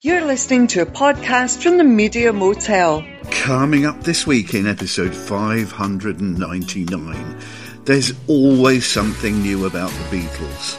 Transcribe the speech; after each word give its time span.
You're 0.00 0.24
listening 0.24 0.68
to 0.68 0.82
a 0.82 0.86
podcast 0.86 1.60
from 1.60 1.76
the 1.76 1.82
Media 1.82 2.32
Motel. 2.32 3.04
Coming 3.32 3.84
up 3.84 4.04
this 4.04 4.28
week 4.28 4.54
in 4.54 4.68
episode 4.68 5.12
599, 5.12 7.36
there's 7.84 8.12
always 8.28 8.86
something 8.86 9.42
new 9.42 9.66
about 9.66 9.90
the 9.90 10.18
Beatles. 10.18 10.78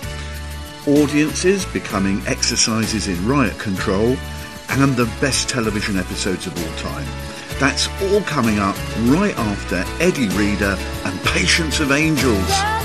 Audiences 0.87 1.65
becoming 1.65 2.25
exercises 2.27 3.09
in 3.09 3.27
riot 3.27 3.59
control, 3.59 4.15
and 4.69 4.95
the 4.95 5.11
best 5.19 5.49
television 5.49 5.97
episodes 5.97 6.47
of 6.47 6.57
all 6.57 6.75
time. 6.77 7.05
That's 7.59 7.89
all 8.01 8.21
coming 8.21 8.59
up 8.59 8.77
right 9.09 9.37
after 9.37 9.83
Eddie 10.01 10.29
Reader 10.29 10.77
and 11.03 11.19
Patience 11.23 11.81
of 11.81 11.91
Angels. 11.91 12.78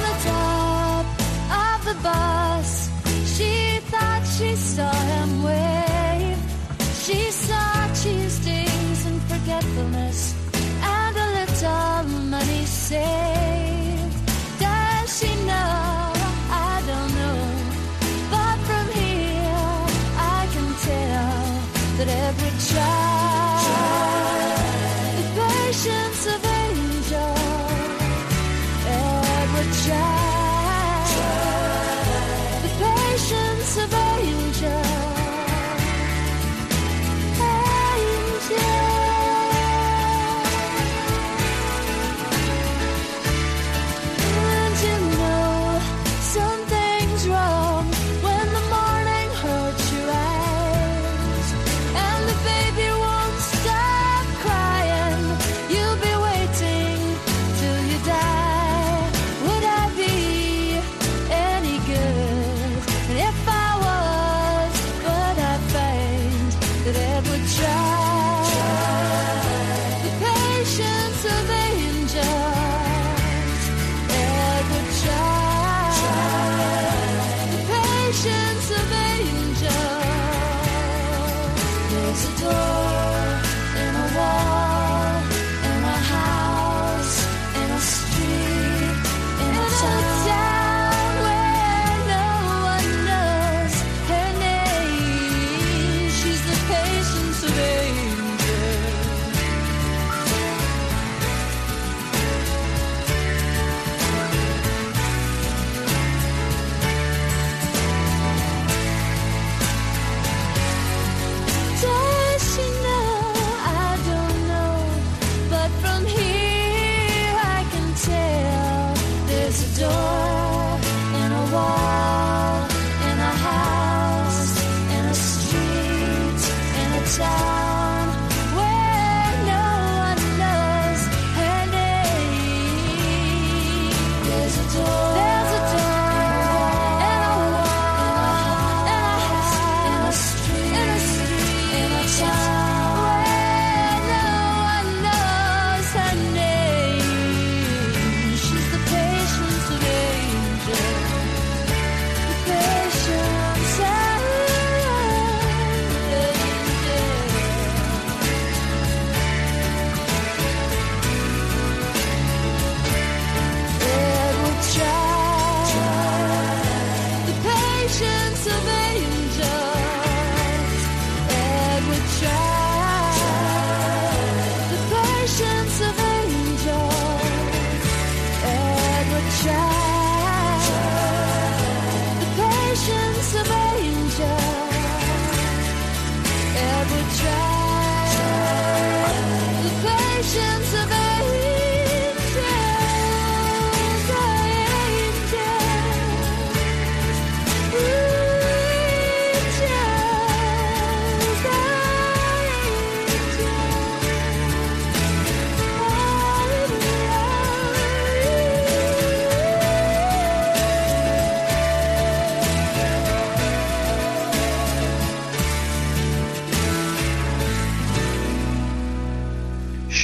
There's 82.15 82.43
a 82.43 82.45
door 82.45 82.64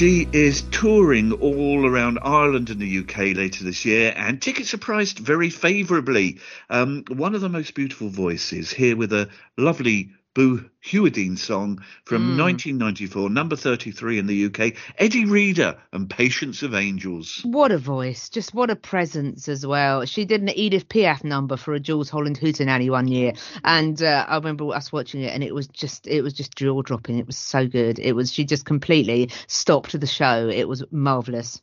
She 0.00 0.26
is 0.32 0.62
touring 0.62 1.30
all 1.30 1.84
around 1.84 2.20
Ireland 2.22 2.70
and 2.70 2.80
the 2.80 3.00
UK 3.00 3.36
later 3.36 3.64
this 3.64 3.84
year, 3.84 4.14
and 4.16 4.40
tickets 4.40 4.72
are 4.72 4.78
priced 4.78 5.18
very 5.18 5.50
favourably. 5.50 6.38
Um, 6.70 7.04
one 7.10 7.34
of 7.34 7.42
the 7.42 7.50
most 7.50 7.74
beautiful 7.74 8.08
voices 8.08 8.72
here 8.72 8.96
with 8.96 9.12
a 9.12 9.28
lovely 9.58 10.08
Boo 10.40 10.64
Hewerdine 10.82 11.36
song 11.36 11.84
from 12.06 12.38
1994, 12.38 13.28
number 13.28 13.56
33 13.56 14.18
in 14.18 14.26
the 14.26 14.46
UK, 14.46 14.74
Eddie 14.96 15.26
Reader 15.26 15.76
and 15.92 16.08
Patience 16.08 16.62
of 16.62 16.74
Angels. 16.74 17.42
What 17.44 17.72
a 17.72 17.76
voice, 17.76 18.30
just 18.30 18.54
what 18.54 18.70
a 18.70 18.76
presence 18.76 19.48
as 19.48 19.66
well. 19.66 20.06
She 20.06 20.24
did 20.24 20.40
an 20.40 20.48
Edith 20.48 20.88
Piaf 20.88 21.24
number 21.24 21.58
for 21.58 21.74
a 21.74 21.78
Jools 21.78 22.08
Holland 22.08 22.38
Hootenanny 22.38 22.88
one 22.88 23.06
year, 23.06 23.34
and 23.64 24.02
uh, 24.02 24.24
I 24.26 24.36
remember 24.36 24.72
us 24.72 24.90
watching 24.90 25.20
it, 25.20 25.34
and 25.34 25.44
it 25.44 25.54
was 25.54 25.68
just 25.68 26.06
it 26.06 26.22
was 26.22 26.32
just 26.32 26.56
jaw 26.56 26.80
dropping. 26.80 27.18
It 27.18 27.26
was 27.26 27.36
so 27.36 27.66
good. 27.66 27.98
It 27.98 28.14
was 28.14 28.32
she 28.32 28.46
just 28.46 28.64
completely 28.64 29.28
stopped 29.46 30.00
the 30.00 30.06
show. 30.06 30.48
It 30.48 30.66
was 30.66 30.82
marvelous. 30.90 31.60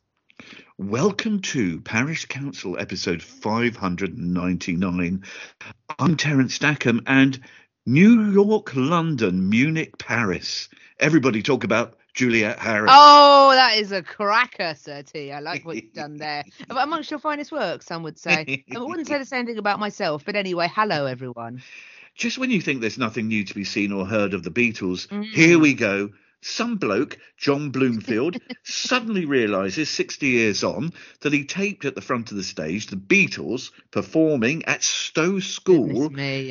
Welcome 0.78 1.40
to 1.40 1.80
Parish 1.80 2.26
Counsel 2.26 2.78
episode 2.78 3.24
599. 3.24 5.24
I'm 5.98 6.16
Terence 6.16 6.54
Stackham 6.54 7.00
and 7.04 7.40
New 7.88 8.30
York, 8.32 8.76
London, 8.76 9.48
Munich, 9.48 9.96
Paris. 9.96 10.68
Everybody 11.00 11.42
talk 11.42 11.64
about 11.64 11.94
Juliet 12.12 12.58
Harris. 12.58 12.90
Oh, 12.94 13.50
that 13.52 13.78
is 13.78 13.92
a 13.92 14.02
cracker, 14.02 14.74
Sir 14.74 15.00
T. 15.00 15.32
I 15.32 15.40
like 15.40 15.64
what 15.64 15.76
you've 15.76 15.94
done 15.94 16.18
there. 16.18 16.44
But 16.68 16.82
amongst 16.84 17.10
your 17.10 17.18
finest 17.18 17.50
work, 17.50 17.82
some 17.82 18.02
would 18.02 18.18
say. 18.18 18.62
I 18.76 18.78
wouldn't 18.78 19.08
say 19.08 19.16
the 19.16 19.24
same 19.24 19.46
thing 19.46 19.56
about 19.56 19.80
myself, 19.80 20.22
but 20.26 20.36
anyway, 20.36 20.68
hello 20.70 21.06
everyone. 21.06 21.62
just 22.14 22.36
when 22.36 22.50
you 22.50 22.60
think 22.60 22.82
there's 22.82 22.98
nothing 22.98 23.26
new 23.28 23.42
to 23.44 23.54
be 23.54 23.64
seen 23.64 23.90
or 23.90 24.04
heard 24.04 24.34
of 24.34 24.42
the 24.42 24.50
Beatles, 24.50 25.06
Mm. 25.08 25.24
here 25.24 25.58
we 25.58 25.72
go. 25.72 26.10
Some 26.40 26.76
bloke, 26.76 27.18
John 27.36 27.70
Bloomfield, 27.70 28.36
suddenly 28.62 29.24
realizes 29.24 29.90
60 29.90 30.26
years 30.26 30.62
on 30.62 30.92
that 31.20 31.32
he 31.32 31.44
taped 31.44 31.84
at 31.84 31.94
the 31.94 32.00
front 32.00 32.30
of 32.30 32.36
the 32.36 32.44
stage 32.44 32.86
the 32.86 32.96
Beatles 32.96 33.70
performing 33.90 34.64
at 34.66 34.82
Stowe 34.84 35.40
School 35.40 36.08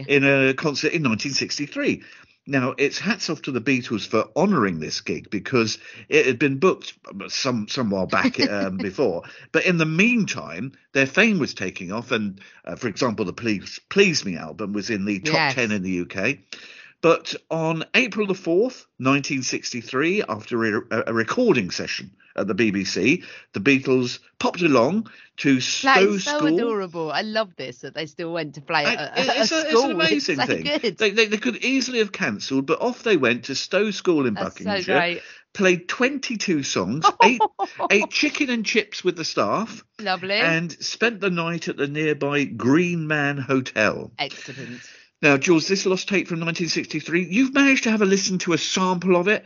in 0.07 0.24
a 0.24 0.54
concert 0.54 0.92
in 0.94 1.04
1963. 1.04 2.04
Now, 2.50 2.75
it's 2.78 2.98
hats 2.98 3.30
off 3.30 3.42
to 3.42 3.51
the 3.51 3.60
Beatles 3.60 4.07
for 4.07 4.30
honouring 4.38 4.80
this 4.80 5.01
gig 5.01 5.30
because 5.30 5.80
it 6.07 6.25
had 6.25 6.40
been 6.40 6.60
booked 6.60 6.94
some 7.28 7.68
some 7.68 7.90
while 7.90 8.07
back 8.07 8.40
um, 8.40 8.78
before. 8.78 9.24
But 9.51 9.66
in 9.66 9.78
the 9.78 9.86
meantime, 9.86 10.72
their 10.94 11.07
fame 11.07 11.40
was 11.40 11.54
taking 11.54 11.92
off, 11.92 12.12
and 12.12 12.40
uh, 12.63 12.78
for 12.78 12.88
example, 12.88 13.25
the 13.25 13.33
Please 13.33 13.81
Please 13.90 14.24
Me 14.24 14.38
album 14.38 14.72
was 14.72 14.90
in 14.90 15.04
the 15.04 15.19
top 15.19 15.33
Yes. 15.33 15.56
ten 15.56 15.72
in 15.74 15.83
the 15.83 16.01
UK. 16.01 16.38
But 17.02 17.36
on 17.52 17.84
April 17.94 18.26
the 18.26 18.34
4th, 18.34 18.86
1963, 18.98 20.24
after 20.28 20.80
a, 20.80 21.04
a 21.08 21.14
recording 21.14 21.70
session 21.70 22.12
at 22.36 22.48
the 22.48 22.56
BBC, 22.56 23.24
the 23.54 23.60
Beatles 23.60 24.20
popped 24.40 24.62
along 24.62 25.10
to 25.38 25.60
Stowe 25.60 26.14
is 26.14 26.24
so 26.24 26.38
School. 26.40 26.56
adorable. 26.56 27.12
I 27.12 27.22
love 27.22 27.56
this 27.56 27.80
that 27.80 27.94
they 27.94 28.08
still 28.08 28.34
went 28.34 28.56
to 28.56 28.62
play 28.62 28.84
at 28.86 29.18
a, 29.18 29.22
a, 29.22 29.42
it's, 29.42 29.52
a, 29.52 29.60
it's 29.70 29.84
an 29.84 29.92
amazing 30.02 30.40
it's 30.40 30.48
so 30.50 30.80
thing. 30.80 30.96
They, 30.98 31.12
they, 31.12 31.26
they 31.28 31.38
could 31.38 31.58
easily 31.58 32.00
have 32.00 32.12
cancelled, 32.12 32.66
but 32.66 32.82
off 32.82 33.04
they 33.04 33.18
went 33.18 33.46
to 33.46 33.56
Stowe 33.56 33.92
School 33.92 34.26
in 34.26 34.34
That's 34.34 34.58
so 34.58 34.64
Buckinghamshire, 34.66 34.98
great. 34.98 35.22
played 35.54 35.88
22 35.88 36.64
songs, 36.64 37.06
ate, 37.24 37.42
ate 37.92 38.10
chicken 38.10 38.50
and 38.50 38.66
chips 38.66 39.04
with 39.04 39.16
the 39.16 39.26
staff, 39.26 39.84
Lovely. 40.00 40.36
and 40.40 40.72
spent 40.72 41.20
the 41.22 41.30
night 41.30 41.68
at 41.68 41.78
the 41.78 41.88
nearby 41.88 42.44
Green 42.46 43.06
Man 43.08 43.38
Hotel. 43.38 44.12
Excellent. 44.18 44.82
Now, 45.22 45.38
Jules, 45.38 45.68
this 45.68 45.88
lost 45.88 46.08
tape 46.08 46.28
from 46.28 46.40
1963, 46.42 47.28
you've 47.30 47.54
managed 47.54 47.84
to 47.84 47.92
have 47.92 48.04
a 48.04 48.06
listen 48.06 48.38
to 48.40 48.54
a 48.54 48.58
sample 48.58 49.16
of 49.16 49.28
it. 49.28 49.44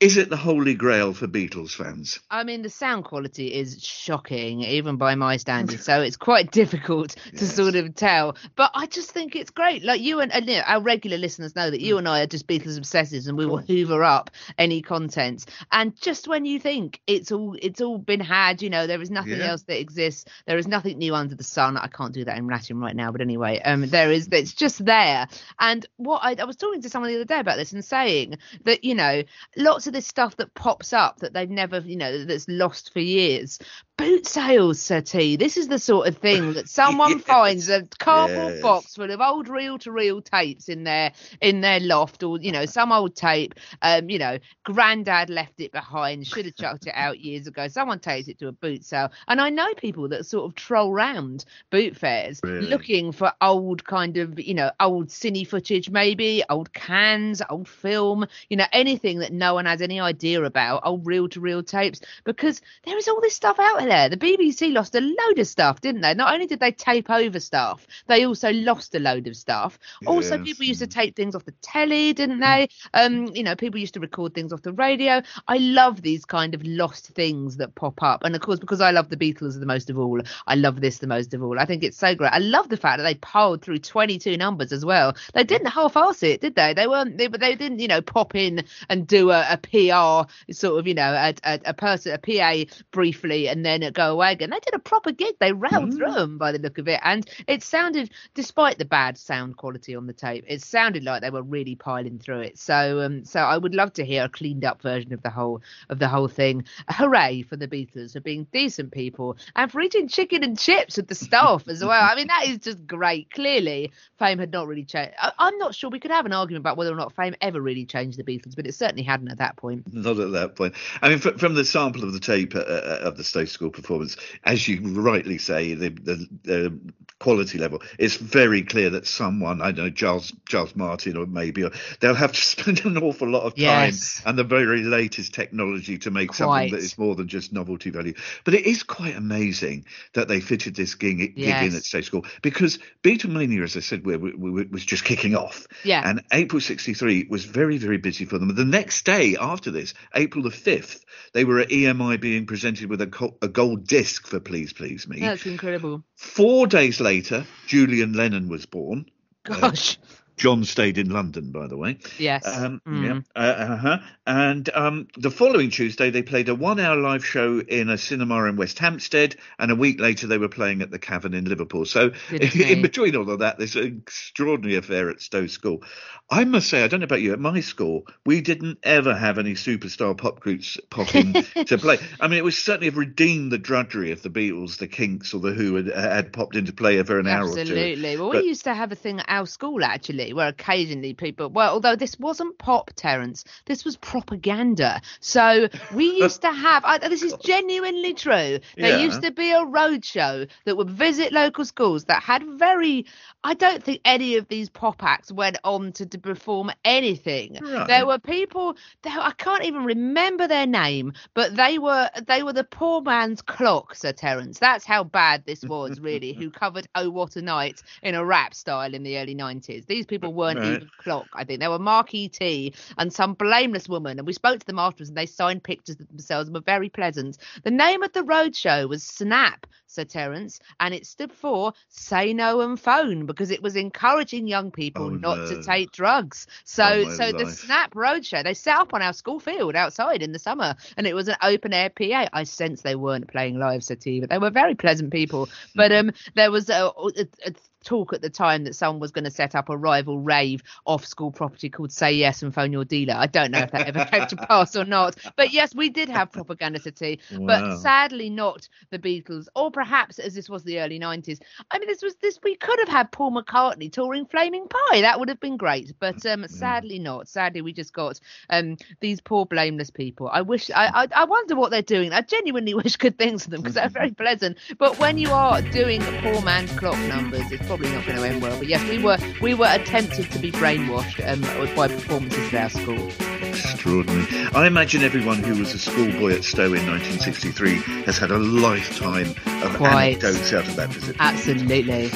Is 0.00 0.16
it 0.16 0.28
the 0.28 0.36
holy 0.36 0.74
grail 0.74 1.14
for 1.14 1.28
Beatles 1.28 1.70
fans? 1.70 2.18
I 2.28 2.42
mean, 2.42 2.62
the 2.62 2.68
sound 2.68 3.04
quality 3.04 3.54
is 3.54 3.82
shocking, 3.82 4.62
even 4.62 4.96
by 4.96 5.14
my 5.14 5.36
standards. 5.36 5.84
so 5.84 6.02
it's 6.02 6.16
quite 6.16 6.50
difficult 6.50 7.10
to 7.10 7.44
Yes. 7.44 7.54
sort 7.54 7.76
of 7.76 7.94
tell. 7.94 8.36
But 8.56 8.72
I 8.74 8.86
just 8.86 9.12
think 9.12 9.36
it's 9.36 9.50
great. 9.50 9.84
Like 9.84 10.00
you 10.00 10.18
and, 10.20 10.32
and 10.32 10.46
you 10.46 10.56
know, 10.56 10.62
our 10.66 10.82
regular 10.82 11.16
listeners 11.16 11.54
know 11.54 11.70
that 11.70 11.80
Mm. 11.80 11.84
you 11.84 11.98
and 11.98 12.08
I 12.08 12.20
are 12.22 12.26
just 12.26 12.48
Beatles 12.48 12.78
obsessives, 12.78 13.28
and 13.28 13.38
we 13.38 13.46
will 13.46 13.58
hoover 13.58 14.02
up 14.02 14.30
any 14.58 14.82
content. 14.82 15.46
And 15.70 15.96
just 16.00 16.26
when 16.26 16.44
you 16.44 16.58
think 16.58 17.00
it's 17.06 17.30
all 17.30 17.56
it's 17.62 17.80
all 17.80 17.96
been 17.98 18.20
had, 18.20 18.62
you 18.62 18.70
know, 18.70 18.88
there 18.88 19.00
is 19.00 19.12
nothing 19.12 19.38
Yeah. 19.38 19.50
else 19.52 19.62
that 19.62 19.80
exists. 19.80 20.24
There 20.46 20.58
is 20.58 20.66
nothing 20.66 20.98
new 20.98 21.14
under 21.14 21.36
the 21.36 21.44
sun. 21.44 21.76
I 21.76 21.86
can't 21.86 22.12
do 22.12 22.24
that 22.24 22.36
in 22.36 22.48
Latin 22.48 22.78
right 22.80 22.96
now, 22.96 23.12
but 23.12 23.20
anyway, 23.20 23.60
um, 23.64 23.86
there 23.88 24.10
is. 24.10 24.28
It's 24.32 24.54
just 24.54 24.84
there. 24.84 25.28
And 25.60 25.86
what 25.98 26.20
I, 26.24 26.34
I 26.42 26.44
was 26.44 26.56
talking 26.56 26.82
to 26.82 26.90
someone 26.90 27.10
the 27.12 27.16
other 27.16 27.24
day 27.24 27.38
about 27.38 27.56
this 27.58 27.72
and 27.72 27.84
saying 27.84 28.38
that 28.64 28.82
you 28.84 28.96
know 28.96 29.22
lots 29.56 29.83
of 29.86 29.92
this 29.92 30.06
stuff 30.06 30.36
that 30.36 30.54
pops 30.54 30.92
up 30.92 31.18
that 31.20 31.32
they've 31.32 31.50
never 31.50 31.78
you 31.80 31.96
know 31.96 32.24
that's 32.24 32.48
lost 32.48 32.92
for 32.92 33.00
years 33.00 33.58
boot 33.96 34.26
sales 34.26 34.80
sir 34.80 35.00
t 35.00 35.36
this 35.36 35.56
is 35.56 35.68
the 35.68 35.78
sort 35.78 36.08
of 36.08 36.16
thing 36.16 36.52
that 36.54 36.68
someone 36.68 37.12
Yes. 37.12 37.22
finds 37.22 37.68
a 37.68 37.82
cardboard 37.98 38.54
Yes. 38.54 38.62
box 38.62 38.94
full 38.96 39.10
of 39.10 39.20
old 39.20 39.48
reel 39.48 39.78
to 39.78 39.92
reel 39.92 40.20
tapes 40.20 40.68
in 40.68 40.84
their 40.84 41.12
in 41.40 41.60
their 41.60 41.78
loft 41.80 42.22
or 42.22 42.38
you 42.40 42.50
know 42.50 42.66
some 42.66 42.90
old 42.92 43.14
tape 43.14 43.54
um 43.82 44.08
you 44.10 44.18
know 44.18 44.38
granddad 44.64 45.30
left 45.30 45.60
it 45.60 45.70
behind 45.72 46.26
should 46.26 46.44
have 46.46 46.56
chucked 46.56 46.86
it 46.86 46.92
out 46.96 47.20
years 47.20 47.46
ago 47.46 47.68
someone 47.68 47.98
takes 48.00 48.26
it 48.28 48.38
to 48.38 48.48
a 48.48 48.52
boot 48.52 48.84
sale 48.84 49.10
and 49.28 49.40
i 49.40 49.48
know 49.48 49.72
people 49.74 50.08
that 50.08 50.26
sort 50.26 50.44
of 50.44 50.54
troll 50.54 50.92
round 50.92 51.44
boot 51.70 51.96
fairs 51.96 52.40
Really? 52.42 52.66
looking 52.68 53.12
for 53.12 53.32
old 53.40 53.84
kind 53.84 54.16
of 54.16 54.38
you 54.40 54.54
know 54.54 54.70
old 54.80 55.08
cine 55.08 55.46
footage 55.46 55.90
maybe 55.90 56.42
old 56.50 56.72
cans 56.72 57.42
old 57.48 57.68
film 57.68 58.26
you 58.48 58.56
know 58.56 58.66
anything 58.72 59.18
that 59.20 59.32
no 59.32 59.54
one 59.54 59.66
has 59.66 59.73
any 59.82 60.00
idea 60.00 60.42
about 60.42 60.82
old 60.84 61.06
reel 61.06 61.28
to 61.28 61.40
reel 61.40 61.62
tapes 61.62 62.00
because 62.24 62.60
there 62.84 62.96
is 62.96 63.08
all 63.08 63.20
this 63.20 63.34
stuff 63.34 63.58
out 63.58 63.80
there. 63.80 64.08
The 64.08 64.16
bbc 64.16 64.72
lost 64.72 64.94
a 64.94 65.00
load 65.00 65.38
of 65.38 65.46
stuff 65.46 65.80
didn't 65.80 66.00
they? 66.00 66.14
Not 66.14 66.32
only 66.34 66.46
did 66.46 66.60
they 66.60 66.72
tape 66.72 67.10
over 67.10 67.40
stuff 67.40 67.86
they 68.06 68.24
also 68.24 68.52
lost 68.52 68.94
a 68.94 68.98
load 68.98 69.26
of 69.26 69.36
stuff. 69.36 69.78
Also 70.06 70.42
people 70.42 70.64
used 70.64 70.80
to 70.80 70.86
tape 70.86 71.16
things 71.16 71.34
off 71.34 71.44
the 71.44 71.52
telly 71.62 72.12
didn't 72.12 72.40
they? 72.40 72.68
Um 72.92 73.26
you 73.34 73.42
know 73.42 73.56
people 73.56 73.80
used 73.80 73.94
to 73.94 74.00
record 74.00 74.34
things 74.34 74.52
off 74.52 74.62
the 74.62 74.72
radio. 74.72 75.22
I 75.48 75.58
love 75.58 76.02
these 76.02 76.24
kind 76.24 76.54
of 76.54 76.64
lost 76.64 77.08
things 77.08 77.56
that 77.58 77.74
pop 77.74 78.02
up. 78.02 78.24
And 78.24 78.34
of 78.34 78.40
course 78.40 78.58
because 78.58 78.80
i 78.80 78.90
love 78.90 79.08
the 79.08 79.16
beatles 79.16 79.58
the 79.58 79.66
most 79.66 79.90
of 79.90 79.98
all 79.98 80.20
i 80.46 80.54
love 80.54 80.80
this 80.80 80.98
the 80.98 81.06
most 81.06 81.34
of 81.34 81.42
all. 81.42 81.58
I 81.58 81.64
think 81.64 81.82
it's 81.82 81.96
so 81.96 82.14
great. 82.14 82.32
I 82.32 82.38
love 82.38 82.68
the 82.68 82.76
fact 82.76 82.98
that 82.98 83.04
they 83.04 83.14
piled 83.14 83.62
through 83.62 83.78
22 83.78 84.36
numbers 84.36 84.72
as 84.72 84.84
well. 84.84 85.14
They 85.32 85.44
didn't 85.44 85.68
half-ass 85.68 86.22
it 86.22 86.40
did 86.40 86.54
they? 86.54 86.74
They 86.74 86.86
weren't 86.86 87.18
they, 87.18 87.28
they 87.28 87.54
didn't 87.54 87.78
you 87.78 87.88
know 87.88 88.00
pop 88.00 88.34
in 88.34 88.64
and 88.88 89.06
do 89.06 89.30
a, 89.30 89.46
a 89.50 89.56
pr 89.70 90.28
sort 90.52 90.78
of 90.78 90.86
you 90.86 90.94
know 90.94 91.12
a, 91.12 91.34
a, 91.44 91.60
a 91.66 91.74
person 91.74 92.12
a 92.14 92.18
pa 92.18 92.64
briefly 92.92 93.48
and 93.48 93.64
then 93.64 93.80
go 93.92 94.12
away 94.12 94.32
again. 94.32 94.50
They 94.50 94.60
did 94.60 94.74
a 94.74 94.78
proper 94.78 95.12
gig. 95.12 95.34
They 95.40 95.52
railed 95.52 95.74
Mm. 95.74 95.96
through 95.96 96.12
them 96.14 96.38
by 96.38 96.52
the 96.52 96.58
look 96.58 96.78
of 96.78 96.88
it. 96.88 97.00
And 97.02 97.28
it 97.48 97.62
sounded 97.62 98.10
despite 98.34 98.78
the 98.78 98.84
bad 98.84 99.18
sound 99.18 99.56
quality 99.56 99.94
on 99.94 100.06
the 100.06 100.12
tape 100.12 100.44
it 100.46 100.62
sounded 100.62 101.02
like 101.04 101.22
they 101.22 101.30
were 101.30 101.42
really 101.42 101.74
piling 101.74 102.18
through 102.18 102.40
it. 102.40 102.58
So 102.58 103.00
um 103.00 103.24
so 103.24 103.40
i 103.40 103.56
would 103.58 103.74
love 103.74 103.92
to 103.94 104.04
hear 104.04 104.24
a 104.24 104.28
cleaned 104.28 104.64
up 104.64 104.80
version 104.82 105.12
of 105.12 105.22
the 105.22 105.30
whole 105.30 105.62
of 105.90 105.98
the 105.98 106.08
whole 106.08 106.28
thing. 106.28 106.64
Hooray 106.88 107.42
for 107.42 107.56
the 107.56 107.68
beatles 107.68 108.12
for 108.12 108.20
being 108.20 108.46
decent 108.52 108.92
people 108.92 109.36
and 109.56 109.70
for 109.70 109.80
eating 109.80 110.08
chicken 110.08 110.44
and 110.44 110.58
chips 110.58 110.96
with 110.96 111.08
the 111.08 111.14
staff 111.14 111.66
as 111.68 111.82
well. 111.84 112.02
I 112.10 112.14
mean 112.14 112.28
that 112.28 112.46
is 112.46 112.58
just 112.58 112.86
great. 112.86 113.30
Clearly 113.30 113.92
fame 114.18 114.38
had 114.38 114.52
not 114.52 114.66
really 114.68 114.84
changed. 114.84 115.14
I, 115.20 115.32
i'm 115.38 115.58
not 115.58 115.74
sure 115.74 115.90
we 115.90 116.00
could 116.00 116.10
have 116.10 116.26
an 116.26 116.32
argument 116.32 116.62
about 116.62 116.76
whether 116.76 116.92
or 116.92 116.96
not 116.96 117.14
fame 117.16 117.34
ever 117.40 117.60
really 117.60 117.84
changed 117.86 118.18
the 118.18 118.24
beatles 118.24 118.54
but 118.56 118.66
it 118.66 118.74
certainly 118.74 119.02
hadn't 119.02 119.28
at 119.28 119.38
that 119.38 119.53
point 119.56 119.92
Not 119.92 120.18
at 120.18 120.32
that 120.32 120.56
point. 120.56 120.74
I 121.00 121.08
mean, 121.08 121.18
fr- 121.18 121.38
from 121.38 121.54
the 121.54 121.64
sample 121.64 122.04
of 122.04 122.12
the 122.12 122.20
tape 122.20 122.54
uh, 122.54 122.60
uh, 122.60 123.00
of 123.02 123.16
the 123.16 123.24
Stowe 123.24 123.44
School 123.44 123.70
performance, 123.70 124.16
as 124.44 124.66
you 124.66 124.80
rightly 124.82 125.38
say, 125.38 125.74
the, 125.74 125.90
the, 125.90 126.28
the 126.42 126.78
quality 127.18 127.58
level, 127.58 127.82
it's 127.98 128.16
very 128.16 128.62
clear 128.62 128.90
that 128.90 129.06
someone, 129.06 129.62
I 129.62 129.72
don't 129.72 129.86
know, 129.86 129.90
Charles 129.90 130.32
Charles 130.48 130.76
Martin 130.76 131.16
or 131.16 131.26
maybe, 131.26 131.64
or 131.64 131.70
they'll 132.00 132.14
have 132.14 132.32
to 132.32 132.40
spend 132.54 132.84
an 132.84 132.98
awful 132.98 133.28
lot 133.28 133.44
of 133.44 133.54
time 133.54 133.64
Yes. 133.64 134.22
and 134.26 134.38
the 134.38 134.44
very 134.44 134.82
latest 134.82 135.34
technology 135.34 135.98
to 135.98 136.10
make 136.10 136.34
something 136.34 136.70
that 136.70 136.80
is 136.80 136.98
more 136.98 137.14
than 137.14 137.28
just 137.28 137.52
novelty 137.52 137.90
value. 137.90 138.14
But 138.44 138.54
it 138.54 138.66
is 138.66 138.82
quite 138.82 139.16
amazing 139.16 139.86
that 140.14 140.28
they 140.28 140.40
fitted 140.40 140.74
this 140.74 140.94
gig, 140.94 141.36
gig 141.36 141.46
in 141.46 141.74
at 141.74 141.84
Stowe 141.84 142.00
School 142.00 142.24
because 142.42 142.78
Beatlemania, 143.02 143.62
as 143.62 143.76
I 143.76 143.80
said, 143.80 144.04
we, 144.04 144.16
we, 144.16 144.32
we, 144.32 144.64
was 144.64 144.84
just 144.84 145.04
kicking 145.04 145.34
off. 145.34 145.66
Yeah. 145.84 146.02
And 146.04 146.22
April 146.32 146.60
63 146.60 147.26
was 147.30 147.44
very, 147.44 147.78
very 147.78 147.98
busy 147.98 148.24
for 148.24 148.38
them. 148.38 148.54
The 148.54 148.64
next 148.64 149.04
day 149.04 149.36
after 149.44 149.70
this, 149.70 149.94
April 150.14 150.42
the 150.42 150.50
5th, 150.50 151.00
they 151.32 151.44
were 151.44 151.60
at 151.60 151.68
EMI 151.68 152.20
being 152.20 152.46
presented 152.46 152.88
with 152.90 153.00
a, 153.00 153.06
co- 153.06 153.36
a 153.42 153.48
gold 153.48 153.86
disc 153.86 154.26
for 154.26 154.40
Please 154.40 154.72
Please 154.72 155.06
Me. 155.06 155.20
that's 155.20 155.46
incredible 155.46 156.04
Four 156.16 156.66
days 156.66 157.00
later, 157.00 157.46
Julian 157.66 158.12
Lennon 158.14 158.48
was 158.48 158.66
born. 158.66 159.06
gosh 159.44 159.98
John 160.36 160.64
stayed 160.64 160.98
in 160.98 161.10
London, 161.10 161.50
by 161.52 161.66
the 161.68 161.76
way. 161.76 161.98
yes 162.18 162.42
Um, 162.46 162.80
Mm. 162.86 163.04
yeah, 163.04 163.20
uh, 163.40 163.54
uh-huh. 163.74 163.98
And 164.26 164.68
um, 164.74 165.08
the 165.16 165.30
following 165.30 165.70
Tuesday, 165.70 166.10
they 166.10 166.22
played 166.22 166.48
a 166.48 166.54
one-hour 166.54 166.96
live 166.96 167.24
show 167.24 167.60
in 167.60 167.88
a 167.88 167.96
cinema 167.98 168.44
in 168.44 168.56
West 168.56 168.78
Hampstead, 168.78 169.36
and 169.58 169.70
a 169.70 169.76
week 169.76 170.00
later, 170.00 170.26
they 170.26 170.38
were 170.38 170.48
playing 170.48 170.82
at 170.82 170.90
the 170.90 170.98
Cavern 170.98 171.34
in 171.34 171.44
Liverpool. 171.44 171.84
So, 171.84 172.10
Goodness 172.30 172.54
in 172.54 172.60
me. 172.78 172.82
between 172.82 173.16
all 173.16 173.30
of 173.30 173.38
that, 173.40 173.58
this 173.58 173.76
extraordinary 173.76 174.76
affair 174.76 175.10
at 175.10 175.20
Stowe 175.20 175.46
School. 175.46 175.82
I 176.30 176.44
must 176.44 176.68
say, 176.68 176.82
I 176.82 176.88
don't 176.88 177.00
know 177.00 177.04
about 177.04 177.20
you, 177.20 177.32
at 177.32 177.38
my 177.38 177.60
school, 177.60 178.06
we 178.24 178.40
didn't 178.40 178.78
ever 178.82 179.14
have 179.14 179.38
any 179.38 179.52
superstar 179.54 180.16
pop 180.16 180.40
groups 180.40 180.78
popping 180.90 181.32
to 181.66 181.78
play. 181.78 181.98
I 182.18 182.28
mean, 182.28 182.38
it 182.38 182.44
was 182.44 182.56
certainly 182.56 182.86
have 182.86 182.96
redeemed 182.96 183.52
the 183.52 183.58
drudgery 183.58 184.10
if 184.10 184.22
the 184.22 184.30
Beatles, 184.30 184.78
the 184.78 184.88
Kinks, 184.88 185.34
or 185.34 185.40
the 185.40 185.52
Who 185.52 185.74
had, 185.76 185.86
had 185.88 186.32
popped 186.32 186.56
into 186.56 186.72
play 186.72 187.02
for 187.02 187.18
an 187.18 187.26
hour 187.28 187.46
or 187.48 187.54
two. 187.54 187.60
Absolutely. 187.60 188.16
Well, 188.16 188.32
But- 188.32 188.42
we 188.42 188.48
used 188.48 188.64
to 188.64 188.74
have 188.74 188.90
a 188.90 188.96
thing 188.96 189.20
at 189.20 189.26
our 189.28 189.46
school 189.46 189.84
actually, 189.84 190.23
where 190.32 190.48
occasionally 190.48 191.14
people, 191.14 191.48
well, 191.50 191.72
although 191.74 191.96
this 191.96 192.18
wasn't 192.18 192.58
pop, 192.58 192.90
Terence, 192.96 193.44
this 193.66 193.84
was 193.84 193.96
propaganda. 193.96 195.00
So 195.20 195.68
we 195.94 196.04
used 196.22 196.42
to 196.42 196.50
have. 196.52 196.84
I, 196.84 196.98
this 196.98 197.22
is 197.22 197.34
genuinely 197.34 198.14
true. 198.14 198.58
There 198.76 198.90
Yeah. 198.90 199.04
used 199.04 199.22
to 199.22 199.30
be 199.32 199.50
a 199.50 199.58
roadshow 199.64 200.48
that 200.64 200.76
would 200.76 200.90
visit 200.90 201.32
local 201.32 201.64
schools 201.64 202.04
that 202.04 202.22
had 202.22 202.42
very. 202.44 203.04
I 203.42 203.54
don't 203.54 203.82
think 203.82 204.00
any 204.04 204.36
of 204.36 204.48
these 204.48 204.70
pop 204.70 205.02
acts 205.02 205.30
went 205.30 205.58
on 205.64 205.92
to, 205.92 206.06
to 206.06 206.18
perform 206.18 206.70
anything. 206.84 207.58
Right. 207.60 207.86
There 207.86 208.06
were 208.06 208.18
people. 208.18 208.76
There, 209.02 209.12
I 209.18 209.32
can't 209.32 209.64
even 209.64 209.84
remember 209.84 210.46
their 210.46 210.66
name, 210.66 211.12
but 211.34 211.54
they 211.54 211.78
were 211.78 212.08
they 212.26 212.42
were 212.42 212.52
the 212.52 212.64
poor 212.64 213.00
man's 213.02 213.42
clock, 213.42 213.94
Sir 213.94 214.12
Terence. 214.12 214.58
That's 214.58 214.84
how 214.84 215.04
bad 215.04 215.44
this 215.44 215.62
was, 215.62 216.00
really. 216.00 216.32
who 216.32 216.50
covered 216.62 216.86
"Oh 216.94 217.10
What 217.10 217.36
a 217.36 217.42
Night" 217.42 217.82
in 218.02 218.14
a 218.14 218.24
rap 218.24 218.54
style 218.54 218.94
in 218.94 219.02
the 219.02 219.18
early 219.18 219.34
'90s. 219.34 219.86
These 219.86 220.06
people 220.06 220.13
weren't 220.22 220.58
Right. 220.58 220.64
even 220.64 220.90
clock. 220.96 221.28
I 221.32 221.44
think 221.44 221.60
they 221.60 221.68
were 221.68 221.78
Mark 221.78 222.14
E.T. 222.14 222.74
and 222.98 223.12
some 223.12 223.34
blameless 223.34 223.88
woman. 223.88 224.18
And 224.18 224.26
we 224.26 224.32
spoke 224.32 224.58
to 224.60 224.66
them 224.66 224.78
afterwards 224.78 225.08
and 225.08 225.16
they 225.16 225.26
signed 225.26 225.62
pictures 225.62 225.98
of 226.00 226.08
themselves 226.08 226.48
and 226.48 226.54
were 226.54 226.60
very 226.60 226.88
pleasant. 226.88 227.38
The 227.64 227.70
name 227.70 228.02
of 228.02 228.12
the 228.12 228.22
roadshow 228.22 228.88
was 228.88 229.02
Snap, 229.02 229.66
Sir 229.86 230.04
Terence, 230.04 230.58
and 230.80 230.94
it 230.94 231.06
stood 231.06 231.32
for 231.32 231.72
Say 231.88 232.32
No 232.32 232.60
and 232.60 232.78
Phone 232.78 233.26
because 233.26 233.50
it 233.50 233.62
was 233.62 233.76
encouraging 233.76 234.46
young 234.46 234.70
people 234.70 235.10
Oh, 235.10 235.10
not 235.10 235.36
no. 235.36 235.46
to 235.46 235.56
take 235.56 235.92
drugs. 235.92 236.46
So, 236.64 237.04
Oh, 237.06 237.08
so 237.08 237.32
the 237.32 237.44
life. 237.44 237.54
Snap 237.54 237.94
Roadshow, 237.94 238.42
they 238.44 238.54
set 238.54 238.76
up 238.76 238.94
on 238.94 239.02
our 239.02 239.12
school 239.12 239.38
field 239.40 239.74
outside 239.74 240.22
in 240.22 240.32
the 240.32 240.38
summer 240.38 240.74
and 240.96 241.06
it 241.06 241.14
was 241.14 241.28
an 241.28 241.36
open 241.42 241.72
air 241.72 241.90
PA. 241.90 242.28
I 242.32 242.44
sense 242.44 242.82
they 242.82 242.94
weren't 242.96 243.28
playing 243.28 243.58
live 243.58 243.82
Sativa, 243.84 244.26
but 244.26 244.30
they 244.30 244.38
were 244.38 244.50
very 244.50 244.74
pleasant 244.74 245.12
people. 245.12 245.48
But 245.74 245.92
um, 245.92 246.12
there 246.34 246.50
was 246.50 246.68
a, 246.70 246.90
a, 247.16 247.26
a 247.46 247.52
talk 247.84 248.12
at 248.12 248.22
the 248.22 248.30
time 248.30 248.64
that 248.64 248.74
someone 248.74 249.00
was 249.00 249.12
going 249.12 249.24
to 249.24 249.30
set 249.30 249.54
up 249.54 249.68
a 249.68 249.76
rival 249.76 250.18
rave 250.18 250.62
off 250.86 251.04
school 251.04 251.30
property 251.30 251.68
called 251.68 251.92
Say 251.92 252.12
Yes 252.12 252.42
and 252.42 252.52
Phone 252.54 252.72
Your 252.72 252.84
Dealer. 252.84 253.14
I 253.14 253.26
don't 253.26 253.50
know 253.50 253.60
if 253.60 253.70
that 253.72 253.86
ever 253.88 254.04
came 254.06 254.26
to 254.26 254.36
pass 254.48 254.74
or 254.76 254.84
not. 254.84 255.16
But 255.36 255.52
yes, 255.52 255.74
we 255.74 255.88
did 255.90 256.08
have 256.08 256.32
propaganda 256.32 256.80
Sativa, 256.80 257.20
Wow. 257.32 257.46
but 257.46 257.78
sadly 257.78 258.30
not 258.30 258.68
the 258.90 258.98
Beatles, 258.98 259.46
or 259.54 259.70
perhaps 259.70 260.18
as 260.18 260.34
this 260.34 260.48
was 260.48 260.64
the 260.64 260.80
early 260.80 260.98
90s. 260.98 261.40
I 261.70 261.78
mean, 261.78 261.88
this 261.88 262.02
was 262.02 262.14
this, 262.16 262.38
we 262.42 262.56
could 262.56 262.78
have 262.80 262.88
had 262.88 263.12
Paul 263.12 263.32
McCartney 263.32 263.92
touring 263.92 264.26
Flaming 264.26 264.66
Pie. 264.68 265.02
That 265.02 265.18
would 265.18 265.28
have 265.28 265.40
been 265.40 265.56
great. 265.56 265.92
But 265.98 266.24
um, 266.26 266.46
sadly 266.48 266.98
not. 266.98 267.28
Sadly, 267.28 267.60
we 267.62 267.72
just 267.72 267.92
got 267.92 268.20
um, 268.50 268.76
these 269.00 269.20
poor 269.20 269.46
blameless 269.46 269.90
people. 269.90 270.28
I 270.32 270.42
wish, 270.42 270.70
I, 270.70 270.86
I, 270.86 271.22
I 271.22 271.24
wonder 271.24 271.56
what 271.56 271.70
they're 271.70 271.82
doing. 271.82 272.12
I 272.12 272.22
genuinely 272.22 272.74
wish 272.84 272.96
good 272.96 273.18
things 273.18 273.44
for 273.44 273.50
them 273.50 273.60
because 273.60 273.74
they're 273.74 273.88
very 273.88 274.12
pleasant. 274.12 274.58
But 274.78 274.98
when 274.98 275.18
you 275.18 275.30
are 275.30 275.60
doing 275.62 276.02
a 276.02 276.20
poor 276.22 276.40
man's 276.42 276.72
clock 276.78 276.98
numbers, 277.08 277.50
it's 277.52 277.68
probably 277.76 277.92
not 277.92 278.06
going 278.06 278.18
to 278.18 278.24
end 278.24 278.40
well. 278.40 278.56
But 278.56 278.68
yes, 278.68 278.88
we 278.88 278.98
were 279.02 279.18
we 279.42 279.52
were 279.52 279.66
attempted 279.68 280.30
to 280.30 280.38
be 280.38 280.52
brainwashed 280.52 281.18
um, 281.28 281.40
by 281.74 281.88
performances 281.88 282.54
at 282.54 282.62
our 282.62 282.70
school. 282.70 283.08
Extraordinary. 283.48 284.26
I 284.54 284.68
imagine 284.68 285.02
everyone 285.02 285.38
who 285.42 285.58
was 285.58 285.74
a 285.74 285.78
schoolboy 285.80 286.34
at 286.34 286.44
Stowe 286.44 286.72
in 286.72 286.86
1963 286.86 287.74
has 288.04 288.16
had 288.16 288.30
a 288.30 288.38
lifetime 288.38 289.30
of 289.64 289.76
Quite. 289.76 290.22
anecdotes 290.22 290.52
out 290.52 290.68
of 290.68 290.76
that 290.76 290.90
visit. 290.90 291.16
Absolutely. 291.18 292.10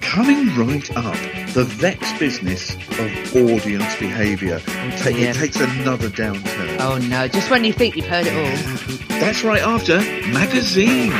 Coming 0.00 0.56
right 0.56 0.96
up, 0.96 1.14
the 1.52 1.64
vexed 1.64 2.18
business 2.18 2.74
of 2.74 3.36
audience 3.36 3.96
behaviour. 3.96 4.60
Ta- 4.60 5.10
it 5.10 5.34
takes 5.34 5.60
another 5.60 6.08
downturn. 6.08 6.80
Oh 6.80 6.96
no! 6.96 7.28
Just 7.28 7.50
when 7.50 7.64
you 7.64 7.74
think 7.74 7.96
you've 7.96 8.06
heard 8.06 8.26
it 8.26 8.34
all. 8.34 9.18
That's 9.20 9.44
right 9.44 9.60
after 9.60 9.98
magazine. 10.32 11.12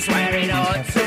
Is 0.00 0.08
where 0.08 0.34
it 0.34 0.99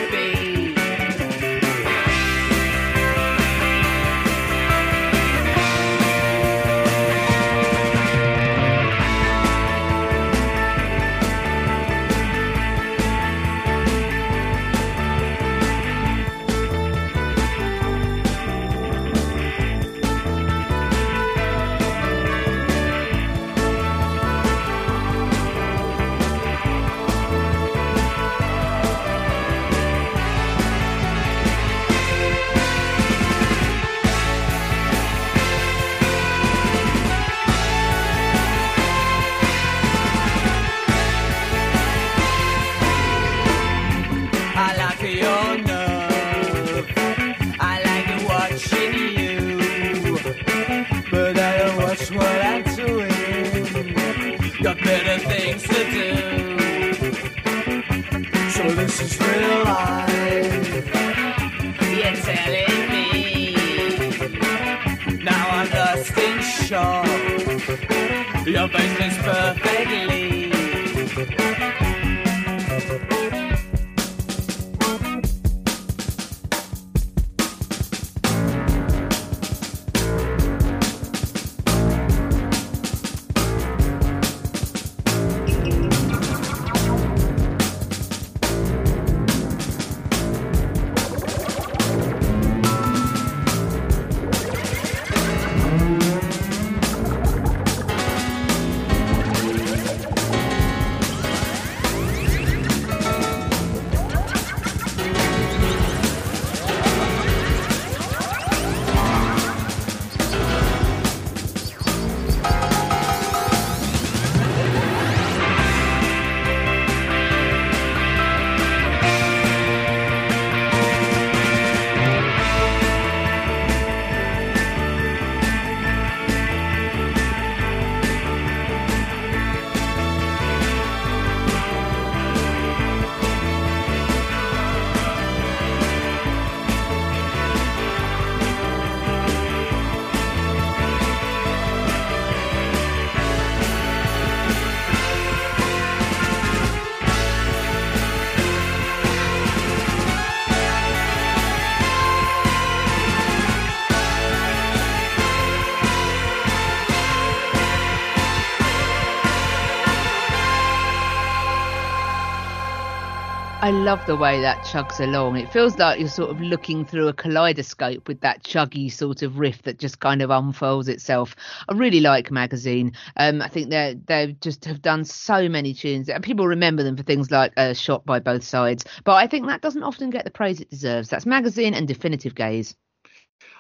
I 163.64 163.72
love 163.72 164.04
the 164.04 164.18
way 164.18 164.42
that 164.42 164.62
chugs 164.62 165.00
along. 165.00 165.38
It 165.38 165.50
feels 165.50 165.78
like 165.78 165.98
you're 165.98 166.10
sort 166.10 166.32
of 166.32 166.42
looking 166.42 166.84
through 166.84 167.08
a 167.08 167.14
kaleidoscope 167.14 168.10
with 168.10 168.20
that 168.20 168.44
chuggy 168.44 168.92
sort 168.92 169.22
of 169.22 169.40
riff 169.40 169.62
that 169.62 169.80
just 169.80 170.02
kind 170.02 170.22
of 170.22 170.32
unfolds 170.32 170.90
itself. 170.90 171.34
I 171.70 171.74
really 171.74 172.02
like 172.02 172.30
magazine. 172.30 172.92
Um, 173.16 173.42
I 173.42 173.48
think 173.48 173.70
they 173.70 173.98
they 174.06 174.36
just 174.42 174.66
have 174.66 174.82
done 174.82 175.06
so 175.06 175.48
many 175.48 175.74
tunes, 175.74 176.10
and 176.10 176.22
people 176.22 176.46
remember 176.46 176.84
them 176.84 176.98
for 176.98 177.04
things 177.04 177.32
like 177.32 177.54
uh, 177.56 177.74
"Shot 177.74 178.06
by 178.06 178.20
Both 178.20 178.44
Sides." 178.44 178.84
But 179.06 179.14
I 179.14 179.28
think 179.28 179.48
that 179.48 179.62
doesn't 179.62 179.84
often 179.84 180.10
get 180.10 180.26
the 180.26 180.32
praise 180.32 180.60
it 180.60 180.70
deserves. 180.70 181.08
That's 181.08 181.26
magazine 181.26 181.74
and 181.74 181.88
definitive 181.88 182.36
gaze. 182.36 182.76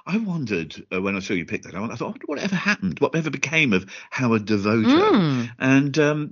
I 0.05 0.17
wondered 0.17 0.86
uh, 0.93 1.01
when 1.01 1.15
I 1.15 1.19
saw 1.19 1.33
you 1.33 1.45
pick 1.45 1.63
that. 1.63 1.75
I 1.75 1.88
thought, 1.88 2.01
I 2.01 2.03
wonder 2.03 2.25
whatever 2.25 2.55
happened, 2.57 3.00
whatever 3.00 3.29
became 3.29 3.72
of 3.72 3.86
Howard 4.10 4.45
Devoto. 4.45 4.83
Mm. 4.86 5.50
And 5.60 5.98
um, 5.98 6.31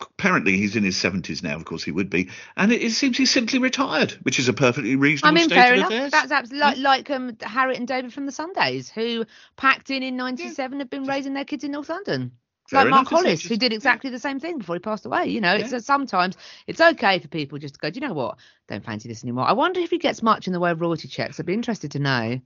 apparently 0.00 0.56
he's 0.56 0.76
in 0.76 0.84
his 0.84 0.96
seventies 0.96 1.42
now. 1.42 1.56
Of 1.56 1.64
course 1.64 1.84
he 1.84 1.90
would 1.90 2.10
be, 2.10 2.30
and 2.56 2.72
it, 2.72 2.82
it 2.82 2.90
seems 2.90 3.16
he's 3.16 3.30
simply 3.30 3.58
retired, 3.58 4.12
which 4.22 4.38
is 4.38 4.48
a 4.48 4.52
perfectly 4.52 4.96
reasonable 4.96 5.36
I 5.36 5.40
mean, 5.40 5.48
state 5.48 5.54
fair 5.54 5.74
enough. 5.74 5.90
affairs. 5.90 6.12
That's 6.12 6.32
absolutely 6.32 6.82
like, 6.82 7.08
like 7.08 7.10
um, 7.10 7.36
Harriet 7.40 7.78
and 7.78 7.88
David 7.88 8.12
from 8.12 8.26
the 8.26 8.32
Sundays, 8.32 8.90
who 8.90 9.24
packed 9.56 9.90
in 9.90 10.02
in 10.02 10.16
'97, 10.16 10.80
have 10.80 10.90
been 10.90 11.04
raising 11.04 11.34
their 11.34 11.44
kids 11.44 11.64
in 11.64 11.72
North 11.72 11.88
London. 11.88 12.32
Fair 12.68 12.82
like 12.82 12.90
Mark 12.90 13.00
enough, 13.02 13.12
it? 13.12 13.24
Hollis, 13.26 13.42
who 13.44 13.56
did 13.56 13.72
exactly 13.72 14.10
the 14.10 14.18
same 14.18 14.40
thing 14.40 14.58
before 14.58 14.74
he 14.74 14.80
passed 14.80 15.06
away. 15.06 15.26
You 15.26 15.40
know, 15.40 15.54
it's 15.54 15.72
uh, 15.72 15.78
sometimes 15.78 16.36
it's 16.66 16.80
okay 16.80 17.20
for 17.20 17.28
people 17.28 17.58
just 17.58 17.74
to 17.74 17.80
go. 17.80 17.90
Do 17.90 18.00
you 18.00 18.06
know 18.06 18.14
what? 18.14 18.38
Don't 18.68 18.84
fancy 18.84 19.08
this 19.08 19.22
anymore. 19.22 19.44
I 19.44 19.52
wonder 19.52 19.80
if 19.80 19.90
he 19.90 19.98
gets 19.98 20.22
much 20.22 20.48
in 20.48 20.52
the 20.52 20.58
way 20.58 20.72
of 20.72 20.80
royalty 20.80 21.06
checks. 21.06 21.38
I'd 21.38 21.46
be 21.46 21.54
interested 21.54 21.92
to 21.92 22.00
know. 22.00 22.40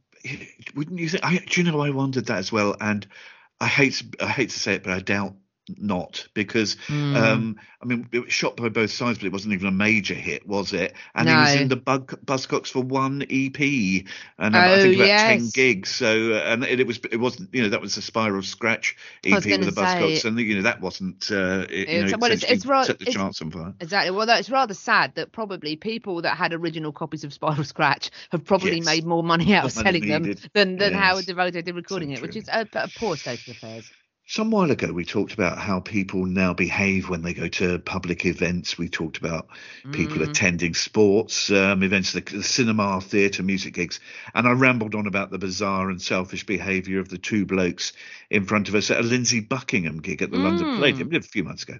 Wouldn't 0.74 1.00
you 1.00 1.08
think? 1.08 1.24
I, 1.24 1.38
do 1.38 1.62
you 1.62 1.70
know? 1.70 1.80
I 1.80 1.90
wondered 1.90 2.26
that 2.26 2.38
as 2.38 2.52
well, 2.52 2.76
and 2.80 3.06
I 3.60 3.66
hate 3.66 4.02
I 4.20 4.28
hate 4.28 4.50
to 4.50 4.58
say 4.58 4.74
it, 4.74 4.82
but 4.84 4.92
I 4.92 5.00
doubt 5.00 5.34
not 5.78 6.26
because 6.34 6.76
Hmm. 6.86 7.16
um 7.16 7.56
I 7.82 7.86
mean 7.86 8.08
it 8.12 8.20
was 8.24 8.32
shot 8.32 8.56
by 8.56 8.68
both 8.68 8.90
sides, 8.90 9.18
but 9.18 9.26
it 9.26 9.32
wasn't 9.32 9.54
even 9.54 9.68
a 9.68 9.72
major 9.72 10.14
hit, 10.14 10.46
was 10.46 10.72
it? 10.72 10.94
And 11.14 11.28
he 11.28 11.34
was 11.34 11.54
in 11.54 11.68
the 11.68 11.76
Bug, 11.76 12.18
Buzzcocks 12.24 12.68
for 12.68 12.82
one 12.82 13.22
EP, 13.30 13.58
and 14.38 14.54
um, 14.54 14.60
I 14.60 14.72
Oh, 14.74 14.76
think 14.82 14.96
about 14.96 15.06
ten 15.06 15.48
gigs. 15.52 15.88
So 15.90 16.32
and 16.34 16.64
it, 16.64 16.80
it 16.80 16.86
was 16.86 17.00
it 17.10 17.16
wasn't 17.18 17.54
you 17.54 17.62
know 17.62 17.68
that 17.70 17.80
was 17.80 17.94
the 17.94 18.02
Spiral 18.02 18.42
Scratch 18.42 18.96
EP 19.24 19.32
with 19.34 19.44
the 19.44 19.50
gonna 19.50 19.64
say- 19.72 19.80
Buzzcocks, 19.80 20.24
and 20.26 20.38
you 20.38 20.56
know 20.56 20.62
that 20.62 20.80
wasn't 20.80 21.30
uh, 21.30 21.66
it, 21.70 21.70
you 21.70 21.82
It's- 21.82 22.10
know 22.12 22.18
well, 22.20 22.32
it's- 22.32 22.50
it's 22.50 22.66
right- 22.66 22.86
set 22.86 22.98
the 22.98 23.04
it's- 23.04 23.16
charts 23.16 23.40
on 23.42 23.50
fire. 23.50 23.74
Exactly. 23.80 24.10
Well, 24.10 24.26
that's 24.26 24.50
rather 24.50 24.74
sad 24.74 25.14
that 25.14 25.32
probably 25.32 25.76
people 25.76 26.22
that 26.22 26.36
had 26.36 26.52
original 26.52 26.92
copies 26.92 27.24
of 27.24 27.32
Spiral 27.32 27.64
Scratch 27.64 28.10
have 28.30 28.44
probably 28.44 28.76
Yes. 28.76 28.84
made 28.86 29.04
more 29.06 29.22
money 29.22 29.54
out 29.54 29.64
of 29.64 29.72
selling 29.72 30.06
them 30.06 30.24
than 30.52 30.76
than 30.76 30.92
Yes. 30.92 31.00
Howard 31.02 31.24
Devoto 31.26 31.64
did 31.64 31.74
recording 31.74 32.14
So 32.14 32.20
it, 32.20 32.22
which 32.22 32.36
is 32.36 32.48
a, 32.48 32.66
a 32.74 32.88
poor 32.96 33.16
state 33.16 33.40
of 33.48 33.56
affairs. 33.56 33.90
Some 34.30 34.52
while 34.52 34.70
ago, 34.70 34.92
we 34.92 35.04
talked 35.04 35.34
about 35.34 35.58
how 35.58 35.80
people 35.80 36.24
now 36.24 36.54
behave 36.54 37.08
when 37.08 37.22
they 37.22 37.34
go 37.34 37.48
to 37.48 37.80
public 37.80 38.24
events. 38.24 38.78
We 38.78 38.88
talked 38.88 39.16
about 39.16 39.48
people 39.90 40.18
Mm. 40.18 40.30
attending 40.30 40.74
sports 40.74 41.50
um, 41.50 41.82
events, 41.82 42.12
the, 42.12 42.20
the 42.20 42.44
cinema, 42.44 43.00
theatre, 43.00 43.42
music 43.42 43.74
gigs, 43.74 43.98
and 44.32 44.46
I 44.46 44.52
rambled 44.52 44.94
on 44.94 45.08
about 45.08 45.32
the 45.32 45.38
bizarre 45.38 45.90
and 45.90 46.00
selfish 46.00 46.46
behaviour 46.46 47.00
of 47.00 47.08
the 47.08 47.18
two 47.18 47.44
blokes 47.44 47.92
in 48.30 48.44
front 48.46 48.68
of 48.68 48.76
us 48.76 48.92
at 48.92 49.00
a 49.00 49.02
Lindsey 49.02 49.40
Buckingham 49.40 50.00
gig 50.00 50.22
at 50.22 50.30
the 50.30 50.38
London 50.38 50.64
Mm. 50.68 50.76
Palladium 50.76 51.12
a 51.12 51.20
few 51.22 51.42
months 51.42 51.64
ago. 51.64 51.78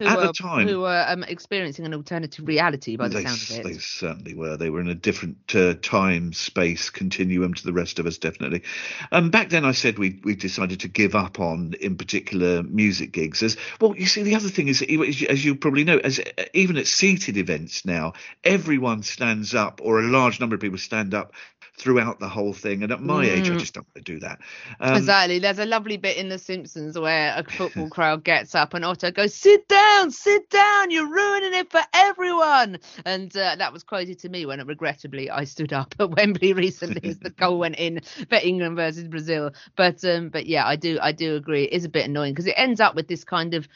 Who 0.00 0.06
at 0.06 0.16
were, 0.16 0.26
the 0.26 0.32
time, 0.32 0.66
who 0.66 0.80
were 0.80 1.04
um, 1.06 1.22
experiencing 1.22 1.86
an 1.86 1.94
alternative 1.94 2.48
reality 2.48 2.96
by 2.96 3.06
the 3.06 3.18
they, 3.18 3.24
sound 3.24 3.60
of 3.66 3.72
they 3.72 3.78
certainly 3.78 4.34
were. 4.34 4.56
They 4.56 4.68
were 4.68 4.80
in 4.80 4.88
a 4.88 4.96
different 4.96 5.54
uh, 5.54 5.74
time 5.80 6.32
space 6.32 6.90
continuum 6.90 7.54
to 7.54 7.64
the 7.64 7.72
rest 7.72 8.00
of 8.00 8.06
us, 8.06 8.18
definitely. 8.18 8.62
Um, 9.12 9.30
back 9.30 9.50
then, 9.50 9.64
I 9.64 9.70
said 9.70 9.96
we 9.96 10.20
we 10.24 10.34
decided 10.34 10.80
to 10.80 10.88
give 10.88 11.14
up 11.14 11.38
on, 11.38 11.74
in 11.84 11.96
particular, 11.96 12.62
music 12.62 13.12
gigs. 13.12 13.42
As 13.42 13.56
well, 13.80 13.94
you 13.96 14.06
see, 14.06 14.22
the 14.22 14.34
other 14.34 14.48
thing 14.48 14.68
is, 14.68 14.82
as 14.82 15.20
you- 15.20 15.28
as 15.28 15.44
you 15.44 15.54
probably 15.54 15.84
know, 15.84 15.98
as 15.98 16.18
uh, 16.18 16.44
even 16.54 16.76
at 16.76 16.86
seated 16.86 17.36
events 17.36 17.84
now, 17.84 18.14
everyone 18.42 19.02
stands 19.02 19.54
up, 19.54 19.80
or 19.82 20.00
a 20.00 20.08
large 20.08 20.40
number 20.40 20.54
of 20.54 20.60
people 20.60 20.78
stand 20.78 21.14
up 21.14 21.32
throughout 21.76 22.20
the 22.20 22.28
whole 22.28 22.52
thing. 22.52 22.82
And 22.82 22.92
at 22.92 23.02
my 23.02 23.24
age, 23.24 23.50
I 23.50 23.54
Mm. 23.54 23.58
just 23.58 23.74
don't 23.74 23.86
want 23.94 24.04
to 24.06 24.12
do 24.12 24.20
that. 24.20 24.38
Um, 24.80 24.96
exactly. 24.96 25.38
There's 25.38 25.58
a 25.58 25.64
lovely 25.66 25.96
bit 25.96 26.16
in 26.16 26.28
The 26.28 26.38
Simpsons 26.38 26.98
where 26.98 27.34
a 27.36 27.44
football 27.44 27.88
crowd 27.88 28.24
gets 28.24 28.54
up 28.54 28.74
and 28.74 28.84
Otto 28.84 29.10
goes, 29.10 29.34
"Sit 29.34 29.68
down, 29.68 30.10
sit 30.10 30.48
down. 30.50 30.90
You're 30.90 31.10
ruining 31.10 31.54
it 31.54 31.70
for 31.70 31.80
everyone." 31.94 32.78
And 33.04 33.36
uh, 33.36 33.56
that 33.56 33.72
was 33.72 33.82
quoted 33.82 34.18
to 34.20 34.28
me 34.28 34.46
when, 34.46 34.64
regrettably, 34.66 35.30
I 35.30 35.44
stood 35.44 35.72
up 35.72 35.94
at 36.00 36.10
Wembley 36.10 36.52
recently 36.52 37.00
as 37.10 37.18
the 37.18 37.30
goal 37.30 37.58
went 37.58 37.76
in 37.76 38.00
for 38.28 38.38
England 38.42 38.76
versus 38.76 39.08
Brazil. 39.08 39.50
But 39.76 40.04
um, 40.04 40.28
but 40.28 40.46
yeah, 40.46 40.66
I 40.66 40.76
do 40.76 40.98
I 41.02 41.12
do 41.12 41.36
agree. 41.36 41.64
It 41.64 41.72
is 41.72 41.84
a 41.84 41.88
bit 41.90 42.06
annoying 42.06 42.32
because 42.34 42.46
it 42.46 42.54
ends 42.56 42.80
up 42.80 42.94
with 42.94 43.08
this 43.08 43.24
kind 43.24 43.54
of 43.54 43.68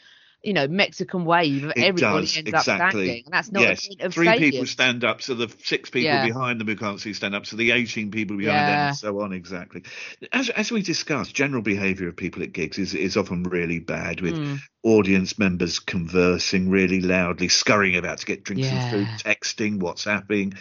you 0.43 0.53
know 0.53 0.67
Mexican 0.67 1.25
wave 1.25 1.65
of 1.65 1.71
It 1.71 1.77
everybody 1.83 2.25
does, 2.25 2.37
ends 2.37 2.53
up 2.53 2.59
exactly. 2.61 3.05
standing, 3.05 3.23
and 3.25 3.33
that's 3.33 3.51
not 3.51 3.61
yes, 3.61 3.81
the 3.81 3.87
point 3.95 4.01
of 4.01 4.13
three 4.13 4.27
stadium. 4.27 4.51
people 4.51 4.65
stand 4.67 5.03
up, 5.03 5.21
so 5.21 5.33
the 5.35 5.53
six 5.63 5.89
people 5.89 6.05
Yeah. 6.05 6.25
behind 6.25 6.59
them 6.59 6.67
who 6.67 6.75
can't 6.75 6.99
see 6.99 7.13
stand 7.13 7.35
up, 7.35 7.45
so 7.45 7.55
the 7.57 7.71
18 7.71 8.11
people 8.11 8.37
behind 8.37 8.57
them, 8.69 8.79
and 8.87 8.95
so 8.95 9.19
on. 9.21 9.33
Exactly. 9.33 9.83
As 10.31 10.49
as 10.49 10.71
we 10.71 10.81
discussed, 10.81 11.33
general 11.35 11.61
behaviour 11.61 12.07
of 12.07 12.15
people 12.15 12.43
at 12.43 12.53
gigs 12.53 12.77
is 12.77 12.93
is 12.93 13.17
often 13.17 13.43
really 13.43 13.79
bad, 13.79 14.21
with 14.21 14.35
Mm. 14.35 14.59
audience 14.83 15.37
members 15.37 15.79
conversing 15.79 16.69
really 16.69 17.01
loudly, 17.01 17.49
scurrying 17.49 17.97
about 17.97 18.19
to 18.19 18.25
get 18.25 18.43
drinks 18.43 18.67
and 18.67 18.91
food, 18.91 19.07
Yeah. 19.07 19.33
texting, 19.33 19.79
WhatsApping, 19.79 20.55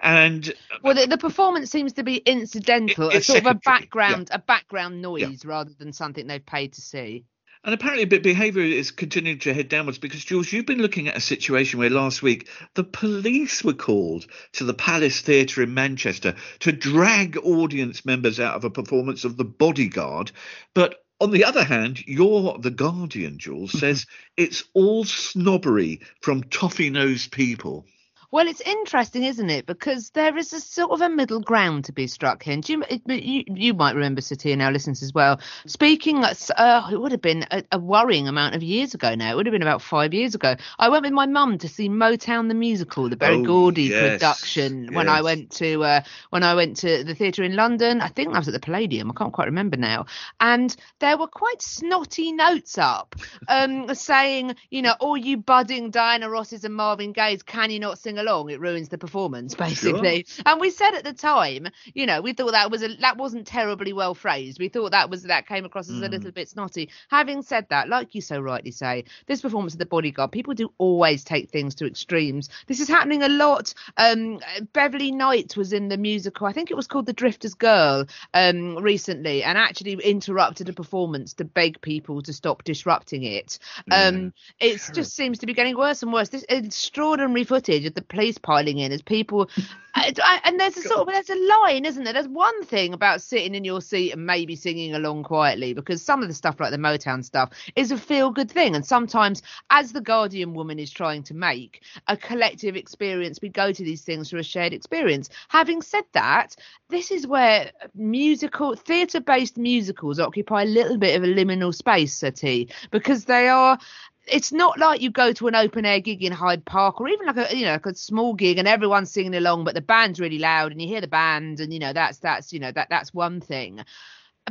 and 0.00 0.52
Well, 0.82 0.94
the, 0.94 1.06
the 1.06 1.18
performance 1.18 1.70
seems 1.70 1.94
to 1.94 2.04
be 2.04 2.16
incidental, 2.18 3.10
It- 3.10 3.16
a 3.16 3.22
sort 3.22 3.40
of 3.40 3.46
a 3.46 3.48
yeah. 3.48 3.54
background, 3.64 4.28
a 4.30 4.38
background 4.38 5.02
noise 5.02 5.44
rather 5.44 5.72
than 5.76 5.92
something 5.92 6.26
they've 6.26 6.44
paid 6.44 6.74
to 6.74 6.80
see. 6.80 7.24
And 7.64 7.72
apparently, 7.72 8.04
be- 8.04 8.18
behaviour 8.18 8.62
is 8.62 8.90
continuing 8.90 9.38
to 9.40 9.54
head 9.54 9.70
downwards 9.70 9.96
because, 9.96 10.22
Jules, 10.22 10.52
you've 10.52 10.66
been 10.66 10.82
looking 10.82 11.08
at 11.08 11.16
a 11.16 11.20
situation 11.20 11.78
where 11.78 11.88
last 11.88 12.22
week 12.22 12.48
the 12.74 12.84
police 12.84 13.64
were 13.64 13.72
called 13.72 14.26
to 14.52 14.64
the 14.64 14.74
Palace 14.74 15.22
Theatre 15.22 15.62
in 15.62 15.72
Manchester 15.72 16.34
to 16.60 16.72
drag 16.72 17.38
audience 17.38 18.04
members 18.04 18.38
out 18.38 18.54
of 18.54 18.64
a 18.64 18.70
performance 18.70 19.24
of 19.24 19.38
The 19.38 19.46
Bodyguard. 19.46 20.30
But 20.74 21.02
on 21.20 21.30
the 21.30 21.44
other 21.44 21.64
hand, 21.64 22.06
your 22.06 22.58
The 22.58 22.70
Guardian, 22.70 23.38
Jules, 23.38 23.72
says 23.72 24.04
it's 24.36 24.64
all 24.74 25.06
snobbery 25.06 26.02
from 26.20 26.44
toffee 26.44 26.90
nosed 26.90 27.32
people. 27.32 27.86
Well, 28.34 28.48
it's 28.48 28.60
interesting, 28.62 29.22
isn't 29.22 29.48
it? 29.48 29.64
Because 29.64 30.10
there 30.10 30.36
is 30.36 30.52
a 30.52 30.60
sort 30.60 30.90
of 30.90 31.00
a 31.02 31.08
middle 31.08 31.38
ground 31.38 31.84
to 31.84 31.92
be 31.92 32.08
struck 32.08 32.42
here. 32.42 32.54
And 32.54 32.68
you, 32.68 32.82
you, 33.06 33.44
you 33.46 33.74
might 33.74 33.94
remember, 33.94 34.22
City, 34.22 34.50
and 34.50 34.60
our 34.60 34.72
listeners 34.72 35.04
as 35.04 35.14
well. 35.14 35.38
Speaking, 35.66 36.24
uh, 36.24 36.88
it 36.90 37.00
would 37.00 37.12
have 37.12 37.22
been 37.22 37.46
a, 37.52 37.62
a 37.70 37.78
worrying 37.78 38.26
amount 38.26 38.56
of 38.56 38.64
years 38.64 38.92
ago 38.92 39.14
now. 39.14 39.30
It 39.30 39.36
would 39.36 39.46
have 39.46 39.52
been 39.52 39.62
about 39.62 39.82
five 39.82 40.12
years 40.12 40.34
ago. 40.34 40.56
I 40.80 40.88
went 40.88 41.04
with 41.04 41.12
my 41.12 41.26
mum 41.26 41.58
to 41.58 41.68
see 41.68 41.88
Motown 41.88 42.48
the 42.48 42.54
musical, 42.54 43.08
the 43.08 43.14
Berry 43.14 43.36
Oh, 43.36 43.44
Gordy 43.44 43.84
yes, 43.84 44.14
production. 44.14 44.92
When 44.92 45.08
I 45.08 45.22
went 45.22 45.52
to 45.52 45.84
uh, 45.84 46.00
when 46.30 46.42
I 46.42 46.56
went 46.56 46.78
to 46.78 47.04
the 47.04 47.14
theatre 47.14 47.44
in 47.44 47.54
London, 47.54 48.00
I 48.00 48.08
think 48.08 48.34
I 48.34 48.38
was 48.40 48.48
at 48.48 48.54
the 48.54 48.58
Palladium. 48.58 49.12
I 49.12 49.14
can't 49.14 49.32
quite 49.32 49.46
remember 49.46 49.76
now. 49.76 50.06
And 50.40 50.74
there 50.98 51.16
were 51.16 51.28
quite 51.28 51.62
snotty 51.62 52.32
notes 52.32 52.78
up, 52.78 53.14
um, 53.46 53.94
saying, 53.94 54.56
you 54.70 54.82
know, 54.82 54.96
all 54.98 55.16
you 55.16 55.36
budding 55.36 55.90
Diana 55.90 56.28
Rosses 56.28 56.64
and 56.64 56.74
Marvin 56.74 57.12
Gayes, 57.12 57.44
can 57.44 57.70
you 57.70 57.78
not 57.78 58.00
sing 58.00 58.18
along? 58.24 58.50
It 58.50 58.60
ruins 58.60 58.88
the 58.88 58.98
performance, 58.98 59.54
basically. 59.66 60.26
And 60.44 60.60
we 60.60 60.70
said 60.70 60.94
at 60.94 61.04
the 61.04 61.12
time, 61.12 61.68
you 61.94 62.06
know, 62.06 62.20
we 62.20 62.32
thought 62.32 62.52
that 62.52 62.70
was 62.70 62.82
a 62.82 62.88
that 62.96 63.16
wasn't 63.16 63.46
terribly 63.46 63.92
well 63.92 64.14
phrased. 64.14 64.58
We 64.58 64.68
thought 64.68 64.92
that 64.92 65.10
was 65.10 65.24
that 65.24 65.46
came 65.46 65.64
across 65.64 65.88
as 65.88 66.00
a 66.00 66.08
little 66.08 66.32
bit 66.32 66.48
snotty. 66.48 66.90
Having 67.10 67.42
said 67.42 67.66
that, 67.70 67.88
like 67.88 68.14
you 68.14 68.20
so 68.20 68.40
rightly 68.40 68.70
say, 68.70 69.04
this 69.26 69.40
performance 69.42 69.74
of 69.74 69.78
the 69.78 69.86
bodyguard, 69.86 70.32
people 70.32 70.54
do 70.54 70.72
always 70.78 71.24
take 71.24 71.50
things 71.50 71.74
to 71.76 71.86
extremes. 71.86 72.48
This 72.66 72.80
is 72.80 72.88
happening 72.88 73.22
a 73.22 73.28
lot. 73.28 73.74
Um, 73.96 74.40
Beverly 74.72 75.12
Knight 75.12 75.56
was 75.56 75.72
in 75.72 75.88
the 75.88 75.96
musical, 75.96 76.46
I 76.46 76.52
think 76.52 76.70
it 76.70 76.76
was 76.76 76.86
called 76.86 77.06
The 77.06 77.12
Drifter's 77.12 77.54
Girl, 77.54 78.06
um, 78.32 78.76
recently, 78.76 79.42
and 79.42 79.58
actually 79.58 79.94
interrupted 79.94 80.68
a 80.68 80.72
performance 80.72 81.34
to 81.34 81.44
beg 81.44 81.80
people 81.80 82.22
to 82.22 82.32
stop 82.32 82.64
disrupting 82.64 83.24
it. 83.24 83.58
Um, 83.90 84.32
it 84.60 84.80
just 84.92 85.14
seems 85.14 85.38
to 85.38 85.46
be 85.46 85.54
getting 85.54 85.76
worse 85.76 86.02
and 86.02 86.12
worse. 86.12 86.28
This 86.28 86.44
extraordinary 86.48 87.44
footage 87.44 87.84
of 87.86 87.94
the 87.94 88.02
police 88.14 88.38
piling 88.38 88.78
in 88.78 88.92
as 88.92 89.02
people, 89.02 89.50
and 89.94 90.60
there's 90.60 90.76
a 90.76 90.82
sort 90.82 91.00
of 91.00 91.06
there's 91.06 91.30
a 91.30 91.48
line, 91.48 91.84
isn't 91.84 92.04
there? 92.04 92.12
There's 92.12 92.28
one 92.28 92.64
thing 92.64 92.94
about 92.94 93.22
sitting 93.22 93.54
in 93.54 93.64
your 93.64 93.80
seat 93.80 94.12
and 94.12 94.26
maybe 94.26 94.56
singing 94.56 94.94
along 94.94 95.24
quietly 95.24 95.72
because 95.72 96.02
some 96.02 96.22
of 96.22 96.28
the 96.28 96.34
stuff 96.34 96.58
like 96.58 96.72
the 96.72 96.78
Motown 96.78 97.24
stuff 97.24 97.50
is 97.76 97.90
a 97.90 97.98
feel 97.98 98.30
good 98.30 98.50
thing, 98.50 98.74
and 98.74 98.84
sometimes, 98.84 99.42
as 99.70 99.92
the 99.92 100.00
Guardian 100.00 100.54
woman 100.54 100.78
is 100.78 100.90
trying 100.90 101.22
to 101.24 101.34
make 101.34 101.82
a 102.08 102.16
collective 102.16 102.76
experience, 102.76 103.40
we 103.40 103.48
go 103.48 103.72
to 103.72 103.84
these 103.84 104.02
things 104.02 104.30
for 104.30 104.38
a 104.38 104.42
shared 104.42 104.72
experience. 104.72 105.28
Having 105.48 105.82
said 105.82 106.04
that, 106.12 106.56
this 106.88 107.10
is 107.10 107.26
where 107.26 107.70
musical 107.94 108.76
theatre 108.76 109.20
based 109.20 109.56
musicals 109.56 110.20
occupy 110.20 110.62
a 110.62 110.66
little 110.66 110.98
bit 110.98 111.16
of 111.16 111.24
a 111.24 111.32
liminal 111.32 111.74
space, 111.74 112.14
Sati, 112.14 112.68
because 112.90 113.24
they 113.24 113.48
are 113.48 113.78
it's 114.26 114.52
not 114.52 114.78
like 114.78 115.00
you 115.00 115.10
go 115.10 115.32
to 115.32 115.48
an 115.48 115.54
open 115.54 115.84
air 115.84 116.00
gig 116.00 116.22
in 116.22 116.32
Hyde 116.32 116.64
Park 116.64 117.00
or 117.00 117.08
even 117.08 117.26
like 117.26 117.36
a 117.36 117.56
you 117.56 117.64
know 117.64 117.72
like 117.72 117.86
a 117.86 117.94
small 117.94 118.34
gig 118.34 118.58
and 118.58 118.68
everyone's 118.68 119.10
singing 119.10 119.34
along 119.34 119.64
but 119.64 119.74
the 119.74 119.80
band's 119.80 120.20
really 120.20 120.38
loud 120.38 120.72
and 120.72 120.80
you 120.80 120.88
hear 120.88 121.00
the 121.00 121.08
band 121.08 121.60
and 121.60 121.72
you 121.72 121.78
know 121.78 121.92
that's 121.92 122.18
that's 122.18 122.52
you 122.52 122.60
know 122.60 122.72
that 122.72 122.88
that's 122.88 123.12
one 123.12 123.40
thing 123.40 123.84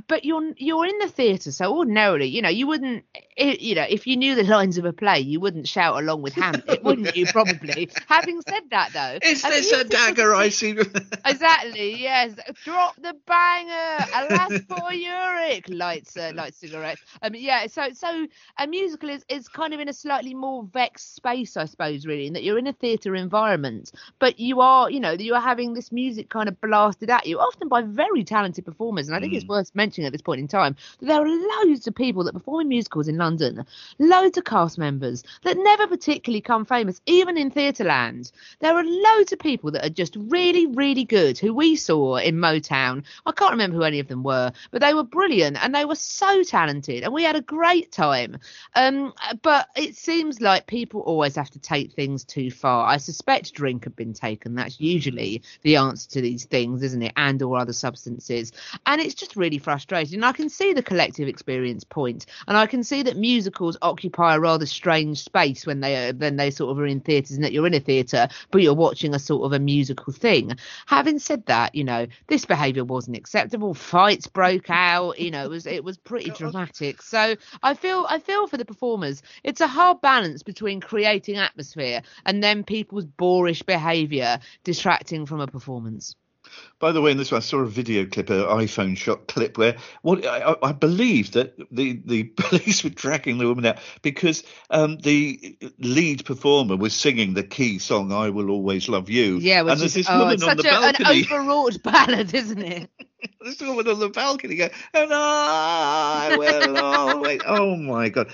but 0.07 0.25
you're 0.25 0.53
you're 0.57 0.85
in 0.85 0.97
the 0.99 1.07
theatre, 1.07 1.51
so 1.51 1.77
ordinarily, 1.77 2.25
you 2.27 2.41
know, 2.41 2.49
you 2.49 2.65
wouldn't, 2.65 3.03
i 3.15 3.57
you 3.59 3.75
know, 3.75 3.85
if 3.87 4.07
you 4.07 4.17
knew 4.17 4.33
the 4.33 4.43
lines 4.43 4.77
of 4.79 4.85
a 4.85 4.93
play, 4.93 5.19
you 5.19 5.39
wouldn't 5.39 5.67
shout 5.67 6.01
along 6.01 6.23
with 6.23 6.33
Hamlet, 6.33 6.83
wouldn't 6.83 7.15
you? 7.15 7.27
Probably. 7.27 7.89
Having 8.07 8.41
said 8.41 8.63
that, 8.71 8.91
though, 8.93 9.19
Is 9.27 9.45
I 9.45 9.49
mean, 9.49 9.57
this 9.59 9.71
a 9.71 9.83
dagger 9.83 10.33
I 10.33 10.49
see? 10.49 10.75
Exactly. 11.25 12.01
Yes. 12.01 12.33
Drop 12.63 12.95
the 12.95 13.15
banger. 13.27 14.05
Alas 14.15 14.61
for 14.67 14.91
Yorick. 14.93 15.65
Lights, 15.69 16.17
uh, 16.17 16.31
light 16.33 16.55
cigarettes. 16.55 17.01
Um. 17.21 17.35
Yeah. 17.35 17.67
So, 17.67 17.89
so 17.93 18.27
a 18.57 18.67
musical 18.67 19.09
is 19.09 19.23
is 19.29 19.47
kind 19.47 19.73
of 19.73 19.79
in 19.79 19.89
a 19.89 19.93
slightly 19.93 20.33
more 20.33 20.63
vexed 20.63 21.15
space, 21.15 21.55
I 21.55 21.65
suppose, 21.65 22.05
really, 22.05 22.27
in 22.27 22.33
that 22.33 22.43
you're 22.43 22.57
in 22.57 22.67
a 22.67 22.73
theatre 22.73 23.15
environment, 23.15 23.91
but 24.19 24.39
you 24.39 24.59
are, 24.61 24.89
you 24.89 24.99
know, 24.99 25.11
you 25.11 25.35
are 25.35 25.41
having 25.41 25.73
this 25.73 25.91
music 25.91 26.29
kind 26.29 26.49
of 26.49 26.59
blasted 26.61 27.09
at 27.09 27.27
you, 27.27 27.39
often 27.39 27.67
by 27.67 27.81
very 27.83 28.23
talented 28.23 28.65
performers. 28.65 29.07
And 29.07 29.15
I 29.15 29.19
think 29.19 29.33
it's 29.33 29.45
worth 29.47 29.71
mentioning 29.73 29.82
at 29.83 30.11
this 30.11 30.21
point 30.21 30.39
in 30.39 30.47
time 30.47 30.75
that 30.99 31.07
there 31.07 31.21
are 31.21 31.65
loads 31.65 31.85
of 31.87 31.95
people 31.95 32.23
that 32.23 32.33
perform 32.33 32.61
in 32.61 32.67
musicals 32.69 33.07
in 33.07 33.17
London, 33.17 33.65
loads 33.99 34.37
of 34.37 34.45
cast 34.45 34.77
members 34.77 35.23
that 35.43 35.57
never 35.57 35.87
particularly 35.87 36.41
come 36.41 36.65
famous, 36.65 37.01
even 37.05 37.37
in 37.37 37.51
Theatreland. 37.51 38.31
There 38.59 38.75
are 38.75 38.83
loads 38.83 39.33
of 39.33 39.39
people 39.39 39.71
that 39.71 39.85
are 39.85 39.89
just 39.89 40.15
really, 40.15 40.67
really 40.67 41.03
good 41.03 41.37
who 41.37 41.53
we 41.53 41.75
saw 41.75 42.15
in 42.15 42.35
Motown. 42.35 43.03
I 43.25 43.31
can't 43.33 43.51
remember 43.51 43.75
who 43.77 43.83
any 43.83 43.99
of 43.99 44.07
them 44.07 44.23
were, 44.23 44.51
but 44.71 44.81
they 44.81 44.93
were 44.93 45.03
brilliant 45.03 45.57
and 45.61 45.75
they 45.75 45.85
were 45.85 45.95
so 45.95 46.43
talented 46.43 47.03
and 47.03 47.13
we 47.13 47.23
had 47.23 47.35
a 47.35 47.41
great 47.41 47.91
time. 47.91 48.37
Um, 48.75 49.13
but 49.41 49.67
it 49.75 49.95
seems 49.95 50.41
like 50.41 50.67
people 50.67 51.01
always 51.01 51.35
have 51.35 51.49
to 51.51 51.59
take 51.59 51.93
things 51.93 52.23
too 52.23 52.51
far. 52.51 52.87
I 52.87 52.97
suspect 52.97 53.53
drink 53.53 53.83
had 53.83 53.95
been 53.95 54.13
taken. 54.13 54.55
That's 54.55 54.79
usually 54.79 55.43
the 55.61 55.75
answer 55.75 56.09
to 56.11 56.21
these 56.21 56.45
things, 56.45 56.83
isn't 56.83 57.01
it? 57.01 57.13
And 57.17 57.41
or 57.41 57.57
other 57.57 57.73
substances. 57.73 58.51
And 58.85 59.01
it's 59.01 59.13
just 59.13 59.35
really 59.35 59.57
frustrating. 59.57 59.72
And 60.13 60.25
I 60.25 60.31
can 60.31 60.49
see 60.49 60.73
the 60.73 60.83
collective 60.83 61.27
experience 61.27 61.83
point, 61.83 62.25
and 62.47 62.57
I 62.57 62.67
can 62.67 62.83
see 62.83 63.03
that 63.03 63.17
musicals 63.17 63.77
occupy 63.81 64.35
a 64.35 64.39
rather 64.39 64.65
strange 64.65 65.19
space 65.23 65.65
when 65.65 65.79
they 65.79 66.09
are 66.09 66.13
when 66.13 66.35
they 66.35 66.51
sort 66.51 66.71
of 66.71 66.79
are 66.79 66.85
in 66.85 66.99
theatres, 66.99 67.35
and 67.35 67.43
that 67.43 67.53
you're 67.53 67.67
in 67.67 67.73
a 67.73 67.79
theatre, 67.79 68.27
but 68.51 68.61
you're 68.61 68.73
watching 68.73 69.13
a 69.13 69.19
sort 69.19 69.45
of 69.45 69.53
a 69.53 69.59
musical 69.59 70.13
thing. 70.13 70.57
Having 70.85 71.19
said 71.19 71.45
that, 71.47 71.75
you 71.75 71.83
know, 71.83 72.07
this 72.27 72.45
behaviour 72.45 72.83
wasn't 72.83 73.17
acceptable. 73.17 73.73
Fights 73.73 74.27
broke 74.27 74.69
out. 74.69 75.19
You 75.19 75.31
know, 75.31 75.45
it 75.45 75.49
was 75.49 75.65
it 75.65 75.83
was 75.83 75.97
pretty 75.97 76.31
dramatic. 76.31 77.01
So 77.01 77.35
I 77.61 77.73
feel 77.73 78.05
I 78.09 78.19
feel 78.19 78.47
for 78.47 78.57
the 78.57 78.65
performers. 78.65 79.21
It's 79.43 79.61
a 79.61 79.67
hard 79.67 80.01
balance 80.01 80.43
between 80.43 80.81
creating 80.81 81.37
atmosphere 81.37 82.01
and 82.25 82.43
then 82.43 82.63
people's 82.63 83.05
boorish 83.05 83.63
behaviour 83.63 84.39
distracting 84.63 85.25
from 85.25 85.39
a 85.39 85.47
performance. 85.47 86.15
By 86.79 86.91
the 86.91 87.01
way, 87.01 87.11
in 87.11 87.17
this 87.17 87.31
one, 87.31 87.37
I 87.37 87.41
saw 87.41 87.59
a 87.59 87.65
video 87.65 88.05
clip, 88.05 88.29
an 88.29 88.41
iPhone 88.41 88.97
shot 88.97 89.27
clip, 89.27 89.57
where 89.57 89.77
what 90.01 90.25
I, 90.25 90.55
I- 90.61 90.73
believe 90.73 91.31
that 91.31 91.55
the, 91.71 92.01
the 92.03 92.23
police 92.35 92.83
were 92.83 92.89
dragging 92.89 93.37
the 93.37 93.47
woman 93.47 93.65
out 93.65 93.77
because 94.01 94.43
um, 94.69 94.97
the 94.97 95.57
lead 95.79 96.25
performer 96.25 96.75
was 96.75 96.93
singing 96.93 97.33
the 97.33 97.43
key 97.43 97.79
song 97.79 98.11
"I 98.11 98.29
Will 98.29 98.49
Always 98.49 98.89
Love 98.89 99.09
You." 99.09 99.37
Yeah, 99.37 99.61
which 99.61 99.71
and 99.71 99.81
there's 99.81 99.95
is 99.95 100.05
this 100.05 100.07
oh, 100.09 100.19
woman 100.19 100.33
it's 100.33 100.43
on 100.43 100.57
the 100.57 100.67
a, 100.67 100.81
an 100.89 101.23
overwrought 101.23 101.81
ballad, 101.83 102.33
isn't 102.33 102.61
it? 102.61 102.89
this 103.41 103.61
woman 103.61 103.87
on 103.87 103.99
the 103.99 104.09
balcony 104.09 104.55
going, 104.55 104.71
and 104.93 105.09
I 105.13 106.35
will 106.37 106.77
always. 106.77 107.41
Oh 107.45 107.75
my 107.75 108.09
god. 108.09 108.29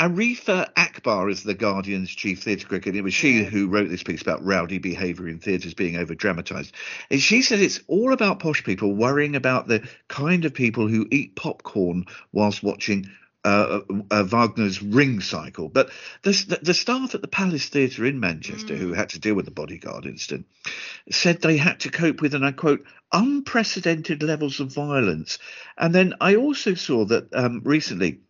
Arifa 0.00 0.70
Akbar 0.78 1.28
is 1.28 1.42
the 1.42 1.52
Guardian's 1.52 2.08
chief 2.08 2.42
theatre 2.42 2.66
critic. 2.66 2.86
and 2.86 2.96
It 2.96 3.02
was 3.02 3.12
she 3.12 3.44
who 3.44 3.68
wrote 3.68 3.90
this 3.90 4.02
piece 4.02 4.22
about 4.22 4.42
rowdy 4.42 4.78
behaviour 4.78 5.28
in 5.28 5.40
theatres 5.40 5.74
being 5.74 5.96
over 5.96 6.14
dramatised. 6.14 6.74
And 7.10 7.20
she 7.20 7.42
said 7.42 7.60
it's 7.60 7.80
all 7.86 8.14
about 8.14 8.38
posh 8.38 8.64
people 8.64 8.94
worrying 8.94 9.36
about 9.36 9.68
the 9.68 9.86
kind 10.08 10.46
of 10.46 10.54
people 10.54 10.88
who 10.88 11.06
eat 11.10 11.36
popcorn 11.36 12.06
whilst 12.32 12.62
watching 12.62 13.10
uh, 13.44 13.80
uh, 14.10 14.24
Wagner's 14.24 14.82
Ring 14.82 15.20
Cycle. 15.20 15.68
But 15.68 15.90
the, 16.22 16.32
the, 16.48 16.58
the 16.62 16.74
staff 16.74 17.14
at 17.14 17.20
the 17.20 17.28
Palace 17.28 17.68
Theatre 17.68 18.06
in 18.06 18.20
Manchester, 18.20 18.76
who 18.76 18.94
had 18.94 19.10
to 19.10 19.18
deal 19.18 19.34
with 19.34 19.44
the 19.44 19.50
bodyguard 19.50 20.06
incident, 20.06 20.46
said 21.10 21.42
they 21.42 21.58
had 21.58 21.80
to 21.80 21.90
cope 21.90 22.22
with, 22.22 22.34
and 22.34 22.44
I 22.44 22.52
quote, 22.52 22.84
unprecedented 23.12 24.22
levels 24.22 24.60
of 24.60 24.72
violence. 24.72 25.38
And 25.76 25.94
then 25.94 26.14
I 26.22 26.36
also 26.36 26.72
saw 26.72 27.04
that 27.06 27.34
um, 27.34 27.60
recently, 27.64 28.20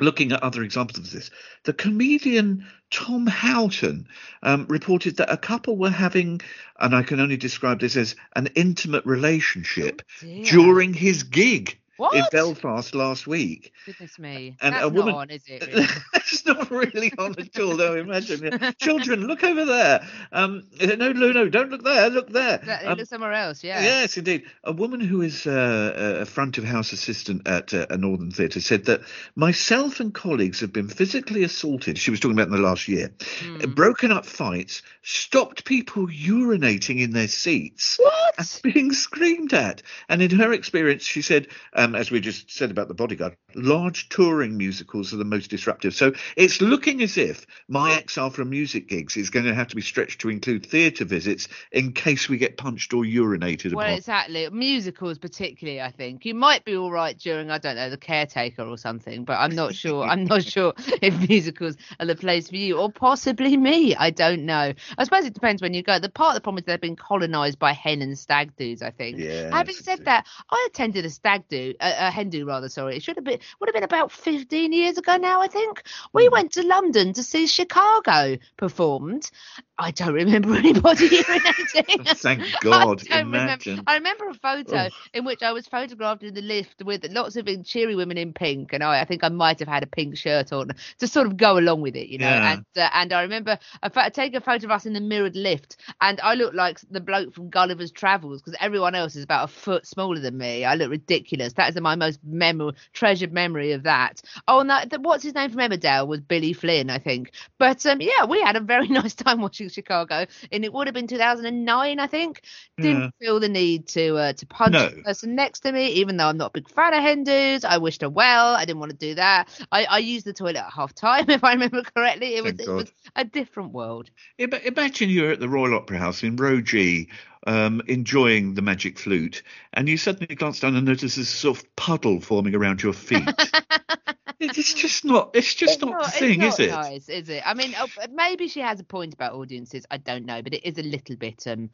looking 0.00 0.32
at 0.32 0.42
other 0.42 0.62
examples 0.62 0.98
of 0.98 1.10
this, 1.10 1.30
the 1.64 1.72
comedian 1.72 2.66
Tom 2.90 3.26
Houghton 3.26 4.06
um, 4.42 4.66
reported 4.68 5.16
that 5.16 5.32
a 5.32 5.36
couple 5.36 5.76
were 5.76 5.90
having, 5.90 6.40
and 6.78 6.94
I 6.94 7.02
can 7.02 7.20
only 7.20 7.36
describe 7.36 7.80
this 7.80 7.96
as 7.96 8.16
an 8.36 8.48
intimate 8.54 9.04
relationship 9.06 10.02
dear. 10.20 10.44
during 10.44 10.94
his 10.94 11.22
gig 11.22 11.78
in 12.12 12.24
Belfast 12.32 12.94
last 12.94 13.26
week. 13.26 13.72
Goodness 13.86 14.18
me. 14.18 14.56
And 14.60 14.74
That's 14.74 14.84
a 14.84 14.88
woman- 14.88 15.14
not 15.14 15.20
on, 15.22 15.30
is 15.30 15.42
it? 15.46 15.62
Really? 15.74 15.86
It's 16.16 16.46
not 16.46 16.70
really 16.70 17.12
on 17.18 17.38
at 17.38 17.58
all. 17.60 17.76
No, 17.76 17.94
imagine. 17.94 18.58
Children, 18.80 19.26
look 19.26 19.44
over 19.44 19.64
there. 19.64 20.06
Um, 20.32 20.64
no, 20.80 21.12
no, 21.12 21.30
no, 21.32 21.48
don't 21.48 21.70
look 21.70 21.84
there. 21.84 22.10
Look 22.10 22.30
there. 22.30 22.58
That- 22.58 22.86
Um, 22.86 22.98
look 22.98 23.06
somewhere 23.06 23.32
else, 23.32 23.62
yeah. 23.62 23.80
Yes, 23.82 24.16
indeed. 24.16 24.44
A 24.64 24.72
woman 24.72 25.00
who 25.00 25.20
is 25.22 25.46
uh, 25.46 26.18
a 26.22 26.24
front 26.26 26.58
of 26.58 26.64
house 26.64 26.92
assistant 26.92 27.46
at 27.46 27.72
uh, 27.74 27.86
a 27.90 27.96
Northern 27.96 28.30
Theatre 28.30 28.60
said 28.60 28.86
that 28.86 29.02
myself 29.36 30.00
and 30.00 30.12
colleagues 30.12 30.60
have 30.60 30.72
been 30.72 30.88
physically 30.88 31.44
assaulted. 31.44 31.98
She 31.98 32.10
was 32.10 32.20
talking 32.20 32.36
about 32.36 32.48
in 32.48 32.54
the 32.54 32.68
last 32.68 32.88
year, 32.88 33.12
Hmm. 33.40 33.70
broken 33.72 34.10
up 34.10 34.26
fights, 34.26 34.82
stopped 35.02 35.64
people 35.64 36.06
urinating 36.08 37.00
in 37.00 37.12
their 37.12 37.28
seats. 37.28 37.98
What? 38.00 38.34
and 38.38 38.60
Being 38.74 38.92
screamed 38.92 39.52
at. 39.52 39.82
And 40.08 40.20
in 40.22 40.30
her 40.38 40.52
experience, 40.52 41.04
she 41.04 41.22
said, 41.22 41.48
as 41.94 42.10
we 42.10 42.20
just 42.20 42.50
said 42.50 42.70
about 42.70 42.88
the 42.88 42.94
bodyguard, 42.94 43.36
large 43.54 44.08
touring 44.08 44.56
musicals 44.56 45.12
are 45.12 45.16
the 45.16 45.24
most 45.24 45.50
disruptive. 45.50 45.94
So 45.94 46.12
it's 46.36 46.60
looking 46.60 47.02
as 47.02 47.18
if 47.18 47.46
my 47.68 47.90
XR 48.06 48.32
from 48.32 48.50
music 48.50 48.88
gigs 48.88 49.16
is 49.16 49.30
going 49.30 49.46
to 49.46 49.54
have 49.54 49.68
to 49.68 49.76
be 49.76 49.82
stretched 49.82 50.20
to 50.20 50.28
include 50.28 50.66
theatre 50.66 51.04
visits 51.04 51.48
in 51.72 51.92
case 51.92 52.28
we 52.28 52.36
get 52.38 52.56
punched 52.56 52.94
or 52.94 53.02
urinated 53.02 53.74
Well, 53.74 53.84
upon. 53.86 53.96
exactly. 53.96 54.48
Musicals, 54.50 55.18
particularly, 55.18 55.80
I 55.80 55.90
think 55.90 56.24
you 56.24 56.34
might 56.34 56.64
be 56.64 56.76
all 56.76 56.92
right 56.92 57.18
during, 57.18 57.50
I 57.50 57.58
don't 57.58 57.76
know, 57.76 57.90
the 57.90 57.96
caretaker 57.96 58.62
or 58.62 58.78
something. 58.78 59.24
But 59.24 59.38
I'm 59.38 59.54
not 59.54 59.74
sure. 59.74 60.04
I'm 60.04 60.24
not 60.24 60.44
sure 60.54 60.74
if 61.02 61.28
musicals 61.28 61.76
are 61.98 62.06
the 62.06 62.14
place 62.16 62.48
for 62.50 62.56
you, 62.56 62.78
or 62.78 62.92
possibly 62.92 63.56
me. 63.56 63.96
I 63.96 64.10
don't 64.10 64.46
know. 64.46 64.72
I 64.96 65.04
suppose 65.04 65.24
it 65.24 65.34
depends 65.34 65.60
when 65.60 65.74
you 65.74 65.82
go. 65.82 65.98
The 65.98 66.08
part 66.08 66.30
of 66.30 66.34
the 66.36 66.40
problem 66.40 66.60
is 66.62 66.66
they've 66.66 66.80
been 66.80 66.96
colonised 66.96 67.58
by 67.58 67.72
hen 67.72 68.02
and 68.02 68.18
stag 68.18 68.56
dudes. 68.56 68.82
I 68.82 68.90
think. 68.90 69.18
Yes, 69.18 69.52
Having 69.52 69.74
said 69.74 70.04
that, 70.04 70.26
I 70.50 70.68
attended 70.70 71.04
a 71.04 71.10
stag 71.10 71.48
do, 71.48 71.73
a, 71.80 72.10
hen 72.10 72.30
rather. 72.44 72.68
Sorry, 72.68 72.96
it 72.96 73.02
should 73.02 73.16
have 73.16 73.24
been 73.24 73.38
would 73.60 73.68
have 73.68 73.74
been 73.74 73.84
about 73.84 74.10
15 74.12 74.72
years 74.72 74.98
ago 74.98 75.16
now. 75.16 75.40
I 75.40 75.48
think 75.48 75.82
we 76.12 76.28
went 76.28 76.52
to 76.52 76.62
London 76.62 77.12
to 77.14 77.22
see 77.22 77.46
Chicago 77.46 78.36
performed. 78.56 79.30
I 79.78 79.90
don't 79.90 80.14
remember 80.14 80.54
anybody 80.54 81.08
urinating. 81.08 82.16
Thank 82.18 82.42
I 82.70 82.84
God. 82.84 83.02
remember. 83.10 83.38
Imagine. 83.38 83.82
I 83.86 83.94
remember 83.96 84.28
a 84.28 84.34
photo 84.34 84.76
Ugh. 84.76 84.92
in 85.12 85.24
which 85.24 85.42
I 85.42 85.52
was 85.52 85.66
photographed 85.66 86.22
in 86.22 86.34
the 86.34 86.42
lift 86.42 86.82
with 86.84 87.04
lots 87.10 87.36
of 87.36 87.48
cheery 87.64 87.96
women 87.96 88.16
in 88.16 88.32
pink, 88.32 88.72
and 88.72 88.82
I, 88.84 89.00
I 89.00 89.04
think 89.04 89.24
I 89.24 89.28
might 89.28 89.58
have 89.58 89.68
had 89.68 89.82
a 89.82 89.86
pink 89.86 90.16
shirt 90.16 90.52
on 90.52 90.70
to 90.98 91.08
sort 91.08 91.26
of 91.26 91.36
go 91.36 91.58
along 91.58 91.80
with 91.80 91.96
it, 91.96 92.08
you 92.08 92.18
know. 92.18 92.28
Yeah. 92.28 92.52
And 92.52 92.64
uh, 92.76 92.90
and 92.92 93.12
I 93.12 93.22
remember 93.22 93.58
I 93.82 93.88
fa- 93.88 94.10
taking 94.12 94.36
a 94.36 94.40
photo 94.40 94.66
of 94.66 94.70
us 94.70 94.86
in 94.86 94.92
the 94.92 95.00
mirrored 95.00 95.36
lift, 95.36 95.76
and 96.00 96.20
I 96.20 96.34
looked 96.34 96.54
like 96.54 96.78
the 96.90 97.00
bloke 97.00 97.34
from 97.34 97.50
Gulliver's 97.50 97.90
Travels 97.90 98.42
because 98.42 98.56
everyone 98.60 98.94
else 98.94 99.16
is 99.16 99.24
about 99.24 99.50
a 99.50 99.52
foot 99.52 99.86
smaller 99.86 100.20
than 100.20 100.38
me. 100.38 100.64
I 100.64 100.74
look 100.74 100.90
ridiculous. 100.90 101.54
That 101.54 101.63
is 101.70 101.80
my 101.80 101.94
most 101.94 102.20
memo- 102.24 102.72
treasured 102.92 103.32
memory 103.32 103.72
of 103.72 103.82
that. 103.84 104.22
Oh, 104.48 104.60
and 104.60 104.70
that, 104.70 104.90
that 104.90 105.00
what's 105.02 105.22
his 105.24 105.34
name 105.34 105.50
from 105.50 105.60
Emmerdale 105.60 106.06
was 106.06 106.20
Billy 106.20 106.52
Flynn, 106.52 106.90
I 106.90 106.98
think. 106.98 107.32
But 107.58 107.84
um, 107.86 108.00
yeah, 108.00 108.24
we 108.24 108.40
had 108.40 108.56
a 108.56 108.60
very 108.60 108.88
nice 109.00 109.14
time 109.14 109.40
watching 109.40 109.68
Chicago, 109.68 110.26
and 110.52 110.64
it 110.64 110.72
would 110.72 110.86
have 110.86 110.94
been 110.94 111.06
2009, 111.06 111.98
I 112.00 112.06
think. 112.06 112.42
Didn't 112.80 113.02
Yeah. 113.02 113.10
feel 113.20 113.40
the 113.40 113.48
need 113.48 113.86
to 113.88 114.16
uh, 114.16 114.32
to 114.34 114.46
punch 114.46 114.72
No. 114.72 114.88
the 114.88 115.02
person 115.02 115.34
next 115.34 115.60
to 115.60 115.72
me, 115.72 115.88
even 115.92 116.16
though 116.16 116.26
I'm 116.28 116.36
not 116.36 116.48
a 116.48 116.60
big 116.60 116.68
fan 116.68 116.94
of 116.94 117.02
Hindus. 117.02 117.64
I 117.64 117.78
wished 117.78 118.02
her 118.02 118.08
well. 118.10 118.54
I 118.54 118.64
didn't 118.64 118.80
want 118.80 118.90
to 118.92 118.96
do 118.96 119.14
that. 119.14 119.48
I, 119.70 119.84
I 119.84 119.98
used 119.98 120.26
the 120.26 120.32
toilet 120.32 120.56
at 120.56 120.72
half 120.72 120.94
time, 120.94 121.28
if 121.30 121.44
I 121.44 121.52
remember 121.52 121.82
correctly. 121.82 122.34
It 122.36 122.42
was 122.42 122.58
it 122.58 122.68
was 122.68 122.92
a 123.16 123.24
different 123.24 123.72
world. 123.72 124.10
Imagine 124.38 125.08
you're 125.10 125.32
at 125.32 125.40
the 125.40 125.48
Royal 125.48 125.74
Opera 125.74 125.98
House 125.98 126.22
in 126.22 126.36
Row 126.36 126.60
G, 126.60 127.08
um, 127.46 127.82
enjoying 127.86 128.54
the 128.54 128.62
magic 128.62 128.98
flute, 128.98 129.42
and 129.72 129.88
you 129.88 129.96
suddenly 129.96 130.34
glance 130.34 130.60
down 130.60 130.76
and 130.76 130.86
notice 130.86 131.16
a 131.16 131.24
sort 131.24 131.58
of 131.58 131.76
puddle 131.76 132.20
forming 132.20 132.54
around 132.54 132.82
your 132.82 132.92
feet. 132.92 133.52
it's 134.40 134.74
just 134.74 135.04
not. 135.04 135.30
It's 135.34 135.54
just 135.54 135.80
not, 135.80 135.98
the 135.98 136.08
it's 136.08 136.18
thing, 136.18 136.40
not 136.40 136.54
is 136.54 136.60
it? 136.60 136.70
Nice, 136.70 137.08
is 137.08 137.28
it? 137.28 137.42
I 137.46 137.54
mean, 137.54 137.74
oh, 137.78 137.88
maybe 138.12 138.48
she 138.48 138.60
has 138.60 138.80
a 138.80 138.84
point 138.84 139.14
about 139.14 139.34
audiences. 139.34 139.86
I 139.90 139.98
don't 139.98 140.26
know, 140.26 140.42
but 140.42 140.54
it 140.54 140.66
is 140.66 140.78
a 140.78 140.82
little 140.82 141.16
bit. 141.16 141.46
um 141.46 141.70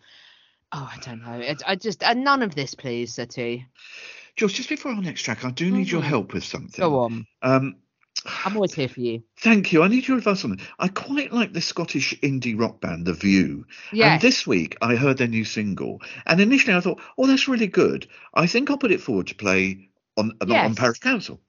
Oh, 0.72 0.88
I 0.92 0.98
don't 1.04 1.24
know. 1.24 1.40
It, 1.40 1.62
I 1.66 1.74
just 1.74 2.04
uh, 2.04 2.14
none 2.14 2.42
of 2.42 2.54
this, 2.54 2.74
please, 2.76 3.14
Sati. 3.14 3.66
George, 4.36 4.54
just 4.54 4.68
before 4.68 4.92
our 4.92 5.02
next 5.02 5.22
track, 5.22 5.44
I 5.44 5.50
do 5.50 5.68
need 5.70 5.90
your 5.90 6.00
Mhm. 6.00 6.04
help 6.06 6.32
with 6.32 6.44
something. 6.44 6.80
Go 6.80 7.00
on. 7.00 7.26
Um, 7.42 7.76
I'm 8.44 8.54
always 8.56 8.74
here 8.74 8.88
for 8.88 9.00
you. 9.00 9.22
thank 9.38 9.72
you. 9.72 9.82
I 9.82 9.88
need 9.88 10.06
your 10.06 10.18
advice 10.18 10.44
on 10.44 10.52
it. 10.54 10.60
I 10.78 10.88
quite 10.88 11.32
like 11.32 11.52
the 11.52 11.60
Scottish 11.60 12.18
indie 12.20 12.58
rock 12.58 12.80
band, 12.80 13.06
The 13.06 13.14
View. 13.14 13.66
Yeah. 13.92 14.14
And 14.14 14.22
this 14.22 14.46
week 14.46 14.76
I 14.82 14.96
heard 14.96 15.18
their 15.18 15.28
new 15.28 15.44
single, 15.44 16.02
and 16.26 16.40
initially 16.40 16.74
I 16.74 16.80
thought, 16.80 17.00
oh, 17.16 17.26
that's 17.26 17.48
really 17.48 17.66
good. 17.66 18.06
I 18.34 18.46
think 18.46 18.70
I'll 18.70 18.78
put 18.78 18.92
it 18.92 19.00
forward 19.00 19.28
to 19.28 19.34
play 19.34 19.90
on 20.16 20.32
on 20.40 20.48
Yes. 20.48 20.74
parish 20.76 20.98
counsel. 20.98 21.40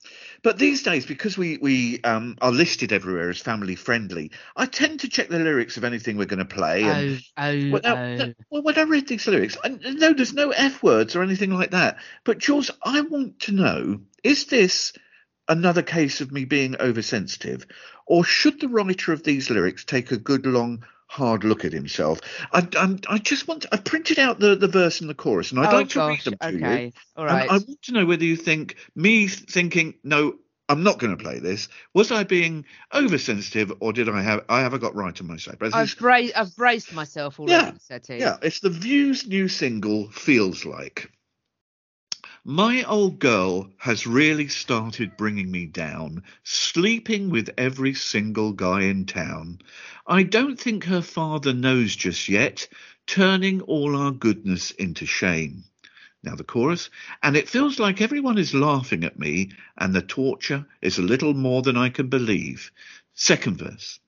But 0.43 0.57
these 0.57 0.83
days, 0.83 1.05
because 1.05 1.37
we 1.37 1.57
we 1.57 2.01
um, 2.03 2.37
are 2.41 2.51
listed 2.51 2.93
everywhere 2.93 3.29
as 3.29 3.39
family 3.39 3.75
friendly, 3.75 4.31
I 4.55 4.65
tend 4.65 5.01
to 5.01 5.09
check 5.09 5.27
the 5.27 5.39
lyrics 5.39 5.77
of 5.77 5.83
anything 5.83 6.17
we're 6.17 6.25
going 6.25 6.39
to 6.39 6.45
play. 6.45 6.83
And 6.83 7.21
Oh, 7.37 7.43
oh, 7.43 7.71
well, 7.71 7.81
now, 7.83 8.33
oh. 8.51 8.61
when 8.61 8.77
I 8.77 8.83
read 8.83 9.07
these 9.07 9.27
lyrics, 9.27 9.57
I, 9.63 9.69
no, 9.69 10.13
there's 10.13 10.33
no 10.33 10.51
F 10.51 10.81
words 10.81 11.15
or 11.15 11.23
anything 11.23 11.51
like 11.51 11.71
that. 11.71 11.97
But 12.23 12.39
Jules, 12.39 12.71
I 12.83 13.01
want 13.01 13.41
to 13.41 13.51
know: 13.51 14.01
is 14.23 14.45
this 14.45 14.93
another 15.51 15.81
case 15.81 16.21
of 16.21 16.31
me 16.31 16.45
being 16.45 16.75
oversensitive, 16.79 17.67
or 18.07 18.23
should 18.23 18.59
the 18.59 18.69
writer 18.69 19.13
of 19.13 19.23
these 19.23 19.49
lyrics 19.49 19.83
take 19.83 20.11
a 20.11 20.17
good 20.17 20.45
long? 20.45 20.83
Hard 21.07 21.43
look 21.43 21.65
at 21.65 21.73
himself. 21.73 22.21
I, 22.53 22.65
I'm, 22.77 22.97
I 23.09 23.17
just 23.17 23.45
want. 23.45 23.65
I 23.69 23.75
printed 23.77 24.17
out 24.17 24.39
the, 24.39 24.55
the 24.55 24.69
verse 24.69 25.01
and 25.01 25.09
the 25.09 25.13
chorus, 25.13 25.51
and 25.51 25.59
I'd 25.59 25.73
oh 25.73 25.77
like 25.79 25.89
to 25.89 25.99
read 25.99 26.07
gosh, 26.07 26.23
them 26.23 26.37
to 26.41 26.51
you. 26.53 26.65
okay, 26.65 26.93
all 27.17 27.27
And 27.27 27.35
right. 27.35 27.49
I 27.49 27.53
want 27.55 27.81
to 27.81 27.91
know 27.91 28.05
whether 28.05 28.23
you 28.23 28.37
think 28.37 28.77
me 28.95 29.27
thinking 29.27 29.95
no, 30.05 30.35
I'm 30.69 30.83
not 30.83 30.99
going 30.99 31.15
to 31.17 31.21
play 31.21 31.39
this. 31.39 31.67
Was 31.93 32.13
I 32.13 32.23
being 32.23 32.63
oversensitive, 32.93 33.73
or 33.81 33.91
did 33.91 34.07
I 34.07 34.21
have 34.21 34.45
I 34.47 34.61
have 34.61 34.73
I 34.73 34.77
got 34.77 34.95
right 34.95 35.19
on 35.19 35.27
my 35.27 35.35
side? 35.35 35.57
But 35.59 35.75
I've, 35.75 35.97
bra- 35.97 36.29
I've 36.33 36.55
braced 36.55 36.93
myself 36.93 37.41
already, 37.41 37.77
Yeah, 37.89 37.99
yeah, 38.07 38.37
it's 38.41 38.61
the 38.61 38.69
View's 38.69 39.27
new 39.27 39.49
single, 39.49 40.09
Feels 40.11 40.63
Like. 40.63 41.11
My 42.43 42.81
old 42.83 43.19
girl 43.19 43.71
has 43.77 44.07
really 44.07 44.47
started 44.47 45.15
bringing 45.15 45.51
me 45.51 45.67
down, 45.67 46.23
sleeping 46.43 47.29
with 47.29 47.51
every 47.55 47.93
single 47.93 48.51
guy 48.51 48.81
in 48.81 49.05
town. 49.05 49.59
I 50.07 50.23
don't 50.23 50.59
think 50.59 50.85
her 50.85 51.03
father 51.03 51.53
knows 51.53 51.95
just 51.95 52.27
yet, 52.27 52.67
turning 53.05 53.61
all 53.61 53.95
our 53.95 54.11
goodness 54.11 54.71
into 54.71 55.05
shame. 55.05 55.65
Now 56.23 56.33
the 56.33 56.43
chorus, 56.43 56.89
and 57.21 57.37
it 57.37 57.47
feels 57.47 57.77
like 57.77 58.01
everyone 58.01 58.39
is 58.39 58.55
laughing 58.55 59.03
at 59.03 59.19
me, 59.19 59.51
and 59.77 59.93
the 59.93 60.01
torture 60.01 60.65
is 60.81 60.97
a 60.97 61.03
little 61.03 61.35
more 61.35 61.61
than 61.61 61.77
I 61.77 61.89
can 61.89 62.07
believe. 62.07 62.71
Second 63.13 63.57
verse. 63.57 63.99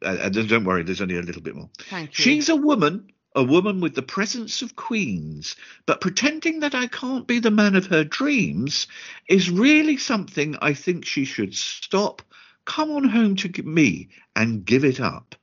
Uh, 0.00 0.18
uh, 0.20 0.28
don't 0.28 0.64
worry, 0.64 0.84
there's 0.84 1.00
only 1.00 1.18
a 1.18 1.22
little 1.22 1.42
bit 1.42 1.56
more. 1.56 1.70
Thank 1.90 2.16
you. 2.16 2.22
She's 2.22 2.48
a 2.48 2.54
woman, 2.54 3.12
a 3.34 3.42
woman 3.42 3.80
with 3.80 3.94
the 3.94 4.02
presence 4.02 4.62
of 4.62 4.76
queens, 4.76 5.56
but 5.86 6.00
pretending 6.00 6.60
that 6.60 6.74
I 6.74 6.86
can't 6.86 7.26
be 7.26 7.38
the 7.38 7.50
man 7.50 7.76
of 7.76 7.86
her 7.86 8.04
dreams 8.04 8.86
is 9.28 9.50
really 9.50 9.96
something 9.96 10.56
I 10.60 10.74
think 10.74 11.04
she 11.04 11.24
should 11.24 11.54
stop, 11.54 12.22
come 12.64 12.90
on 12.90 13.04
home 13.08 13.36
to 13.36 13.62
me 13.62 14.10
and 14.36 14.64
give 14.64 14.84
it 14.84 15.00
up. 15.00 15.34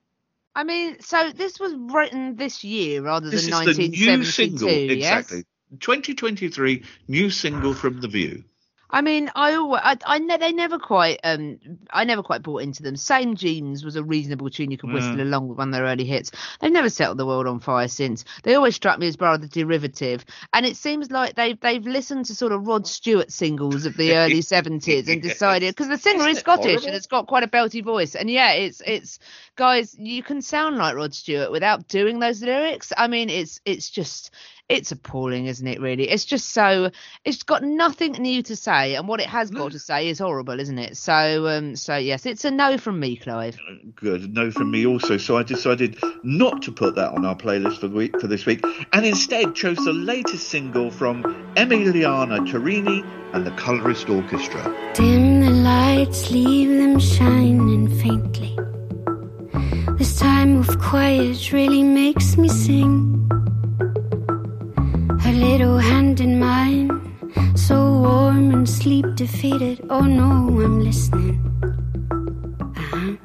I 0.56 0.64
mean, 0.64 1.00
so 1.00 1.32
this 1.32 1.60
was 1.60 1.74
written 1.76 2.36
this 2.36 2.64
year 2.64 3.02
rather 3.02 3.30
This 3.30 3.48
than 3.48 3.68
is 3.70 3.78
the 3.78 3.88
new 3.88 4.24
single, 4.24 4.70
yes? 4.70 5.32
exactly. 5.32 5.44
2023 5.80 6.84
new 7.08 7.30
single 7.30 7.74
from 7.74 8.02
The 8.02 8.08
View. 8.08 8.44
I 8.92 9.02
mean, 9.02 9.30
I 9.36 9.54
always, 9.54 9.82
I, 9.84 9.98
I 10.06 10.20
ne- 10.20 10.38
they 10.38 10.52
never 10.52 10.80
quite, 10.80 11.20
um, 11.24 11.60
I 11.92 12.06
never 12.06 12.24
quite 12.24 12.42
bought 12.42 12.64
into 12.64 12.82
them. 12.82 12.96
Same 12.96 13.36
Jeans 13.36 13.86
was 13.86 13.96
a 13.96 14.04
reasonable 14.04 14.50
tune 14.50 14.72
you 14.72 14.78
could 14.78 14.92
whistle 14.92 15.20
Yeah. 15.20 15.24
along 15.24 15.48
with 15.48 15.58
one 15.60 15.70
of 15.70 15.74
their 15.74 15.84
early 15.86 16.06
hits. 16.06 16.32
They've 16.60 16.72
never 16.72 16.90
settled 16.90 17.20
the 17.20 17.26
world 17.26 17.46
on 17.48 17.60
fire 17.60 17.88
since. 17.88 18.26
They 18.44 18.56
always 18.56 18.76
struck 18.76 18.98
me 19.00 19.08
as 19.08 19.18
rather 19.20 19.48
derivative, 19.48 20.26
and 20.54 20.66
it 20.66 20.76
seems 20.76 21.12
like 21.12 21.36
they've 21.36 21.60
they've 21.60 21.86
listened 21.86 22.26
to 22.26 22.36
sort 22.36 22.52
of 22.52 22.66
Rod 22.66 22.88
Stewart 22.88 23.32
singles 23.32 23.86
of 23.86 23.96
the 23.96 24.16
early 24.16 24.42
seventies 24.42 25.08
and 25.08 25.22
decided 25.22 25.76
because 25.76 25.90
the 25.90 25.98
singer 25.98 26.28
is 26.28 26.40
Scottish 26.40 26.66
horrible? 26.66 26.88
and 26.88 26.96
it's 26.96 27.08
got 27.08 27.28
quite 27.28 27.44
a 27.44 27.48
belty 27.48 27.84
voice, 27.84 28.16
and 28.16 28.30
yeah, 28.30 28.54
it's 28.54 28.82
it's 28.86 29.20
guys, 29.56 29.96
you 30.00 30.24
can 30.24 30.42
sound 30.42 30.78
like 30.78 30.96
Rod 30.96 31.14
Stewart 31.14 31.52
without 31.52 31.88
doing 31.88 32.20
those 32.20 32.42
lyrics. 32.42 32.92
I 32.98 33.08
mean, 33.08 33.30
it's 33.30 33.62
it's 33.66 33.90
just 33.90 34.32
it's 34.70 34.92
appalling, 34.92 35.48
isn't 35.48 35.68
it? 35.68 35.82
Really, 35.82 36.08
it's 36.08 36.26
just 36.26 36.52
so 36.52 36.92
it's 37.26 37.44
got 37.44 37.64
nothing 37.64 38.14
new 38.14 38.44
to 38.44 38.56
say, 38.56 38.96
and 38.96 39.08
what 39.08 39.20
it 39.20 39.26
has 39.26 39.50
got 39.50 39.72
to 39.72 39.80
say 39.80 40.08
is 40.08 40.20
horrible, 40.20 40.60
isn't 40.60 40.78
it? 40.78 40.96
So, 40.96 41.48
um, 41.48 41.76
so 41.76 41.98
yes, 41.98 42.28
it's 42.28 42.46
a 42.46 42.52
no 42.52 42.78
from 42.78 43.00
me, 43.00 43.18
Clive. 43.18 43.58
Good, 43.96 44.34
no 44.34 44.52
from 44.52 44.70
me 44.70 44.86
also. 44.86 45.18
So 45.18 45.38
I 45.38 45.44
decided 45.44 45.98
not 46.24 46.62
to 46.64 46.72
put 46.72 46.96
that 46.96 47.12
on 47.14 47.26
our 47.26 47.36
playlist 47.36 47.80
for 47.80 47.88
the 47.88 47.96
week 47.96 48.20
for 48.22 48.28
this 48.28 48.46
week, 48.46 48.64
and 48.94 49.06
instead 49.06 49.56
chose 49.56 49.78
the 49.78 49.94
latest 49.94 50.48
single 50.48 50.92
from 50.92 51.24
Emiliana 51.56 52.48
Torrini 52.48 53.04
and 53.34 53.46
the 53.46 53.52
Colorist 53.52 54.08
Orchestra. 54.10 54.64
Dim 54.94 55.42
the 55.42 55.50
lights, 55.50 56.30
leave 56.30 56.70
them 56.70 57.00
shining 57.00 57.88
faintly. 58.00 58.58
This 59.98 60.20
time 60.20 60.58
of 60.58 60.80
quiet 60.80 61.52
really 61.52 61.84
makes 61.84 62.38
me 62.38 62.48
sing. 62.48 63.39
Little 65.40 65.78
hand 65.78 66.20
in 66.20 66.38
mine, 66.38 66.90
so 67.56 67.76
warm 67.76 68.52
and 68.52 68.68
sleep 68.68 69.06
defeated. 69.16 69.80
Oh 69.90 70.02
no, 70.02 70.32
I'm 70.64 70.82
listening. 70.82 71.40
Uh-huh. 72.76 73.16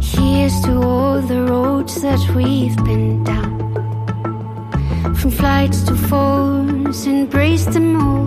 Here's 0.00 0.60
to 0.62 0.72
all 0.82 1.20
the 1.22 1.42
roads 1.44 2.02
that 2.02 2.18
we've 2.34 2.76
been 2.84 3.22
down. 3.22 5.14
From 5.14 5.30
flights 5.30 5.84
to 5.84 5.94
falls, 5.94 7.06
embrace 7.06 7.66
them 7.66 7.96
all. 7.96 8.26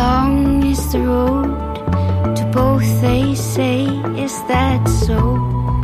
Long 0.00 0.64
is 0.64 0.82
the 0.92 1.02
road 1.02 2.34
to 2.36 2.44
both, 2.52 3.00
they 3.02 3.36
say. 3.36 3.84
Is 4.18 4.34
that 4.48 4.84
so? 4.88 5.75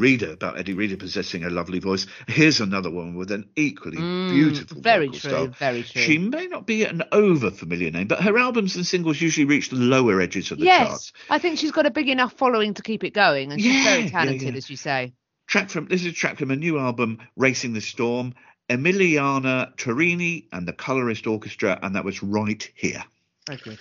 Reader 0.00 0.32
about 0.32 0.58
Eddie 0.58 0.72
Reader 0.74 0.96
possessing 0.96 1.44
a 1.44 1.50
lovely 1.50 1.78
voice. 1.78 2.06
Here's 2.26 2.60
another 2.60 2.90
one 2.90 3.14
with 3.14 3.30
an 3.30 3.48
equally 3.54 3.98
beautiful 3.98 4.78
Mm, 4.78 4.82
very 4.82 5.06
vocal 5.06 5.20
true, 5.20 5.30
style. 5.30 5.46
very 5.48 5.82
true. 5.82 6.02
She 6.02 6.18
may 6.18 6.46
not 6.46 6.66
be 6.66 6.84
an 6.84 7.02
over 7.12 7.50
familiar 7.50 7.90
name, 7.90 8.06
but 8.08 8.22
her 8.22 8.36
albums 8.38 8.76
and 8.76 8.86
singles 8.86 9.20
usually 9.20 9.44
reach 9.44 9.68
the 9.68 9.76
lower 9.76 10.20
edges 10.20 10.50
of 10.50 10.58
the 10.58 10.64
yes, 10.64 10.88
charts. 10.88 11.12
I 11.28 11.38
think 11.38 11.58
she's 11.58 11.70
got 11.70 11.86
a 11.86 11.90
big 11.90 12.08
enough 12.08 12.32
following 12.32 12.74
to 12.74 12.82
keep 12.82 13.04
it 13.04 13.14
going, 13.14 13.52
and 13.52 13.60
she's 13.60 13.74
Yeah, 13.74 13.84
very 13.84 14.08
talented, 14.10 14.42
yeah. 14.52 14.56
as 14.56 14.68
you 14.70 14.76
say. 14.76 15.12
Track 15.46 15.68
from 15.70 15.86
this 15.86 16.00
is 16.02 16.06
a 16.08 16.12
track 16.12 16.38
from 16.38 16.50
a 16.50 16.56
new 16.56 16.78
album, 16.78 17.18
Racing 17.36 17.72
the 17.74 17.80
Storm, 17.80 18.34
Emiliana 18.68 19.76
Torrini 19.76 20.46
and 20.52 20.66
the 20.66 20.72
Colorist 20.72 21.26
Orchestra, 21.26 21.78
and 21.82 21.96
that 21.96 22.04
was 22.04 22.22
right 22.22 22.70
here. 22.74 23.04
Good. 23.46 23.78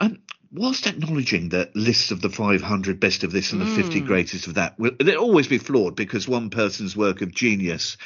Um, 0.00 0.18
whilst 0.52 0.86
acknowledging 0.86 1.50
that 1.50 1.74
lists 1.76 2.10
of 2.10 2.20
the 2.20 2.30
500 2.30 2.98
best 3.00 3.24
of 3.24 3.32
this 3.32 3.52
and 3.52 3.60
the 3.60 3.66
50 3.66 4.00
Mm. 4.00 4.06
greatest 4.06 4.46
of 4.46 4.54
that 4.54 4.78
will 4.78 4.92
they'll 4.98 5.18
always 5.18 5.46
be 5.48 5.58
flawed 5.58 5.94
because 5.96 6.26
one 6.28 6.50
person's 6.50 6.96
work 6.96 7.20
of 7.22 7.32
genius 7.34 7.96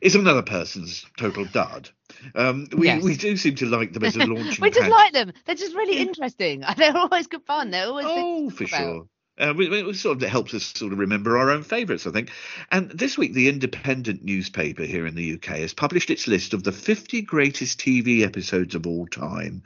is 0.00 0.14
another 0.14 0.42
person's 0.42 1.04
total 1.16 1.44
dud. 1.44 1.88
Um, 2.34 2.66
we, 2.76 2.86
Yes. 2.88 3.02
we 3.02 3.16
do 3.16 3.36
seem 3.36 3.54
to 3.56 3.66
like 3.66 3.92
them 3.92 4.04
as 4.04 4.16
a 4.16 4.18
launching 4.26 4.62
we 4.62 4.70
just 4.70 4.80
pad. 4.80 4.90
like 4.90 5.12
them. 5.12 5.32
They're 5.44 5.54
just 5.54 5.74
really 5.74 5.98
interesting. 5.98 6.62
They're 6.76 6.96
always 6.96 7.26
good 7.26 7.44
fun. 7.46 7.70
They're 7.70 7.86
always 7.86 8.06
Oh, 8.08 8.50
for 8.50 8.64
about. 8.64 8.78
sure. 8.78 9.06
Uh, 9.38 9.54
we, 9.56 9.68
we- 9.68 9.80
it 9.88 9.96
sort 9.96 10.22
of 10.22 10.28
helps 10.28 10.52
us 10.52 10.62
sort 10.64 10.92
of 10.92 10.98
remember 10.98 11.38
our 11.38 11.50
own 11.50 11.62
favourites, 11.62 12.06
I 12.06 12.10
think. 12.10 12.30
And 12.70 12.90
this 12.90 13.16
week, 13.16 13.32
the 13.32 13.48
Independent 13.48 14.22
newspaper 14.22 14.82
here 14.84 15.06
in 15.06 15.14
the 15.14 15.34
UK 15.34 15.56
has 15.58 15.72
published 15.72 16.10
its 16.10 16.28
list 16.28 16.52
of 16.52 16.62
the 16.64 16.72
50 16.72 17.22
greatest 17.22 17.80
TV 17.80 18.22
episodes 18.24 18.74
of 18.74 18.86
all 18.86 19.06
time. 19.06 19.62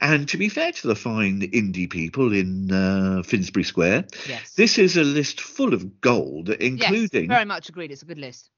And 0.00 0.26
to 0.28 0.38
be 0.38 0.48
fair 0.48 0.72
to 0.72 0.86
the 0.88 0.94
fine 0.96 1.40
indie 1.40 1.90
people 1.90 2.32
in 2.32 2.72
uh, 2.72 3.22
Finsbury 3.22 3.64
Square, 3.64 4.06
Yes. 4.26 4.54
this 4.54 4.78
is 4.78 4.96
a 4.96 5.04
list 5.04 5.40
full 5.40 5.74
of 5.74 6.00
gold, 6.00 6.48
including 6.48 7.24
Yes, 7.24 7.28
very 7.28 7.44
much 7.44 7.68
agreed. 7.68 7.90
It's 7.90 8.02
a 8.02 8.06
good 8.06 8.18
list. 8.18 8.50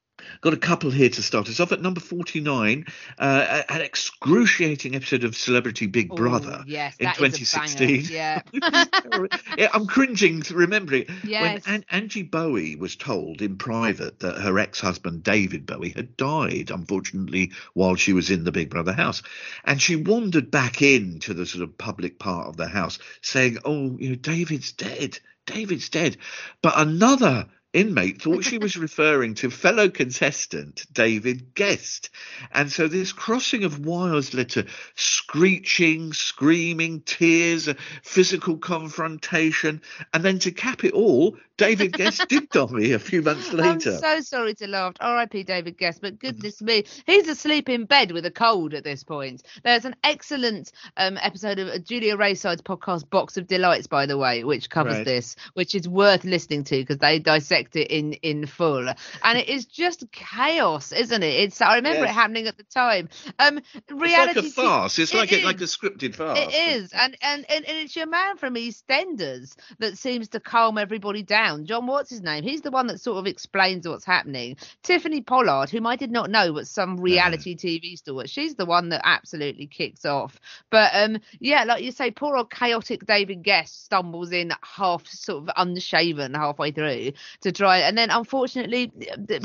Got 0.42 0.54
a 0.54 0.58
couple 0.58 0.90
here 0.92 1.08
to 1.08 1.22
start 1.22 1.48
us 1.48 1.58
off 1.58 1.72
at 1.72 1.82
number 1.82 2.00
49, 2.00 2.84
uh, 3.18 3.62
an 3.68 3.80
excruciating 3.80 4.94
episode 4.94 5.24
of 5.24 5.36
Celebrity 5.36 5.86
Big 5.86 6.12
Ooh, 6.12 6.16
Brother 6.16 6.62
yes, 6.66 6.94
in 6.98 7.06
that 7.06 7.20
is 7.20 7.52
a 7.52 7.56
banger. 7.56 7.76
2016. 7.76 8.14
Yeah. 8.14 8.42
yeah, 9.58 9.68
I'm 9.74 9.86
cringing 9.86 10.42
remembering 10.52 11.06
Yes. 11.24 11.66
when 11.66 11.74
An- 11.74 11.84
Angie 11.90 12.22
Bowie 12.22 12.76
was 12.76 12.94
told 12.94 13.42
in 13.42 13.56
private 13.56 14.20
that 14.20 14.38
her 14.40 14.56
ex-husband 14.58 15.24
David 15.24 15.66
Bowie 15.66 15.90
had 15.90 16.16
died, 16.16 16.70
unfortunately, 16.70 17.50
while 17.72 17.96
she 17.96 18.12
was 18.12 18.30
in 18.30 18.44
the 18.44 18.52
Big 18.52 18.70
Brother 18.70 18.92
house, 18.92 19.22
and 19.64 19.82
she 19.82 19.96
wandered 19.96 20.48
back 20.50 20.80
into 20.80 21.34
the 21.34 21.44
sort 21.44 21.64
of 21.64 21.76
public 21.76 22.20
part 22.20 22.46
of 22.46 22.56
the 22.56 22.68
house, 22.68 23.00
saying, 23.20 23.58
"Oh, 23.64 23.96
you 23.98 24.10
know, 24.10 24.14
David's 24.14 24.70
dead. 24.72 25.18
David's 25.46 25.88
dead," 25.88 26.16
but 26.62 26.74
another. 26.76 27.46
Inmate 27.74 28.22
thought 28.22 28.44
she 28.44 28.56
was 28.56 28.76
referring 28.76 29.34
to 29.34 29.50
fellow 29.50 29.88
contestant 29.88 30.86
David 30.92 31.56
Gest. 31.56 32.08
And 32.52 32.70
so 32.70 32.86
this 32.86 33.12
crossing 33.12 33.64
of 33.64 33.84
wires 33.84 34.32
led 34.32 34.50
to 34.50 34.66
screeching, 34.94 36.12
screaming, 36.12 37.00
tears, 37.00 37.68
physical 38.04 38.58
confrontation. 38.58 39.82
And 40.12 40.24
then 40.24 40.38
to 40.38 40.52
cap 40.52 40.84
it 40.84 40.92
all, 40.92 41.36
David 41.56 41.94
Gest 41.96 42.26
did 42.28 42.50
Tommy 42.50 42.92
a 42.92 42.98
few 42.98 43.22
months 43.22 43.52
later. 43.52 43.90
I'm 43.92 44.00
so 44.00 44.20
sorry 44.20 44.54
to 44.54 44.66
laugh. 44.66 44.94
R.I.P. 44.98 45.44
David 45.44 45.78
Gest, 45.78 46.00
but 46.00 46.18
goodness 46.18 46.60
me, 46.60 46.84
he's 47.06 47.28
asleep 47.28 47.68
in 47.68 47.84
bed 47.84 48.10
with 48.10 48.26
a 48.26 48.30
cold 48.30 48.74
at 48.74 48.82
this 48.82 49.04
point. 49.04 49.42
There's 49.62 49.84
an 49.84 49.94
excellent 50.02 50.72
um, 50.96 51.16
episode 51.22 51.60
of 51.60 51.84
Julia 51.84 52.16
Raeside's 52.16 52.62
podcast, 52.62 53.08
Box 53.08 53.36
of 53.36 53.46
Delights, 53.46 53.86
by 53.86 54.06
the 54.06 54.18
way, 54.18 54.42
which 54.42 54.68
covers 54.68 54.94
Right. 54.96 55.04
this, 55.04 55.36
which 55.54 55.74
is 55.76 55.88
worth 55.88 56.24
listening 56.24 56.64
to 56.64 56.76
because 56.76 56.98
they 56.98 57.18
dissect 57.20 57.76
it 57.76 57.88
in 57.88 58.14
in 58.14 58.46
full, 58.46 58.88
and 58.88 59.38
it 59.38 59.48
is 59.54 59.64
just 59.66 60.10
chaos, 60.10 60.90
isn't 60.90 61.22
it? 61.22 61.34
It's 61.34 61.60
I 61.60 61.76
remember 61.76 62.00
Yes. 62.04 62.10
it 62.10 62.14
happening 62.14 62.46
at 62.48 62.56
the 62.56 62.64
time. 62.64 63.08
Um, 63.38 63.58
It's 63.74 63.92
reality 63.92 64.40
like 64.40 64.48
a 64.48 64.50
farce. 64.50 64.98
It's 64.98 65.14
It 65.14 65.16
like 65.18 65.32
a, 65.32 65.44
like 65.44 65.60
a 65.60 65.64
scripted 65.64 66.16
farce. 66.16 66.38
It 66.40 66.52
is, 66.52 66.92
and, 66.92 67.16
and 67.22 67.44
and 67.48 67.64
and 67.64 67.76
it's 67.78 67.94
your 67.94 68.06
man 68.06 68.38
from 68.38 68.54
EastEnders 68.56 69.54
that 69.78 69.96
seems 69.98 70.30
to 70.30 70.40
calm 70.40 70.78
everybody 70.78 71.22
down. 71.22 71.43
John, 71.64 71.86
what's 71.86 72.10
his 72.10 72.22
name? 72.22 72.42
He's 72.42 72.62
the 72.62 72.70
one 72.70 72.86
that 72.86 73.00
sort 73.00 73.18
of 73.18 73.26
explains 73.26 73.86
what's 73.86 74.04
happening. 74.04 74.56
Tiffany 74.82 75.20
Pollard, 75.20 75.70
whom 75.70 75.86
I 75.86 75.96
did 75.96 76.10
not 76.10 76.30
know 76.30 76.52
was 76.52 76.70
some 76.70 76.98
reality 76.98 77.56
TV 77.56 77.98
star, 77.98 78.26
she's 78.26 78.54
the 78.54 78.66
one 78.66 78.88
that 78.90 79.02
absolutely 79.04 79.66
kicks 79.66 80.04
off. 80.04 80.40
But 80.70 80.90
um, 80.94 81.18
yeah, 81.40 81.64
like 81.64 81.82
you 81.82 81.92
say, 81.92 82.10
poor 82.10 82.36
old 82.36 82.50
chaotic 82.50 83.06
David 83.06 83.42
Gest 83.42 83.84
stumbles 83.84 84.32
in 84.32 84.52
half 84.62 85.06
sort 85.06 85.44
of 85.44 85.54
unshaven 85.56 86.34
halfway 86.34 86.70
through 86.70 87.12
to 87.42 87.52
try, 87.52 87.78
and 87.78 87.96
then 87.96 88.10
unfortunately 88.10 88.90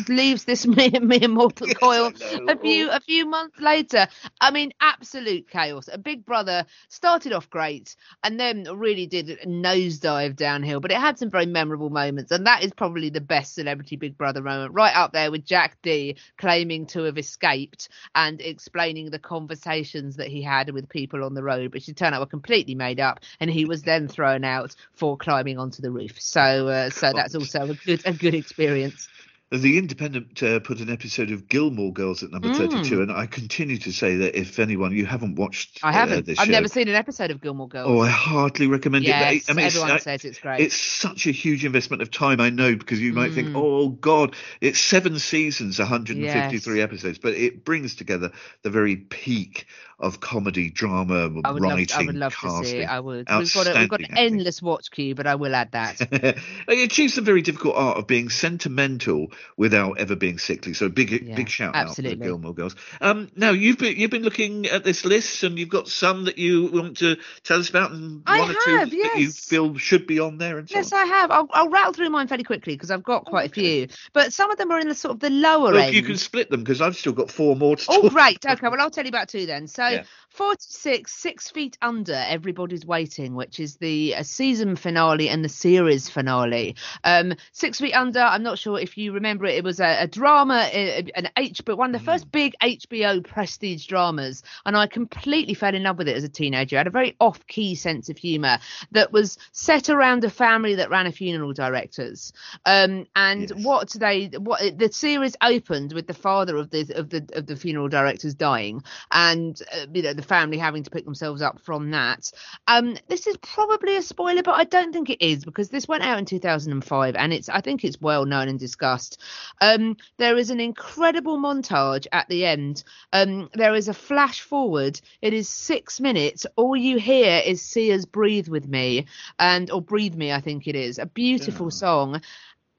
leaves 0.08 0.46
this 0.46 0.66
mere, 0.68 1.02
mere 1.02 1.28
mortal 1.28 1.68
Yes, 1.68 1.78
coil 1.78 2.12
a 2.48 2.58
few 2.58 2.90
a 2.90 3.00
few 3.00 3.26
months 3.26 3.60
later. 3.60 4.08
I 4.40 4.52
mean, 4.52 4.72
absolute 4.80 5.50
chaos. 5.50 5.90
A 5.92 5.98
Big 5.98 6.26
Brother 6.26 6.66
started 6.88 7.34
off 7.34 7.50
great 7.50 7.96
and 8.24 8.40
then 8.40 8.68
really 8.78 9.06
did 9.08 9.40
nosedive 9.46 10.36
downhill, 10.36 10.80
but 10.80 10.92
it 10.92 10.98
had 10.98 11.18
some 11.20 11.30
very 11.30 11.46
memorable 11.46 11.89
moments, 11.90 12.32
and 12.32 12.46
that 12.46 12.64
is 12.64 12.72
probably 12.74 13.10
the 13.10 13.22
best 13.22 13.56
celebrity 13.56 13.96
Big 13.96 14.18
Brother 14.18 14.42
moment, 14.42 14.74
right 14.74 14.96
up 14.96 15.14
there 15.14 15.32
with 15.32 15.46
Jack 15.46 15.78
Dee 15.82 16.18
claiming 16.38 16.86
to 16.88 17.04
have 17.04 17.18
escaped 17.18 17.90
and 18.16 18.42
explaining 18.42 19.12
the 19.12 19.20
conversations 19.20 20.16
that 20.18 20.28
he 20.28 20.42
had 20.42 20.72
with 20.72 20.90
people 20.90 21.24
on 21.24 21.34
the 21.34 21.44
road, 21.44 21.74
which 21.74 21.90
it 21.90 21.98
turned 21.98 22.16
out 22.16 22.22
were 22.22 22.28
completely 22.28 22.76
made 22.76 23.00
up, 23.00 23.20
and 23.40 23.50
he 23.50 23.66
was 23.66 23.84
then 23.84 24.08
thrown 24.08 24.44
out 24.44 24.76
for 24.94 25.18
climbing 25.18 25.58
onto 25.58 25.82
the 25.82 25.92
roof. 25.92 26.20
So, 26.22 26.68
uh, 26.68 26.90
so 26.90 27.12
that's 27.14 27.36
also 27.36 27.70
a 27.70 27.74
good 27.74 28.02
a 28.06 28.14
good 28.14 28.36
experience. 28.36 29.08
The 29.52 29.80
Independent 29.80 30.44
uh, 30.44 30.60
put 30.60 30.80
an 30.80 30.92
episode 30.92 31.32
of 31.32 31.48
Gilmore 31.48 31.92
Girls 31.92 32.22
at 32.22 32.30
number 32.30 32.50
Mm. 32.50 32.56
32, 32.58 33.02
and 33.02 33.12
I 33.12 33.26
continue 33.26 33.78
to 33.80 33.92
say 33.92 34.18
that 34.18 34.38
if 34.38 34.60
anyone, 34.60 34.92
you 34.92 35.08
haven't 35.08 35.36
watched 35.36 35.80
I 35.82 35.90
uh, 35.90 35.94
haven't. 35.94 36.28
this 36.28 36.38
I've 36.38 36.46
show, 36.46 36.52
never 36.52 36.68
seen 36.68 36.88
an 36.88 36.94
episode 36.94 37.32
of 37.32 37.42
Gilmore 37.42 37.68
Girls. 37.68 37.88
Oh, 37.90 38.00
I 38.00 38.10
hardly 38.10 38.68
recommend 38.68 39.06
yes, 39.06 39.48
it. 39.48 39.52
I 39.52 39.54
mean, 39.56 39.66
it's, 39.66 39.76
everyone 39.76 39.96
uh, 39.98 40.00
says 40.00 40.24
it's 40.24 40.38
great. 40.40 40.60
It's 40.62 40.76
such 40.76 41.26
a 41.26 41.32
huge 41.32 41.66
investment 41.66 42.04
of 42.04 42.12
time, 42.12 42.40
I 42.40 42.52
know, 42.52 42.76
because 42.76 43.02
you 43.02 43.12
might 43.14 43.34
think, 43.34 43.50
Mm. 43.50 43.56
oh, 43.56 43.90
God, 43.90 44.36
it's 44.62 44.80
seven 44.80 45.18
seasons, 45.18 45.80
153 45.80 46.78
Yes. 46.78 46.84
episodes, 46.84 47.18
but 47.18 47.34
it 47.34 47.66
brings 47.66 47.96
together 47.96 48.32
the 48.62 48.70
very 48.70 48.98
peak 48.98 49.66
of 50.00 50.20
comedy, 50.20 50.70
drama, 50.70 51.30
would 51.30 51.46
love, 51.46 51.60
writing, 51.60 51.98
I 51.98 52.06
would 52.06 52.16
love 52.16 52.34
to 52.34 52.40
see 52.40 52.48
casting. 52.48 52.82
it. 52.82 52.90
I 52.90 53.00
would. 53.00 53.28
We've 53.30 53.54
got, 53.54 53.68
a, 53.68 53.80
we've 53.80 53.90
got 53.90 54.00
an 54.00 54.06
acting. 54.12 54.18
endless 54.18 54.62
watch 54.62 54.92
queue, 54.92 55.16
but 55.16 55.28
I 55.28 55.36
will 55.36 55.54
add 55.54 55.72
that. 55.74 56.40
he 56.70 56.84
achieves 56.84 57.16
the 57.16 57.22
very 57.22 57.42
difficult 57.42 57.76
art 57.76 57.98
of 57.98 58.08
being 58.08 58.30
sentimental 58.30 59.28
without 59.58 60.00
ever 60.00 60.16
being 60.16 60.38
sickly. 60.38 60.74
So 60.74 60.90
big, 60.90 61.12
Yeah, 61.12 61.36
big 61.36 61.50
shout 61.50 61.76
out 61.76 61.96
to 61.96 62.02
the 62.02 62.16
Gilmore 62.16 62.54
Girls. 62.54 62.76
Um, 63.02 63.30
now 63.36 63.52
you've 63.52 63.78
been 63.78 63.98
you've 63.98 64.12
been 64.12 64.24
looking 64.24 64.68
at 64.68 64.84
this 64.84 65.04
list, 65.04 65.44
and 65.44 65.60
you've 65.60 65.70
got 65.70 65.88
some 65.88 66.26
that 66.26 66.38
you 66.38 66.68
want 66.68 66.98
to 66.98 67.18
tell 67.44 67.60
us 67.60 67.70
about, 67.70 67.92
and 67.92 68.24
I 68.26 68.40
one 68.40 68.52
or 68.52 68.54
two 68.54 68.78
have, 68.78 68.90
that 68.90 69.16
you 69.18 69.32
feel 69.32 69.78
should 69.78 70.08
be 70.08 70.20
on 70.20 70.38
there, 70.38 70.58
and 70.58 70.70
so 70.70 70.76
yes, 70.76 70.94
on. 70.94 71.00
I 71.00 71.06
have. 71.06 71.32
I'll, 71.32 71.48
I'll 71.52 71.70
rattle 71.70 71.94
through 71.94 72.10
mine 72.10 72.28
fairly 72.28 72.44
quickly 72.44 72.74
because 72.74 72.92
I've 72.92 73.04
got 73.04 73.26
quite 73.26 73.50
a 73.50 73.54
few. 73.54 73.88
But 74.14 74.32
some 74.34 74.50
of 74.50 74.58
them 74.58 74.72
are 74.72 74.80
in 74.80 74.88
the 74.88 74.96
sort 74.96 75.14
of 75.14 75.20
the 75.20 75.30
lower 75.30 75.78
end. 75.78 75.94
you 75.94 76.04
can 76.04 76.18
split 76.18 76.50
them 76.50 76.62
because 76.62 76.82
I've 76.82 76.96
still 76.96 77.14
got 77.14 77.30
four 77.30 77.56
more 77.56 77.76
to 77.76 77.86
Oh, 77.90 78.10
great. 78.10 78.46
Okay, 78.46 78.68
well, 78.68 78.80
I'll 78.80 78.90
tell 78.90 79.04
you 79.04 79.10
about 79.10 79.30
two 79.30 79.46
then. 79.46 79.68
So, 79.68 79.84
Yeah. 79.92 80.04
46, 80.44 81.12
Six 81.12 81.52
Feet 81.52 81.78
Under, 81.82 82.14
Everybody's 82.14 82.86
Waiting, 82.86 83.36
which 83.36 83.60
is 83.60 83.76
the 83.76 84.16
uh, 84.16 84.24
season 84.24 84.78
finale 84.78 85.28
and 85.28 85.44
the 85.44 85.50
series 85.50 86.08
finale. 86.08 86.78
Um, 87.04 87.34
Six 87.52 87.78
Feet 87.82 87.92
Under, 87.92 88.22
I'm 88.22 88.42
not 88.42 88.58
sure 88.58 88.80
if 88.80 88.98
you 88.98 89.12
remember 89.12 89.44
it, 89.44 89.56
it 89.56 89.66
was 89.66 89.82
a, 89.82 90.04
a 90.04 90.08
drama, 90.08 90.70
uh, 90.74 91.02
an 91.16 91.28
H, 91.36 91.66
but 91.66 91.76
one 91.78 91.94
of 91.94 92.02
the 92.02 92.06
Mm. 92.10 92.14
first 92.14 92.32
big 92.32 92.54
HBO 92.64 93.22
prestige 93.22 93.86
dramas. 93.86 94.42
And 94.66 94.78
I 94.78 94.88
completely 94.88 95.56
fell 95.56 95.76
in 95.76 95.84
love 95.84 95.98
with 95.98 96.08
it 96.08 96.16
as 96.16 96.24
a 96.24 96.30
teenager. 96.30 96.78
I 96.78 96.80
had 96.80 96.88
a 96.88 96.92
very 96.92 97.18
off 97.20 97.46
key 97.48 97.76
sense 97.76 98.08
of 98.08 98.18
humour 98.18 98.60
that 98.92 99.12
was 99.12 99.38
set 99.52 99.90
around 99.90 100.24
a 100.24 100.30
family 100.30 100.76
that 100.76 100.90
ran 100.90 101.06
a 101.06 101.12
funeral 101.12 101.52
directors. 101.52 102.32
Um, 102.66 103.08
and 103.14 103.50
Yes. 103.50 103.66
what 103.66 103.90
they, 103.90 104.28
what 104.38 104.62
the 104.78 104.90
series 104.90 105.36
opened 105.42 105.92
with 105.92 106.08
the 106.08 106.14
father 106.14 106.56
of 106.56 106.70
the 106.70 106.90
of 106.96 107.10
the 107.10 107.28
of 107.34 107.46
the 107.46 107.58
funeral 107.58 107.90
directors 107.90 108.36
dying, 108.36 108.82
and 109.12 109.62
uh, 109.74 109.86
you 109.94 110.02
know 110.02 110.14
the 110.14 110.29
family 110.30 110.60
having 110.60 110.84
to 110.84 110.92
pick 110.92 111.06
themselves 111.06 111.42
up 111.42 111.60
from 111.62 111.92
that. 111.92 112.32
Um, 112.68 112.98
this 113.10 113.28
is 113.28 113.38
probably 113.38 113.98
a 113.98 114.04
spoiler, 114.04 114.44
but 114.44 114.56
I 114.56 114.66
don't 114.66 114.94
think 114.94 115.10
it 115.10 115.22
is 115.26 115.46
because 115.46 115.70
this 115.70 115.88
went 115.90 116.04
out 116.04 116.20
in 116.20 116.26
2005, 116.26 117.16
and 117.16 117.34
it's 117.34 117.50
I 117.50 117.62
think 117.62 117.84
it's 117.84 118.02
well 118.02 118.26
known 118.26 118.50
and 118.50 118.60
discussed. 118.60 119.22
Um, 119.62 119.98
there 120.18 120.38
is 120.38 120.52
an 120.52 120.60
incredible 120.62 121.38
montage 121.38 122.08
at 122.12 122.28
the 122.30 122.46
end. 122.46 122.84
Um, 123.14 123.50
there 123.54 123.76
is 123.76 123.90
a 123.90 123.94
flash 123.94 124.42
forward. 124.42 125.02
It 125.22 125.34
is 125.34 125.50
six 125.50 126.00
minutes. 126.00 126.46
All 126.56 126.76
you 126.76 127.00
hear 127.00 127.42
is 127.46 127.62
Sia's 127.62 128.06
"Breathe 128.06 128.48
with 128.50 128.68
Me," 128.68 129.06
and 129.40 129.70
or 129.72 129.82
"Breathe 129.82 130.16
Me," 130.16 130.32
I 130.32 130.40
think 130.42 130.68
it 130.68 130.76
is. 130.76 131.00
A 131.00 131.06
beautiful 131.06 131.70
Yeah. 131.70 131.72
song, 131.72 132.22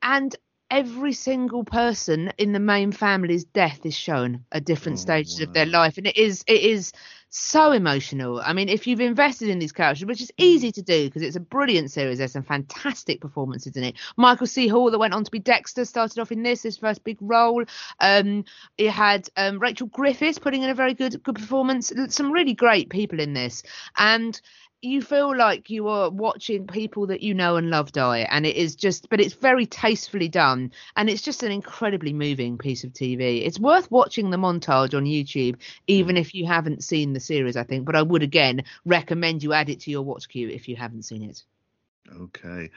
and 0.02 0.34
every 0.70 1.12
single 1.12 1.64
person 1.64 2.32
in 2.38 2.52
the 2.52 2.60
main 2.60 2.92
family's 2.92 3.44
death 3.44 3.84
is 3.84 3.94
shown 3.96 4.44
at 4.52 4.64
different 4.64 4.98
Oh, 4.98 5.00
stages 5.00 5.40
of 5.40 5.52
their 5.52 5.66
life 5.66 5.98
and 5.98 6.06
it 6.06 6.16
is 6.16 6.44
it 6.46 6.60
is 6.60 6.92
so 7.30 7.70
emotional. 7.70 8.40
I 8.44 8.52
mean, 8.52 8.68
if 8.68 8.86
you've 8.86 9.00
invested 9.00 9.48
in 9.48 9.60
these 9.60 9.72
characters, 9.72 10.04
which 10.04 10.20
is 10.20 10.32
easy 10.36 10.72
to 10.72 10.82
do 10.82 11.04
because 11.06 11.22
it's 11.22 11.36
a 11.36 11.40
brilliant 11.40 11.90
series, 11.90 12.18
there's 12.18 12.32
some 12.32 12.42
fantastic 12.42 13.20
performances 13.20 13.76
in 13.76 13.84
it. 13.84 13.96
Michael 14.16 14.48
C. 14.48 14.66
Hall, 14.66 14.90
that 14.90 14.98
went 14.98 15.14
on 15.14 15.24
to 15.24 15.30
be 15.30 15.38
Dexter, 15.38 15.84
started 15.84 16.18
off 16.18 16.32
in 16.32 16.42
this, 16.42 16.64
his 16.64 16.76
first 16.76 17.04
big 17.04 17.18
role. 17.20 17.64
Um, 18.00 18.44
it 18.76 18.90
had 18.90 19.28
um, 19.36 19.60
Rachel 19.60 19.86
Griffiths 19.86 20.38
putting 20.38 20.62
in 20.62 20.70
a 20.70 20.74
very 20.74 20.94
good 20.94 21.22
good 21.22 21.36
performance. 21.36 21.92
Some 22.08 22.32
really 22.32 22.54
great 22.54 22.90
people 22.90 23.20
in 23.20 23.32
this, 23.32 23.62
and 23.96 24.40
you 24.82 25.02
feel 25.02 25.36
like 25.36 25.68
you 25.68 25.88
are 25.88 26.08
watching 26.08 26.66
people 26.66 27.06
that 27.06 27.22
you 27.22 27.34
know 27.34 27.56
and 27.56 27.70
love 27.70 27.92
die 27.92 28.26
and 28.30 28.46
it 28.46 28.56
is 28.56 28.74
just 28.74 29.08
but 29.10 29.20
it's 29.20 29.34
very 29.34 29.66
tastefully 29.66 30.28
done 30.28 30.72
and 30.96 31.10
it's 31.10 31.22
just 31.22 31.42
an 31.42 31.52
incredibly 31.52 32.12
moving 32.12 32.56
piece 32.56 32.82
of 32.84 32.92
tv 32.92 33.44
it's 33.44 33.58
worth 33.58 33.90
watching 33.90 34.30
the 34.30 34.36
montage 34.36 34.94
on 34.94 35.04
youtube 35.04 35.56
even 35.86 36.16
mm. 36.16 36.20
if 36.20 36.34
you 36.34 36.46
haven't 36.46 36.82
seen 36.82 37.12
the 37.12 37.20
series 37.20 37.56
i 37.56 37.62
think 37.62 37.84
but 37.84 37.94
i 37.94 38.02
would 38.02 38.22
again 38.22 38.62
recommend 38.84 39.42
you 39.42 39.52
add 39.52 39.68
it 39.68 39.80
to 39.80 39.90
your 39.90 40.02
watch 40.02 40.28
queue 40.28 40.48
if 40.48 40.68
you 40.68 40.76
haven't 40.76 41.02
seen 41.02 41.22
it. 41.22 41.44
Okay. 42.14 42.70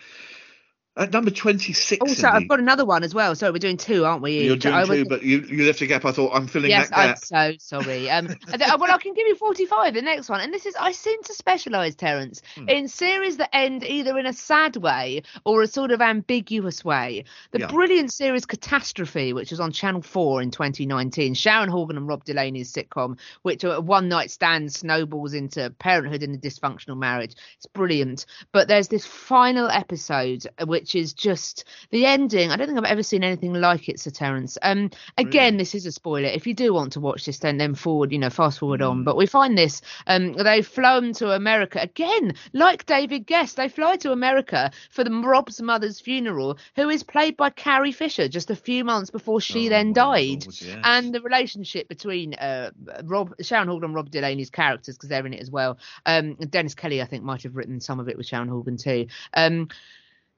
At 0.96 1.12
number 1.12 1.32
26. 1.32 2.02
also 2.02 2.28
in 2.28 2.36
i've 2.36 2.48
got 2.48 2.60
another 2.60 2.86
one 2.86 3.04
as 3.04 3.16
well 3.16 3.34
sorry 3.36 3.52
we're 3.52 3.58
doing 3.58 3.78
two 3.78 4.06
aren't 4.06 4.22
we 4.22 4.46
You're 4.46 4.56
doing 4.58 4.76
I 4.76 4.86
two, 4.86 5.06
but 5.06 5.24
you, 5.24 5.40
you 5.42 5.66
left 5.66 5.82
a 5.82 5.88
gap. 5.88 6.06
I 6.06 6.12
thought 6.12 6.36
I'm 6.36 6.48
filling 6.48 6.70
Yes, 6.70 6.90
that 6.90 6.98
I'm 6.98 7.16
so 7.18 7.54
sorry. 7.60 8.10
Um, 8.10 8.28
well, 8.60 8.92
I 8.92 8.98
can 8.98 9.14
give 9.14 9.28
you 9.28 9.36
45, 9.36 9.94
the 9.94 10.02
next 10.02 10.30
one. 10.30 10.42
And 10.42 10.54
this 10.54 10.66
is, 10.66 10.76
I 10.76 10.92
seem 10.92 11.22
to 11.24 11.34
specialise, 11.34 11.96
Terence, 11.96 12.42
Hmm. 12.56 12.70
in 12.70 12.88
series 12.88 13.38
that 13.38 13.56
end 13.56 13.84
either 13.84 14.18
in 14.18 14.26
a 14.26 14.34
sad 14.34 14.76
way 14.78 15.24
or 15.46 15.62
a 15.62 15.68
sort 15.68 15.92
of 15.92 16.02
ambiguous 16.02 16.84
way. 16.86 17.26
The 17.52 17.60
Yeah. 17.60 17.68
brilliant 17.68 18.12
series 18.12 18.46
Catastrophe, 18.46 19.34
which 19.34 19.52
was 19.52 19.60
on 19.60 19.72
Channel 19.72 20.02
4 20.02 20.42
in 20.42 20.52
2019, 20.52 21.34
Sharon 21.34 21.70
Horgan 21.70 21.98
and 21.98 22.08
Rob 22.08 22.24
Delaney's 22.24 22.72
sitcom, 22.72 23.18
which 23.42 23.64
a 23.64 23.80
one 23.82 24.10
night 24.10 24.30
stand 24.32 24.72
snowballs 24.74 25.34
into 25.34 25.70
parenthood 25.80 26.24
in 26.24 26.34
a 26.36 26.38
dysfunctional 26.38 26.98
marriage. 26.98 27.34
It's 27.58 27.66
brilliant. 27.68 28.26
But 28.52 28.68
there's 28.68 28.88
this 28.90 29.06
final 29.06 29.70
episode, 29.70 30.46
uh, 30.60 30.66
which 30.84 30.96
is 30.96 31.14
just 31.14 31.64
the 31.92 32.06
ending. 32.06 32.52
I 32.52 32.58
don't 32.58 32.68
think 32.68 32.78
I've 32.78 32.92
ever 32.92 33.04
seen 33.04 33.24
anything 33.24 33.54
like 33.54 33.88
it, 33.88 34.02
Sir 34.02 34.12
Terence. 34.12 34.58
Um, 34.62 34.90
again, 35.18 35.56
this 35.56 35.74
is 35.74 35.86
a 35.86 35.94
spoiler. 35.94 36.28
If 36.28 36.46
you 36.46 36.54
do 36.54 36.74
want 36.74 36.92
to 36.94 37.00
watch 37.00 37.24
this, 37.24 37.40
then 37.40 37.58
then 37.58 37.74
forward, 37.74 38.12
you 38.12 38.20
know, 38.20 38.30
fast 38.30 38.60
forward 38.60 38.82
on. 38.82 39.06
But 39.06 39.16
we 39.16 39.26
find 39.26 39.58
this. 39.58 39.82
Um, 40.08 40.34
they've 40.34 40.68
flown 40.68 41.14
to 41.14 41.32
America 41.32 41.80
again, 41.82 42.34
like 42.52 42.86
David 42.86 43.28
Gest. 43.28 43.56
They 43.56 43.70
fly 43.70 43.96
to 43.96 44.12
America 44.12 44.72
for 44.90 45.06
the 45.06 45.12
Rob's 45.12 45.62
mother's 45.62 46.02
funeral, 46.02 46.58
who 46.76 46.90
is 46.90 47.02
played 47.02 47.38
by 47.38 47.50
Carrie 47.50 47.94
Fisher, 47.94 48.28
just 48.28 48.52
a 48.52 48.56
few 48.58 48.84
months 48.84 49.10
before 49.10 49.40
she 49.40 49.68
Oh, 49.68 49.70
then 49.70 49.94
died. 49.94 50.44
Yes. 50.44 50.76
And 50.84 51.16
the 51.16 51.22
relationship 51.22 51.88
between 51.88 52.34
uh, 52.34 52.72
Rob 53.06 53.34
Sharon 53.42 53.70
Horgan 53.70 53.86
and 53.92 53.96
Rob 53.96 54.12
Delaney's 54.12 54.50
characters, 54.50 54.98
because 54.98 55.08
they're 55.08 55.26
in 55.26 55.34
it 55.34 55.42
as 55.42 55.50
well. 55.50 55.78
Um, 56.06 56.36
Dennis 56.36 56.76
Kelly, 56.76 57.02
I 57.02 57.06
think, 57.06 57.24
might 57.24 57.44
have 57.44 57.56
written 57.56 57.80
some 57.80 58.02
of 58.02 58.10
it 58.10 58.18
with 58.18 58.28
Sharon 58.28 58.50
Horgan 58.50 58.76
too. 58.76 59.08
Um, 59.34 59.70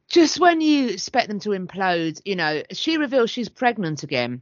just 0.09 0.39
when 0.39 0.61
you 0.61 0.89
expect 0.89 1.27
them 1.27 1.39
to 1.41 1.49
implode, 1.49 2.21
you 2.25 2.35
know, 2.35 2.63
she 2.71 2.97
reveals 2.97 3.29
she's 3.29 3.49
pregnant 3.49 4.03
again. 4.03 4.41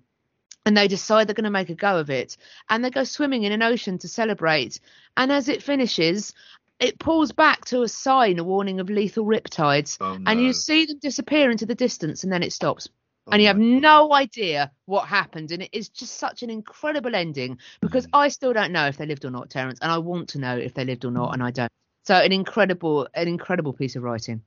And 0.66 0.78
they 0.78 0.88
decide 0.88 1.28
they're 1.28 1.34
going 1.34 1.44
to 1.44 1.50
make 1.50 1.70
a 1.70 1.76
go 1.76 1.98
of 2.00 2.10
it. 2.10 2.38
And 2.70 2.84
they 2.84 2.90
go 2.90 3.04
swimming 3.04 3.44
in 3.44 3.52
an 3.52 3.62
ocean 3.62 3.98
to 4.00 4.08
celebrate. 4.08 4.80
And 5.18 5.30
as 5.30 5.50
it 5.50 5.62
finishes, 5.62 6.34
it 6.80 7.00
pulls 7.00 7.34
back 7.34 7.66
to 7.66 7.82
a 7.82 7.90
sign, 7.90 8.40
a 8.40 8.46
warning 8.46 8.80
of 8.80 8.90
lethal 8.90 9.26
riptides. 9.26 9.98
Oh, 10.00 10.18
And 10.26 10.42
you 10.42 10.54
see 10.54 10.86
them 10.86 11.00
disappear 11.00 11.52
into 11.52 11.66
the 11.66 11.76
distance 11.76 12.24
and 12.24 12.32
then 12.32 12.44
it 12.44 12.54
stops. 12.54 12.88
Oh, 13.28 13.32
and 13.32 13.42
you 13.42 13.48
have 13.50 13.58
no 13.58 14.14
idea 14.14 14.72
what 14.86 15.06
happened. 15.08 15.52
And 15.52 15.64
it 15.64 15.70
is 15.74 15.90
just 15.90 16.16
such 16.16 16.44
an 16.44 16.50
incredible 16.50 17.14
ending 17.14 17.58
because 17.82 18.06
Mm. 18.08 18.12
I 18.14 18.28
still 18.30 18.54
don't 18.54 18.72
know 18.72 18.88
if 18.88 18.96
they 18.96 19.06
lived 19.06 19.26
or 19.26 19.32
not, 19.32 19.50
Terence. 19.50 19.80
And 19.82 19.92
I 19.92 19.98
want 19.98 20.30
to 20.30 20.40
know 20.40 20.58
if 20.58 20.74
they 20.74 20.86
lived 20.86 21.04
or 21.04 21.12
not, 21.12 21.34
and 21.34 21.44
I 21.44 21.52
don't. 21.52 21.72
So 22.06 22.16
an 22.16 22.32
incredible, 22.32 23.08
an 23.14 23.28
incredible 23.28 23.74
piece 23.74 23.98
of 23.98 24.04
writing. 24.04 24.42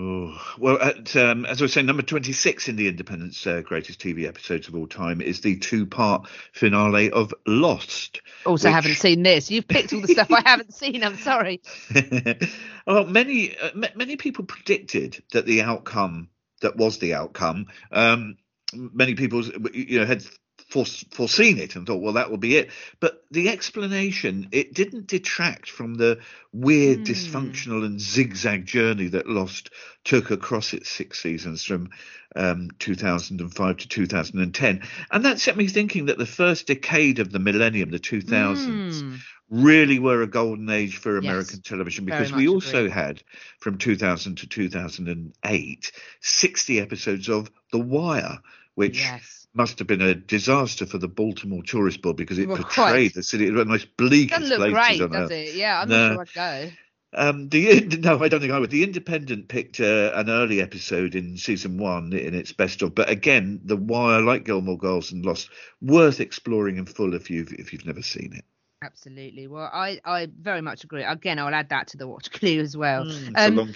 Oh, 0.00 0.40
well, 0.58 0.80
at, 0.80 1.16
um, 1.16 1.44
as 1.44 1.60
I 1.60 1.64
was 1.64 1.72
saying, 1.72 1.86
number 1.86 2.04
26 2.04 2.68
in 2.68 2.76
the 2.76 2.86
Independent's 2.86 3.44
uh, 3.44 3.62
greatest 3.62 3.98
TV 3.98 4.28
episodes 4.28 4.68
of 4.68 4.76
all 4.76 4.86
time 4.86 5.20
is 5.20 5.40
the 5.40 5.56
two 5.56 5.86
part 5.86 6.28
finale 6.52 7.10
of 7.10 7.34
Lost. 7.48 8.20
Also, 8.46 8.68
Which- 8.68 8.74
haven't 8.74 8.94
seen 8.94 9.24
this. 9.24 9.50
You've 9.50 9.66
picked 9.66 9.92
all 9.92 10.00
the 10.00 10.06
stuff 10.06 10.30
I 10.30 10.42
haven't 10.48 10.72
seen. 10.72 11.02
I'm 11.02 11.16
sorry. 11.16 11.62
well, 12.86 13.06
many 13.06 13.58
uh, 13.58 13.70
ma- 13.74 13.88
many 13.96 14.14
people 14.14 14.44
predicted 14.44 15.20
that 15.32 15.46
the 15.46 15.62
outcome 15.62 16.28
that 16.60 16.76
was 16.76 16.98
the 16.98 17.14
outcome. 17.14 17.66
Um, 17.90 18.36
many 18.72 19.16
people, 19.16 19.44
you 19.74 19.98
know, 19.98 20.06
had 20.06 20.24
foreseen 20.68 21.58
it 21.58 21.76
and 21.76 21.86
thought, 21.86 22.02
well, 22.02 22.12
that 22.14 22.30
will 22.30 22.36
be 22.38 22.56
it. 22.56 22.70
But 23.00 23.24
the 23.30 23.48
explanation 23.48 24.48
it 24.52 24.74
didn't 24.74 25.06
detract 25.06 25.70
from 25.70 25.94
the 25.94 26.20
weird, 26.52 27.00
Hmm. 27.00 27.04
dysfunctional, 27.04 27.84
and 27.84 28.00
zigzag 28.00 28.66
journey 28.66 29.08
that 29.08 29.28
Lost 29.28 29.70
took 30.04 30.30
across 30.30 30.74
its 30.74 30.88
six 30.90 31.20
seasons 31.22 31.64
from 31.64 31.90
um, 32.36 32.68
2005 32.78 33.76
to 33.78 33.88
2010, 33.88 34.82
and 35.10 35.24
that 35.24 35.40
set 35.40 35.56
me 35.56 35.66
thinking 35.66 36.06
that 36.06 36.18
the 36.18 36.26
first 36.26 36.66
decade 36.66 37.18
of 37.18 37.32
the 37.32 37.38
millennium, 37.38 37.90
the 37.90 37.98
2000s 37.98 39.02
Hmm. 39.02 39.16
really 39.50 39.98
were 39.98 40.22
a 40.22 40.26
golden 40.26 40.68
age 40.68 40.98
for 40.98 41.16
Yes, 41.16 41.24
American 41.24 41.62
television 41.62 42.04
because 42.04 42.32
we 42.34 42.48
also 42.48 42.80
agree. 42.80 42.90
had 42.90 43.22
from 43.60 43.78
2000 43.78 44.36
to 44.36 44.46
2008 44.46 45.92
60 46.20 46.80
episodes 46.80 47.28
of 47.28 47.50
The 47.72 47.78
Wire, 47.78 48.38
which 48.78 49.00
Yes. 49.00 49.46
must 49.54 49.78
have 49.80 49.88
been 49.88 50.00
a 50.00 50.14
disaster 50.14 50.86
for 50.86 50.98
the 50.98 51.08
Baltimore 51.08 51.64
Tourist 51.64 52.00
Board 52.00 52.16
because 52.16 52.38
it 52.38 52.46
Well, 52.46 52.58
portrayed 52.58 52.74
quite. 52.74 53.14
the 53.14 53.22
city 53.24 53.46
as 53.46 53.50
one 53.50 53.60
of 53.62 53.66
the 53.66 53.72
most 53.72 53.96
bleakest 53.96 54.40
Doesn't 54.40 54.58
look 54.60 54.72
places 54.72 54.88
great, 54.88 55.02
on 55.02 55.10
does 55.10 55.24
earth. 55.24 55.32
it? 55.32 55.54
Yeah, 55.56 55.80
I'm 55.80 55.88
No. 55.88 56.08
not 56.14 56.28
sure 56.30 56.44
I'd 56.44 56.70
go. 56.70 56.72
Um, 57.14 57.48
the 57.48 57.80
no, 58.02 58.22
I 58.22 58.28
don't 58.28 58.40
think 58.40 58.52
I 58.52 58.58
would. 58.58 58.70
The 58.70 58.84
Independent 58.84 59.48
picked 59.48 59.80
uh, 59.80 60.12
an 60.14 60.30
early 60.30 60.60
episode 60.60 61.14
in 61.16 61.36
season 61.38 61.78
one 61.78 62.12
in 62.12 62.34
its 62.34 62.52
best 62.52 62.82
of, 62.82 62.94
but 62.94 63.08
again, 63.10 63.60
The 63.64 63.76
Wire, 63.76 64.20
like 64.20 64.44
Gilmore 64.44 64.78
Girls 64.78 65.10
and 65.10 65.24
Lost, 65.24 65.48
worth 65.80 66.20
exploring 66.20 66.76
in 66.76 66.86
full 66.86 67.14
if 67.14 67.30
you've 67.30 67.52
if 67.52 67.72
you've 67.72 67.86
never 67.86 68.02
seen 68.02 68.34
it. 68.34 68.44
Absolutely. 68.82 69.48
Well, 69.48 69.68
I, 69.72 70.00
I 70.04 70.28
very 70.40 70.60
much 70.60 70.84
agree. 70.84 71.02
Again, 71.02 71.38
I'll 71.40 71.52
add 71.52 71.70
that 71.70 71.88
to 71.88 71.96
the 71.96 72.06
watch 72.06 72.30
clue 72.38 72.60
as 72.60 72.76
well. 72.76 73.06
Mm, 73.06 73.32
it's 73.32 73.46
Um, 73.46 73.52
a 73.54 73.56
long 73.56 73.74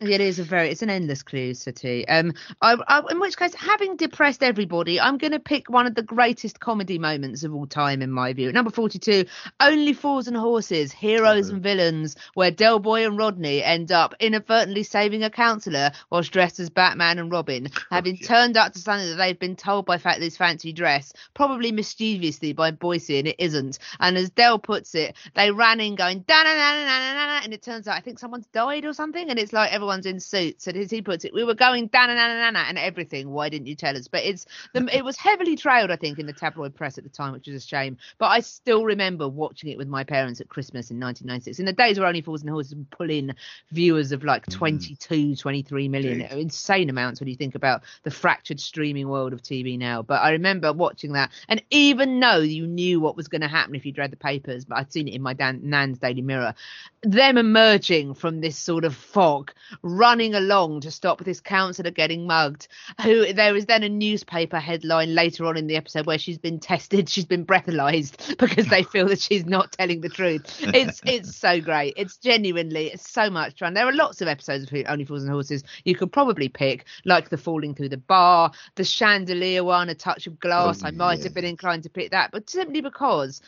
It 0.00 0.20
is 0.20 0.40
a 0.40 0.42
very, 0.42 0.70
it's 0.70 0.82
an 0.82 0.90
endless 0.90 1.22
clue, 1.22 1.54
City. 1.54 2.06
Um, 2.08 2.34
I, 2.60 2.76
I, 2.88 3.02
in 3.10 3.20
which 3.20 3.36
case, 3.36 3.54
having 3.54 3.96
depressed 3.96 4.42
everybody, 4.42 5.00
I'm 5.00 5.18
going 5.18 5.32
to 5.32 5.38
pick 5.38 5.70
one 5.70 5.86
of 5.86 5.94
the 5.94 6.02
greatest 6.02 6.58
comedy 6.58 6.98
moments 6.98 7.44
of 7.44 7.54
all 7.54 7.68
time, 7.68 8.02
in 8.02 8.10
my 8.10 8.32
view. 8.32 8.50
Number 8.50 8.72
42, 8.72 9.24
Only 9.60 9.92
Fools 9.92 10.26
and 10.26 10.36
Horses, 10.36 10.90
Heroes 10.90 11.48
and 11.48 11.62
Villains, 11.62 12.16
where 12.34 12.50
Del 12.50 12.80
Boy 12.80 13.06
and 13.06 13.16
Rodney 13.16 13.62
end 13.62 13.92
up 13.92 14.14
inadvertently 14.18 14.82
saving 14.82 15.22
a 15.22 15.30
counsellor 15.30 15.92
whilst 16.10 16.32
dressed 16.32 16.58
as 16.58 16.70
Batman 16.70 17.20
and 17.20 17.30
Robin, 17.30 17.68
having 17.92 18.16
yeah. 18.16 18.26
turned 18.26 18.56
up 18.56 18.72
to 18.72 18.80
something 18.80 19.08
that 19.08 19.16
they've 19.16 19.38
been 19.38 19.54
told 19.54 19.86
by 19.86 19.98
fact 19.98 20.18
this 20.18 20.36
fancy 20.36 20.72
dress, 20.72 21.12
probably 21.34 21.70
mischievously 21.70 22.52
by 22.52 22.72
Boycie, 22.72 23.20
and 23.20 23.28
it 23.28 23.36
isn't. 23.38 23.78
And 24.00 24.18
as 24.18 24.30
Del 24.30 24.58
puts 24.58 24.96
it, 24.96 25.14
they 25.36 25.52
ran 25.52 25.78
in 25.78 25.94
going 25.94 26.24
da 26.26 26.42
na 26.42 26.52
na 26.52 26.72
na 26.72 26.84
na 26.84 27.14
na 27.14 27.26
na, 27.26 27.40
and 27.44 27.54
it 27.54 27.62
turns 27.62 27.86
out 27.86 27.96
I 27.96 28.00
think 28.00 28.18
someone's 28.18 28.48
died 28.48 28.84
or 28.84 28.92
something, 28.92 29.30
and 29.30 29.38
it's 29.38 29.52
like 29.52 29.72
everyone's 29.94 30.06
in 30.06 30.20
suits. 30.20 30.66
And 30.66 30.76
as 30.76 30.90
he 30.90 31.02
puts 31.02 31.24
it, 31.24 31.32
we 31.32 31.44
were 31.44 31.54
going 31.54 31.88
na 31.92 32.06
na 32.06 32.64
and 32.66 32.78
everything. 32.78 33.30
Why 33.30 33.48
didn't 33.48 33.66
you 33.66 33.74
tell 33.74 33.96
us? 33.96 34.08
But 34.08 34.24
it's 34.24 34.46
the, 34.72 34.88
it 34.94 35.04
was 35.04 35.16
heavily 35.16 35.56
trailed, 35.56 35.90
I 35.90 35.96
think, 35.96 36.18
in 36.18 36.26
the 36.26 36.32
tabloid 36.32 36.74
press 36.74 36.98
at 36.98 37.04
the 37.04 37.10
time, 37.10 37.32
which 37.32 37.48
is 37.48 37.62
a 37.62 37.66
shame. 37.66 37.96
But 38.18 38.26
I 38.26 38.40
still 38.40 38.84
remember 38.84 39.28
watching 39.28 39.70
it 39.70 39.78
with 39.78 39.88
my 39.88 40.04
parents 40.04 40.40
at 40.40 40.48
Christmas 40.48 40.90
in 40.90 40.98
1996. 40.98 41.58
In 41.58 41.66
the 41.66 41.72
days 41.72 41.98
where 41.98 42.08
Only 42.08 42.22
Fools 42.22 42.42
and 42.42 42.50
Horses 42.50 42.74
would 42.74 42.90
pull 42.90 43.10
in 43.10 43.34
viewers 43.70 44.12
of 44.12 44.24
like 44.24 44.44
hmm. 44.46 44.52
22, 44.52 45.36
23 45.36 45.88
million, 45.88 46.20
Jeez. 46.20 46.32
insane 46.32 46.90
amounts 46.90 47.20
when 47.20 47.28
you 47.28 47.36
think 47.36 47.54
about 47.54 47.82
the 48.02 48.10
fractured 48.10 48.60
streaming 48.60 49.08
world 49.08 49.32
of 49.32 49.42
TV 49.42 49.78
now. 49.78 50.02
But 50.02 50.22
I 50.22 50.30
remember 50.30 50.72
watching 50.72 51.12
that, 51.12 51.30
and 51.48 51.62
even 51.70 52.18
though 52.20 52.38
you 52.38 52.66
knew 52.66 53.00
what 53.00 53.16
was 53.16 53.28
going 53.28 53.42
to 53.42 53.48
happen 53.48 53.74
if 53.74 53.86
you'd 53.86 53.98
read 53.98 54.10
the 54.10 54.16
papers, 54.16 54.64
but 54.64 54.78
I'd 54.78 54.92
seen 54.92 55.08
it 55.08 55.14
in 55.14 55.22
my 55.22 55.34
Dan- 55.34 55.60
Nan's 55.62 55.98
Daily 55.98 56.22
Mirror, 56.22 56.54
them 57.02 57.38
emerging 57.38 58.14
from 58.14 58.40
this 58.40 58.56
sort 58.56 58.84
of 58.84 58.94
fog, 58.94 59.52
running 59.82 60.34
along 60.34 60.80
to 60.80 60.90
stop 60.90 61.22
this 61.24 61.40
counsellor 61.40 61.90
getting 61.90 62.26
mugged. 62.26 62.68
Who 63.02 63.32
there 63.32 63.56
is 63.56 63.66
then 63.66 63.82
a 63.82 63.88
newspaper 63.88 64.58
headline 64.58 65.14
later 65.14 65.46
on 65.46 65.56
in 65.56 65.66
the 65.66 65.76
episode 65.76 66.06
where 66.06 66.18
she's 66.18 66.38
been 66.38 66.60
tested, 66.60 67.08
she's 67.08 67.24
been 67.24 67.46
breathalyzed 67.46 68.36
because 68.38 68.66
they 68.68 68.82
feel 68.82 69.08
that 69.08 69.20
she's 69.20 69.44
not 69.44 69.72
telling 69.72 70.00
the 70.00 70.08
truth. 70.08 70.42
It's 70.74 71.00
it's 71.04 71.36
so 71.36 71.60
great. 71.60 71.94
It's 71.96 72.16
genuinely 72.16 72.88
it's 72.88 73.10
so 73.10 73.30
much 73.30 73.58
fun. 73.58 73.74
There 73.74 73.86
are 73.86 73.92
lots 73.92 74.20
of 74.20 74.28
episodes 74.28 74.64
of 74.64 74.70
Who- 74.70 74.84
Only 74.84 75.04
Fools 75.04 75.22
and 75.22 75.32
Horses 75.32 75.64
you 75.84 75.94
could 75.94 76.12
probably 76.12 76.48
pick, 76.48 76.84
like 77.04 77.28
the 77.28 77.36
falling 77.36 77.74
through 77.74 77.88
the 77.88 77.96
bar, 77.96 78.52
the 78.74 78.84
chandelier 78.84 79.64
one, 79.64 79.88
a 79.88 79.94
touch 79.94 80.26
of 80.26 80.38
glass. 80.40 80.82
Oh, 80.82 80.88
I 80.88 80.90
might 80.90 81.18
yeah. 81.18 81.24
have 81.24 81.34
been 81.34 81.44
inclined 81.44 81.82
to 81.84 81.90
pick 81.90 82.10
that, 82.10 82.30
but 82.32 82.48
simply 82.48 82.80
because 82.80 83.40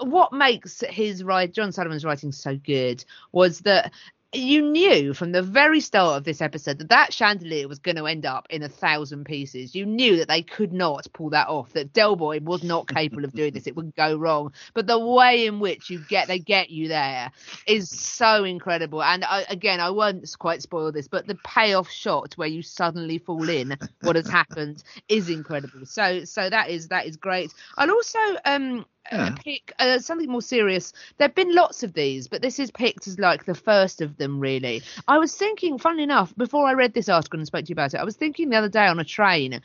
uh, 0.00 0.04
what 0.04 0.32
makes 0.32 0.82
his 0.88 1.22
write 1.22 1.52
John 1.52 1.72
Sullivan's 1.72 2.04
writing 2.04 2.32
so 2.32 2.56
good 2.56 3.04
was 3.32 3.60
that 3.60 3.92
you 4.36 4.62
knew 4.62 5.14
from 5.14 5.32
the 5.32 5.42
very 5.42 5.80
start 5.80 6.16
of 6.16 6.24
this 6.24 6.40
episode 6.40 6.78
that 6.78 6.88
that 6.88 7.12
chandelier 7.12 7.68
was 7.68 7.78
going 7.78 7.96
to 7.96 8.06
end 8.06 8.26
up 8.26 8.46
in 8.50 8.62
a 8.62 8.68
thousand 8.68 9.24
pieces. 9.24 9.74
You 9.74 9.86
knew 9.86 10.16
that 10.18 10.28
they 10.28 10.42
could 10.42 10.72
not 10.72 11.06
pull 11.12 11.30
that 11.30 11.48
off. 11.48 11.72
That 11.72 11.92
Del 11.92 12.16
Boy 12.16 12.40
was 12.40 12.62
not 12.62 12.88
capable 12.88 13.24
of 13.24 13.32
doing 13.32 13.52
this. 13.52 13.66
It 13.66 13.76
would 13.76 13.94
go 13.94 14.16
wrong. 14.16 14.52
But 14.74 14.86
the 14.86 14.98
way 14.98 15.46
in 15.46 15.60
which 15.60 15.90
you 15.90 16.00
get 16.08 16.28
they 16.28 16.38
get 16.38 16.70
you 16.70 16.88
there 16.88 17.30
is 17.66 17.88
so 17.88 18.44
incredible. 18.44 19.02
And 19.02 19.24
I, 19.24 19.44
again, 19.48 19.80
I 19.80 19.90
won't 19.90 20.28
quite 20.38 20.62
spoil 20.62 20.92
this, 20.92 21.08
but 21.08 21.26
the 21.26 21.38
payoff 21.44 21.90
shot 21.90 22.34
where 22.34 22.48
you 22.48 22.62
suddenly 22.62 23.18
fall 23.18 23.48
in 23.48 23.76
what 24.02 24.16
has 24.16 24.28
happened 24.28 24.82
is 25.08 25.28
incredible. 25.28 25.86
So 25.86 26.24
so 26.24 26.50
that 26.50 26.70
is 26.70 26.88
that 26.88 27.06
is 27.06 27.16
great. 27.16 27.52
I'll 27.76 27.90
also 27.90 28.18
um 28.44 28.84
Yeah. 29.12 29.24
uh, 29.24 29.36
pick 29.42 29.72
uh, 29.78 29.98
something 29.98 30.30
more 30.30 30.42
serious. 30.42 30.92
There've 31.18 31.34
been 31.34 31.54
lots 31.54 31.82
of 31.82 31.92
these, 31.92 32.28
but 32.28 32.42
this 32.42 32.58
is 32.58 32.70
picked 32.70 33.06
as 33.06 33.18
like 33.18 33.44
the 33.44 33.54
first 33.54 34.00
of 34.00 34.16
them. 34.16 34.40
Really, 34.40 34.82
I 35.08 35.18
was 35.18 35.34
thinking, 35.34 35.78
funnily 35.78 36.04
enough, 36.04 36.34
before 36.36 36.66
I 36.66 36.72
read 36.72 36.94
this 36.94 37.08
article 37.08 37.38
and 37.38 37.46
spoke 37.46 37.64
to 37.64 37.68
you 37.68 37.74
about 37.74 37.94
it, 37.94 38.00
I 38.00 38.04
was 38.04 38.16
thinking 38.16 38.50
the 38.50 38.56
other 38.56 38.68
day 38.68 38.86
on 38.86 38.98
a 38.98 39.04
train 39.04 39.60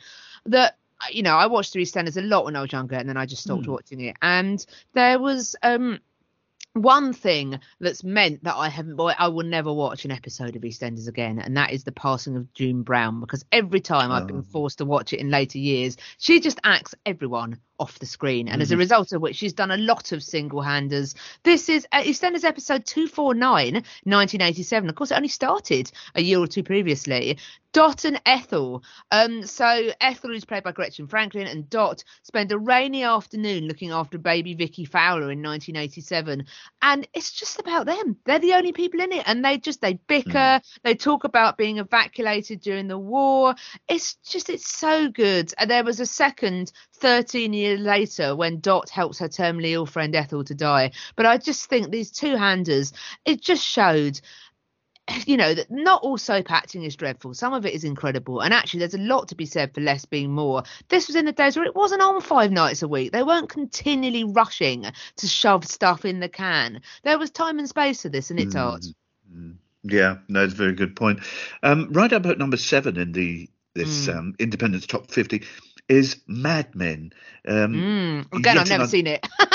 that 0.46 0.76
you 1.10 1.22
know 1.22 1.36
I 1.36 1.46
watched 1.46 1.72
Three 1.72 1.84
Standards 1.84 2.16
a 2.16 2.22
lot 2.22 2.44
when 2.44 2.56
I 2.56 2.60
was 2.62 2.72
younger, 2.72 2.96
and 2.96 3.08
then 3.08 3.16
I 3.16 3.26
just 3.26 3.42
stopped 3.42 3.66
watching 3.66 4.00
it. 4.00 4.16
And 4.22 4.64
there 4.94 5.18
was 5.18 5.56
um 5.62 6.00
one 6.74 7.12
thing 7.12 7.58
that's 7.80 8.04
meant 8.04 8.44
that 8.44 8.54
I 8.54 8.68
haven't 8.68 8.96
boy 8.96 9.12
I 9.18 9.28
will 9.28 9.44
never 9.44 9.72
watch 9.72 10.04
an 10.04 10.12
episode 10.12 10.54
of 10.54 10.62
EastEnders 10.62 11.08
again, 11.08 11.38
and 11.38 11.56
that 11.56 11.72
is 11.72 11.84
the 11.84 11.92
passing 11.92 12.36
of 12.36 12.52
June 12.54 12.82
Brown 12.82 13.20
because 13.20 13.44
every 13.50 13.80
time 13.80 14.12
I've 14.12 14.26
been 14.26 14.42
forced 14.42 14.78
to 14.78 14.84
watch 14.84 15.12
it 15.12 15.18
in 15.18 15.30
later 15.30 15.58
years, 15.58 15.96
she 16.18 16.38
just 16.40 16.60
acts 16.62 16.94
everyone 17.04 17.58
off 17.80 17.98
the 17.98 18.06
screen, 18.06 18.46
and 18.48 18.62
as 18.62 18.70
a 18.70 18.76
result 18.76 19.12
of 19.12 19.20
which 19.20 19.36
she's 19.36 19.52
done 19.52 19.70
a 19.70 19.76
lot 19.76 20.12
of 20.12 20.22
single 20.22 20.60
handers. 20.60 21.14
This 21.42 21.68
is 21.68 21.86
uh, 21.92 22.02
EastEnders 22.02 22.44
episode 22.44 22.86
249, 22.86 23.74
1987. 23.74 24.88
Of 24.88 24.94
course, 24.94 25.10
it 25.10 25.16
only 25.16 25.28
started 25.28 25.90
a 26.14 26.22
year 26.22 26.38
or 26.38 26.46
two 26.46 26.62
previously. 26.62 27.38
Dot 27.72 28.04
and 28.04 28.20
Ethel. 28.26 28.82
Um, 29.10 29.44
so 29.46 29.90
Ethel 30.00 30.34
is 30.34 30.44
played 30.44 30.64
by 30.64 30.72
Gretchen 30.72 31.06
Franklin, 31.06 31.46
and 31.46 31.70
Dot 31.70 32.02
spend 32.22 32.50
a 32.52 32.58
rainy 32.58 33.04
afternoon 33.04 33.66
looking 33.68 33.90
after 33.90 34.18
baby 34.18 34.54
Vicky 34.54 34.84
Fowler 34.84 35.30
in 35.30 35.42
1987, 35.42 36.46
and 36.82 37.08
it's 37.14 37.32
just 37.32 37.60
about 37.60 37.86
them. 37.86 38.16
They're 38.24 38.38
the 38.38 38.54
only 38.54 38.72
people 38.72 39.00
in 39.00 39.12
it, 39.12 39.24
and 39.26 39.44
they 39.44 39.58
just 39.58 39.80
they 39.80 39.94
bicker. 39.94 40.60
They 40.82 40.94
talk 40.94 41.24
about 41.24 41.56
being 41.56 41.78
evacuated 41.78 42.60
during 42.60 42.88
the 42.88 42.98
war. 42.98 43.54
It's 43.88 44.14
just 44.14 44.50
it's 44.50 44.68
so 44.68 45.08
good. 45.08 45.52
And 45.58 45.70
there 45.70 45.84
was 45.84 46.00
a 46.00 46.06
second 46.06 46.72
13 46.94 47.52
years 47.52 47.80
later 47.80 48.36
when 48.36 48.60
Dot 48.60 48.90
helps 48.90 49.18
her 49.18 49.28
terminally 49.28 49.70
ill 49.70 49.86
friend 49.86 50.14
Ethel 50.14 50.44
to 50.44 50.54
die. 50.54 50.92
But 51.16 51.26
I 51.26 51.38
just 51.38 51.68
think 51.68 51.90
these 51.90 52.10
two 52.10 52.36
handers, 52.36 52.92
it 53.24 53.40
just 53.40 53.64
showed 53.64 54.20
you 55.26 55.36
know 55.36 55.54
that 55.54 55.70
not 55.70 56.02
all 56.02 56.18
soap 56.18 56.50
acting 56.50 56.84
is 56.84 56.96
dreadful. 56.96 57.34
Some 57.34 57.52
of 57.52 57.66
it 57.66 57.74
is 57.74 57.84
incredible. 57.84 58.40
And 58.40 58.52
actually 58.54 58.80
there's 58.80 58.94
a 58.94 58.98
lot 58.98 59.28
to 59.28 59.34
be 59.34 59.46
said 59.46 59.74
for 59.74 59.80
less 59.80 60.04
being 60.04 60.30
more. 60.32 60.62
This 60.88 61.06
was 61.06 61.16
in 61.16 61.24
the 61.24 61.32
days 61.32 61.56
where 61.56 61.66
it 61.66 61.74
wasn't 61.76 62.02
on 62.02 62.20
five 62.20 62.50
nights 62.50 62.82
a 62.82 62.88
week. 62.88 63.12
They 63.12 63.22
weren't 63.22 63.48
continually 63.48 64.24
rushing 64.24 64.86
to 65.16 65.26
shove 65.26 65.64
stuff 65.66 66.04
in 66.04 66.20
the 66.20 66.28
can. 66.28 66.80
There 67.02 67.18
was 67.18 67.30
time 67.30 67.58
and 67.58 67.68
space 67.68 68.02
for 68.02 68.08
this 68.08 68.30
and 68.30 68.40
it's 68.40 68.54
art. 68.56 68.84
Yeah, 69.82 70.16
no, 70.28 70.44
it's 70.44 70.52
a 70.52 70.56
very 70.56 70.74
good 70.74 70.94
point. 70.94 71.20
Um, 71.62 71.88
right 71.92 72.12
up 72.12 72.26
at 72.26 72.38
number 72.38 72.56
seven 72.58 72.96
in 72.98 73.12
the 73.12 73.48
this 73.74 74.06
Hmm. 74.06 74.18
um, 74.18 74.34
Independence 74.38 74.86
Top 74.86 75.10
50 75.10 75.42
is 75.88 76.16
Mad 76.26 76.74
Men. 76.74 77.12
Um, 77.48 77.72
Mm. 78.30 78.36
again 78.36 78.58
i've 78.58 78.68
never 78.68 78.74
another- 78.74 78.88
seen 78.90 79.06
it 79.06 79.26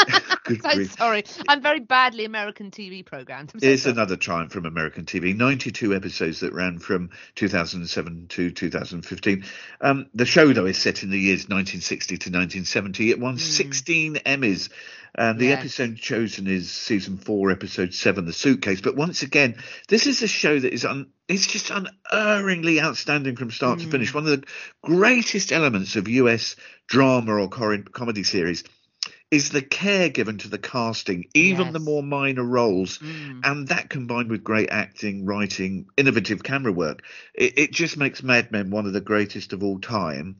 so 0.62 0.84
sorry 0.98 1.24
i'm 1.48 1.62
very 1.62 1.80
badly 1.80 2.26
american 2.26 2.72
tv 2.72 3.06
programmed 3.06 3.52
so 3.52 3.58
It's 3.62 3.84
sorry. 3.84 3.94
another 3.94 4.16
triumph 4.18 4.52
from 4.52 4.66
American 4.66 5.06
TV. 5.06 5.36
92 5.36 5.94
episodes 5.96 6.40
that 6.42 6.54
ran 6.54 6.80
from 6.80 7.10
2007 7.36 8.28
to 8.30 8.52
2015. 8.52 9.46
Um, 9.82 10.08
the 10.14 10.26
show, 10.26 10.52
though, 10.54 10.66
is 10.66 10.78
set 10.78 11.04
in 11.04 11.10
the 11.10 11.18
years 11.20 11.42
1960 11.50 12.18
to 12.18 12.30
1970. 12.30 13.10
It 13.12 13.20
won 13.20 13.38
16 13.38 14.16
Emmys. 14.16 14.70
And 15.18 15.40
the 15.40 15.46
Yes. 15.48 15.60
episode 15.60 15.98
chosen 15.98 16.48
is 16.48 16.70
season 16.72 17.18
four, 17.18 17.50
episode 17.52 17.94
seven, 17.94 18.26
The 18.26 18.34
Suitcase. 18.34 18.82
But 18.82 18.96
once 18.98 19.22
again, 19.24 19.56
this 19.88 20.08
is 20.08 20.22
a 20.22 20.28
show 20.28 20.60
that 20.60 20.74
is 20.74 20.84
un- 20.84 21.08
it's 21.28 21.48
just 21.48 21.72
unerringly 22.12 22.82
outstanding 22.82 23.36
from 23.36 23.52
start 23.52 23.80
to 23.80 23.88
finish. 23.88 24.14
One 24.14 24.28
of 24.28 24.42
the 24.42 24.46
greatest 24.84 25.52
elements 25.52 25.96
of 25.96 26.08
US 26.10 26.56
drama 26.88 27.34
or 27.36 27.48
cor- 27.50 27.78
comedy 27.94 28.24
series 28.24 28.64
is 29.32 29.50
the 29.50 29.62
care 29.62 30.10
given 30.10 30.38
to 30.38 30.48
the 30.48 30.58
casting, 30.58 31.26
even 31.34 31.74
the 31.74 31.80
more 31.80 32.04
minor 32.04 32.44
roles. 32.44 33.00
Mm. 33.00 33.42
And 33.44 33.68
that 33.70 33.90
combined 33.90 34.30
with 34.30 34.44
great 34.44 34.70
acting, 34.70 35.26
writing, 35.26 35.88
innovative 35.98 36.44
camera 36.44 36.72
work, 36.72 37.04
it, 37.34 37.58
it 37.58 37.72
just 37.72 37.98
makes 37.98 38.24
Mad 38.24 38.52
Men 38.52 38.70
one 38.70 38.86
of 38.86 38.94
the 38.94 39.02
greatest 39.02 39.52
of 39.54 39.64
all 39.64 39.80
time. 39.80 40.38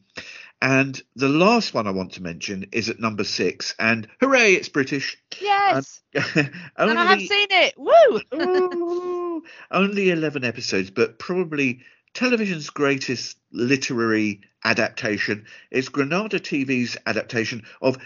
And 0.62 1.00
the 1.16 1.30
last 1.30 1.74
one 1.74 1.88
I 1.88 1.92
want 1.92 2.14
to 2.14 2.24
mention 2.24 2.68
is 2.72 2.90
at 2.90 3.00
number 3.00 3.24
six. 3.24 3.76
And 3.78 4.08
hooray, 4.22 4.54
it's 4.54 4.70
British. 4.70 5.18
yes 5.42 6.02
only, 6.16 6.50
and 6.78 7.00
i 7.00 7.06
have 7.06 7.20
seen 7.20 7.48
it 7.50 7.74
woo 7.78 9.44
only 9.72 10.10
11 10.10 10.44
episodes, 10.46 10.92
but 10.92 11.20
probably 11.20 11.82
television's 12.14 12.70
greatest 12.70 13.38
literary 13.52 14.42
adaptation. 14.64 15.46
It's 15.70 15.90
Granada 15.90 16.40
TV's 16.40 16.98
adaptation 17.06 17.64
of 17.82 17.98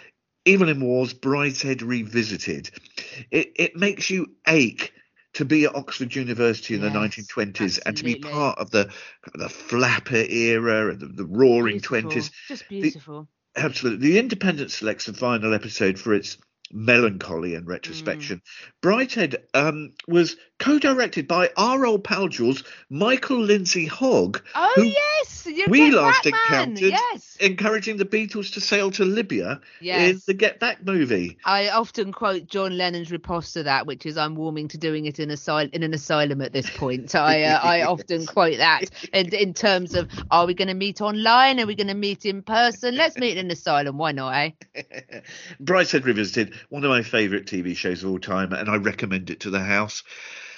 Evelyn 0.45 0.81
Waugh's 0.81 1.13
Brideshead 1.13 1.81
Revisited. 1.81 2.71
It, 3.31 3.51
it 3.55 3.75
makes 3.75 4.09
you 4.09 4.27
ache 4.47 4.93
to 5.33 5.45
be 5.45 5.65
at 5.65 5.75
Oxford 5.75 6.15
University 6.15 6.75
in 6.75 6.81
the 6.81 6.87
Yes, 6.87 7.15
1920s 7.15 7.79
and 7.85 7.95
to 7.97 8.03
be 8.03 8.15
part 8.15 8.57
of 8.57 8.71
the 8.71 8.91
the 9.35 9.49
flapper 9.49 10.15
era 10.15 10.91
and 10.91 10.99
the, 10.99 11.07
the 11.07 11.25
roaring 11.25 11.79
Beautiful. 11.79 12.11
20s. 12.11 12.31
just 12.47 12.67
beautiful 12.67 13.27
Absolutely. 13.55 14.11
The 14.11 14.19
Independent 14.19 14.71
selects 14.71 15.05
the 15.05 15.13
final 15.13 15.53
episode 15.53 15.99
for 15.99 16.13
its 16.13 16.37
melancholy 16.71 17.55
and 17.55 17.67
retrospection. 17.67 18.41
Brideshead 18.81 19.43
um, 19.53 19.93
was 20.07 20.37
co-directed 20.59 21.27
by 21.27 21.49
our 21.57 21.85
old 21.85 22.03
pal 22.03 22.27
Jules, 22.27 22.63
Michael 22.89 23.39
Lindsay 23.39 23.85
Hogg, 23.85 24.41
oh 24.55 24.71
who 24.75 24.83
yes 24.83 25.45
you 25.45 25.65
we 25.67 25.89
last 25.91 26.25
encountered 26.25 26.91
yes 26.91 27.37
encouraging 27.39 27.97
the 27.97 28.05
Beatles 28.05 28.53
to 28.53 28.61
sail 28.61 28.91
to 28.91 29.05
Libya 29.05 29.61
in 29.81 30.21
the 30.27 30.33
Get 30.33 30.59
Back 30.59 30.85
movie. 30.85 31.37
I 31.45 31.69
often 31.69 32.11
quote 32.11 32.47
John 32.47 32.77
Lennon's 32.77 33.11
riposte 33.11 33.53
to 33.53 33.63
that, 33.63 33.87
which 33.87 34.05
is 34.05 34.17
"I'm 34.17 34.35
warming 34.35 34.67
to 34.69 34.77
doing 34.77 35.05
it 35.05 35.19
in 35.19 35.31
asylum 35.31 35.69
in 35.73 35.83
an 35.83 35.93
asylum 35.93 36.41
at 36.41 36.53
this 36.53 36.69
point." 36.69 37.15
I 37.15 37.43
uh, 37.43 37.59
I 37.61 37.81
often 37.83 38.25
quote 38.25 38.57
that 38.57 38.85
in, 39.13 39.33
in 39.33 39.53
terms 39.53 39.95
of 39.95 40.09
Are 40.29 40.45
we 40.45 40.53
going 40.53 40.67
to 40.67 40.73
meet 40.73 41.01
online? 41.01 41.59
Are 41.59 41.65
we 41.65 41.75
going 41.75 41.87
to 41.87 41.93
meet 41.93 42.25
in 42.25 42.43
person? 42.43 42.95
Let's 42.95 43.17
meet 43.17 43.37
in 43.37 43.45
an 43.45 43.51
asylum. 43.51 43.97
Why 43.97 44.11
not? 44.11 44.31
Eh? 44.31 44.51
Brideshead 45.59 46.05
Revisited, 46.05 46.53
one 46.69 46.83
of 46.83 46.89
my 46.89 47.01
favourite 47.01 47.45
TV 47.45 47.75
shows 47.75 48.03
of 48.03 48.11
all 48.11 48.19
time, 48.19 48.53
and 48.53 48.69
I 48.69 48.75
recommend 48.77 49.29
it 49.29 49.41
to 49.41 49.49
the 49.49 49.61
house. 49.61 50.03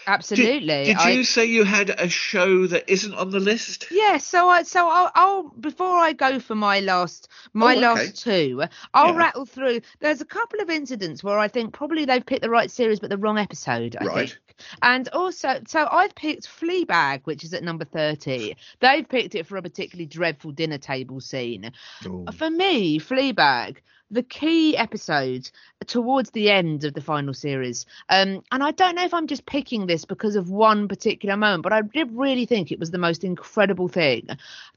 Did- 0.05 0.13
Absolutely. 0.13 0.83
Did, 0.85 0.97
I- 0.97 1.11
you 1.11 1.23
say 1.23 1.45
you 1.45 1.63
had 1.63 1.89
a 1.91 2.09
show 2.09 2.65
that 2.67 2.89
isn't 2.91 3.13
on 3.13 3.29
the 3.29 3.39
list? 3.39 3.85
Yeah, 3.91 4.17
so 4.17 4.47
I 4.49 4.63
so 4.63 4.87
I'll, 4.89 5.11
I'll 5.15 5.43
before 5.59 5.97
I 5.97 6.13
go 6.13 6.39
for 6.39 6.55
my 6.55 6.79
last 6.79 7.27
my 7.53 7.75
Oh, 7.75 7.77
okay. 7.77 7.81
last 7.81 8.21
two, 8.23 8.63
I'll 8.93 9.13
Yeah. 9.13 9.17
rattle 9.19 9.45
through. 9.45 9.81
There's 9.99 10.21
a 10.21 10.25
couple 10.25 10.59
of 10.59 10.69
incidents 10.69 11.23
where 11.23 11.37
I 11.37 11.47
think 11.47 11.73
probably 11.73 12.05
they've 12.05 12.25
picked 12.25 12.41
the 12.41 12.49
right 12.49 12.71
series 12.71 12.99
but 12.99 13.09
the 13.09 13.17
wrong 13.17 13.37
episode. 13.37 13.95
I 13.99 14.05
Right. 14.05 14.29
think. 14.29 14.39
And 14.83 15.07
also, 15.09 15.59
so 15.67 15.87
I've 15.91 16.13
picked 16.13 16.47
Fleabag, 16.47 17.21
which 17.25 17.43
is 17.43 17.53
at 17.53 17.63
number 17.63 17.85
thirty. 17.85 18.55
They've 18.79 19.07
picked 19.07 19.35
it 19.35 19.47
for 19.47 19.57
a 19.57 19.61
particularly 19.61 20.05
dreadful 20.07 20.51
dinner 20.51 20.77
table 20.77 21.19
scene. 21.21 21.71
For 22.01 22.49
me, 22.49 22.99
Fleabag, 22.99 23.77
the 24.11 24.23
key 24.23 24.75
episode 24.77 25.49
towards 25.87 26.31
the 26.31 26.51
end 26.51 26.83
of 26.83 26.93
the 26.93 27.01
final 27.01 27.33
series. 27.33 27.85
Um, 28.09 28.43
and 28.51 28.61
I 28.61 28.71
don't 28.71 28.95
know 28.95 29.05
if 29.05 29.13
I'm 29.13 29.27
just 29.27 29.45
picking 29.45 29.87
this 29.87 30.05
because 30.05 30.35
of 30.35 30.49
one 30.49 30.87
particular 30.87 31.37
moment, 31.37 31.63
but 31.63 31.73
I 31.73 31.81
did 31.81 32.11
really 32.11 32.45
think 32.45 32.71
it 32.71 32.79
was 32.79 32.91
the 32.91 32.97
most 32.97 33.23
incredible 33.23 33.87
thing, 33.87 34.27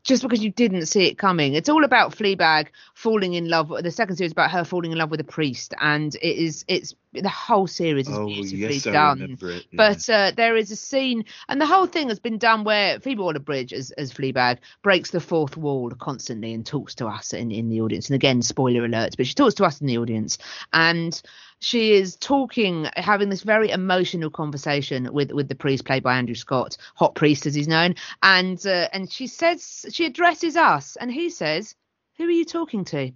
just 0.04 0.22
because 0.22 0.42
you 0.42 0.50
didn't 0.50 0.86
see 0.86 1.06
it 1.06 1.18
coming. 1.18 1.54
It's 1.54 1.68
all 1.68 1.84
about 1.84 2.14
Fleabag 2.16 2.68
falling 2.94 3.34
in 3.34 3.48
love. 3.48 3.72
The 3.82 3.90
second 3.90 4.16
series 4.16 4.32
about 4.32 4.52
her 4.52 4.64
falling 4.64 4.92
in 4.92 4.98
love 4.98 5.10
with 5.10 5.20
a 5.20 5.24
priest, 5.24 5.74
and 5.80 6.14
it 6.14 6.36
is 6.36 6.64
it's 6.68 6.94
the 7.22 7.28
whole 7.28 7.66
series 7.66 8.08
is 8.08 8.16
Oh, 8.16 8.26
beautifully 8.26 8.58
yes, 8.58 8.84
done. 8.84 9.38
yeah. 9.40 9.58
But 9.72 10.08
uh, 10.08 10.32
there 10.36 10.56
is 10.56 10.70
a 10.70 10.76
scene, 10.76 11.24
and 11.48 11.60
the 11.60 11.66
whole 11.66 11.86
thing 11.86 12.08
has 12.08 12.18
been 12.18 12.38
done 12.38 12.64
where 12.64 13.00
Phoebe 13.00 13.22
Waller-Bridge, 13.22 13.72
as, 13.72 13.90
as 13.92 14.12
Fleabag, 14.12 14.58
breaks 14.82 15.10
the 15.10 15.20
fourth 15.20 15.56
wall 15.56 15.90
constantly 15.90 16.52
and 16.54 16.66
talks 16.66 16.94
to 16.96 17.06
us 17.06 17.32
in, 17.32 17.50
in 17.50 17.68
the 17.68 17.80
audience. 17.80 18.08
And 18.08 18.14
again, 18.14 18.42
spoiler 18.42 18.84
alert, 18.84 19.14
but 19.16 19.26
she 19.26 19.34
talks 19.34 19.54
to 19.54 19.64
us 19.64 19.80
in 19.80 19.86
the 19.86 19.98
audience, 19.98 20.38
and 20.72 21.20
she 21.60 21.92
is 21.92 22.16
talking, 22.16 22.88
having 22.96 23.30
this 23.30 23.42
very 23.42 23.70
emotional 23.70 24.28
conversation 24.30 25.12
with 25.12 25.32
with 25.32 25.48
the 25.48 25.54
priest 25.54 25.84
played 25.84 26.02
by 26.02 26.16
Andrew 26.16 26.34
Scott, 26.34 26.76
hot 26.94 27.14
priest 27.14 27.46
as 27.46 27.54
he's 27.54 27.68
known, 27.68 27.94
and 28.22 28.64
uh, 28.66 28.88
and 28.92 29.10
she 29.10 29.26
says 29.26 29.86
she 29.90 30.04
addresses 30.04 30.56
us, 30.56 30.96
and 30.96 31.10
he 31.10 31.30
says, 31.30 31.74
"Who 32.18 32.24
are 32.24 32.30
you 32.30 32.44
talking 32.44 32.84
to?" 32.86 33.12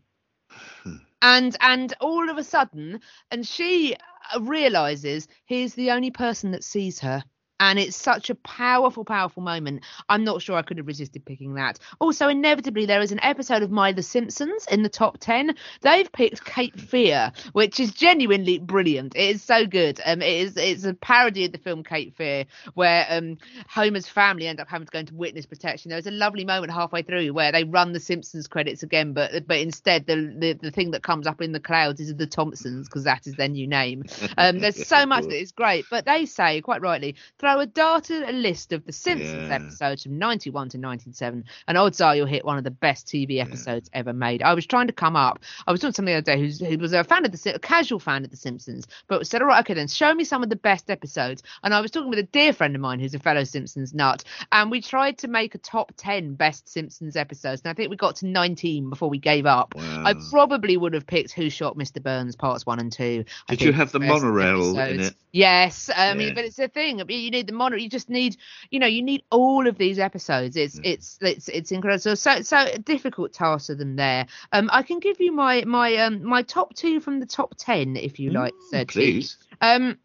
And 1.23 1.57
and 1.61 1.95
all 2.01 2.29
of 2.31 2.39
a 2.39 2.45
sudden 2.45 3.01
and 3.31 3.47
she 3.47 3.95
realizes 4.41 5.27
he's 5.47 5.75
the 5.75 5.91
only 5.91 6.11
person 6.11 6.51
that 6.53 6.65
sees 6.65 7.01
her 7.01 7.23
And 7.61 7.79
it's 7.79 7.97
such 7.97 8.31
a 8.31 8.35
powerful, 8.35 9.05
powerful 9.05 9.43
moment. 9.43 9.85
I'm 10.09 10.25
not 10.25 10.43
sure 10.43 10.57
I 10.57 10.63
could 10.63 10.79
have 10.79 10.87
resisted 10.87 11.25
picking 11.25 11.55
that. 11.55 11.79
Also, 11.99 12.29
inevitably, 12.29 12.87
there 12.87 13.01
is 13.01 13.13
an 13.13 13.21
episode 13.23 13.63
of 13.63 13.71
My 13.71 13.93
The 13.93 14.03
Simpsons 14.03 14.67
in 14.71 14.83
the 14.83 14.89
top 14.89 15.19
10. 15.19 15.55
They've 15.81 16.11
picked 16.13 16.45
Cape 16.45 16.79
Fear, 16.79 17.33
which 17.53 17.81
is 17.81 17.93
genuinely 17.93 18.59
brilliant. 18.59 19.17
It 19.17 19.37
is 19.37 19.43
so 19.43 19.67
good. 19.67 20.01
Um, 20.05 20.23
it 20.23 20.33
is 20.33 20.57
it's 20.57 20.85
a 20.85 20.95
parody 20.95 21.45
of 21.47 21.53
the 21.53 21.59
film 21.59 21.83
Cape 21.83 22.17
Fear, 22.17 22.45
where 22.75 23.07
um, 23.09 23.39
Homer's 23.69 24.09
family 24.09 24.47
end 24.47 24.61
up 24.61 24.69
having 24.69 24.87
to 24.87 24.91
go 24.91 25.01
into 25.01 25.15
witness 25.15 25.47
protection. 25.47 25.91
There's 25.91 26.07
a 26.07 26.13
lovely 26.13 26.45
moment 26.45 26.73
halfway 26.73 27.03
through 27.03 27.33
where 27.33 27.53
they 27.53 27.65
run 27.65 27.93
the 27.93 28.01
Simpsons 28.01 28.47
credits 28.47 28.83
again, 28.83 29.13
but 29.13 29.47
but 29.47 29.59
instead 29.59 30.07
the 30.07 30.35
the, 30.39 30.53
the 30.53 30.71
thing 30.71 30.93
that 30.93 31.03
comes 31.03 31.27
up 31.27 31.43
in 31.43 31.53
the 31.53 31.61
clouds 31.61 32.01
is 32.01 32.15
the 32.15 32.27
Thompsons 32.27 32.89
because 32.89 33.05
that 33.05 33.27
is 33.27 33.35
their 33.35 33.49
new 33.49 33.67
name. 33.67 34.05
Um, 34.37 34.61
there's 34.61 34.87
so 34.87 35.05
much 35.05 35.25
that 35.25 35.41
is 35.41 35.53
great, 35.53 35.87
but 35.91 36.05
they 36.05 36.25
say 36.27 36.61
quite 36.61 36.81
rightly 36.81 37.17
throw 37.49 37.61
a 37.61 37.67
dart 37.67 38.11
at 38.11 38.29
a 38.29 38.33
list 38.33 38.73
of 38.73 38.85
the 38.85 38.93
Simpsons 38.93 39.49
Yeah. 39.49 39.55
episodes 39.55 40.03
from 40.03 40.19
91 40.19 40.69
to 40.71 40.79
97, 40.79 41.45
and 41.67 41.79
odds 41.79 42.01
are 42.01 42.15
you'll 42.15 42.27
hit 42.27 42.45
one 42.45 42.59
of 42.59 42.65
the 42.65 42.71
best 42.71 43.07
TV 43.07 43.41
episodes 43.41 43.89
ever 43.95 44.13
made. 44.13 44.43
I 44.43 44.53
was 44.55 44.67
trying 44.67 44.87
to 44.89 44.93
come 44.93 45.17
up. 45.17 45.41
I 45.67 45.73
was 45.73 45.81
doing 45.81 45.93
something 45.93 46.13
the 46.13 46.19
other 46.19 46.25
day 46.25 46.39
who's, 46.39 46.61
who 46.61 46.77
was 46.77 46.93
a 46.93 47.05
fan 47.05 47.25
of 47.25 47.33
the 47.33 47.55
a 47.55 47.59
casual 47.59 47.99
fan 48.01 48.25
of 48.25 48.31
the 48.31 48.37
Simpsons, 48.37 48.87
but 49.07 49.27
said, 49.27 49.41
all 49.41 49.49
right, 49.49 49.61
okay, 49.61 49.75
then 49.75 49.89
show 49.89 50.15
me 50.15 50.25
some 50.25 50.43
of 50.43 50.51
the 50.51 50.57
best 50.57 50.91
episodes. 50.91 51.43
And 51.63 51.73
I 51.73 51.81
was 51.81 51.91
talking 51.91 52.11
with 52.11 52.19
a 52.19 52.25
dear 52.25 52.53
friend 52.53 52.75
of 52.75 52.83
mine 52.83 53.01
who's 53.01 53.15
a 53.15 53.19
fellow 53.19 53.45
Simpsons 53.45 53.95
nut, 53.95 54.25
and 54.53 54.71
we 54.71 54.83
tried 54.83 55.17
to 55.19 55.29
make 55.29 55.55
a 55.55 55.59
top 55.59 55.93
10 55.97 56.35
best 56.35 56.69
Simpsons 56.69 57.17
episodes, 57.17 57.63
and 57.65 57.71
I 57.71 57.75
think 57.75 57.89
we 57.91 57.97
got 57.97 58.17
to 58.17 58.27
19 58.27 58.91
before 58.91 59.09
we 59.09 59.19
gave 59.19 59.47
up. 59.47 59.75
I 59.79 60.15
probably 60.31 60.77
would 60.77 60.93
have 60.93 61.07
picked 61.07 61.33
Who 61.33 61.49
Shot 61.49 61.77
Mr. 61.77 62.03
Burns 62.03 62.37
parts 62.37 62.67
one 62.67 62.79
and 62.79 62.93
two. 62.93 63.25
Did 63.49 63.63
you 63.63 63.73
have 63.73 63.93
the 63.93 64.01
monorail 64.01 64.79
in 64.79 65.01
it? 65.01 65.15
Yes, 65.33 65.91
I 65.95 66.15
mean, 66.15 66.29
Yeah. 66.29 66.35
but 66.35 66.45
it's 66.47 66.59
a 66.59 66.69
thing. 66.69 67.03
Mean, 67.07 67.21
you 67.21 67.31
need 67.39 67.47
the 67.47 67.53
monorail. 67.53 67.83
You 67.83 67.89
just 67.89 68.11
need, 68.11 68.37
you 68.71 68.79
know, 68.79 68.87
you 68.87 69.03
need 69.03 69.23
all 69.31 69.67
of 69.67 69.79
these 69.79 69.99
episodes. 69.99 70.57
It's 70.57 70.81
it's 70.83 71.19
it's 71.21 71.49
it's 71.49 71.73
incredible. 71.73 72.17
So 72.17 72.43
so 72.43 72.67
difficult 72.85 73.33
task 73.33 73.71
of 73.71 73.79
them 73.79 73.97
there. 73.97 74.27
Um, 74.53 74.69
I 74.73 74.83
can 74.83 74.99
give 74.99 75.21
you 75.21 75.33
my 75.33 75.65
my 75.65 75.97
um 75.97 76.23
my 76.23 76.43
top 76.43 76.75
two 76.75 77.01
from 77.01 77.21
the 77.21 77.27
top 77.27 77.55
ten 77.57 77.97
if 77.97 78.19
you 78.19 78.31
like. 78.31 78.55
Mm, 78.55 78.71
Sir 78.71 78.85
T. 78.85 78.87
please. 78.87 79.37
Um, 79.61 79.99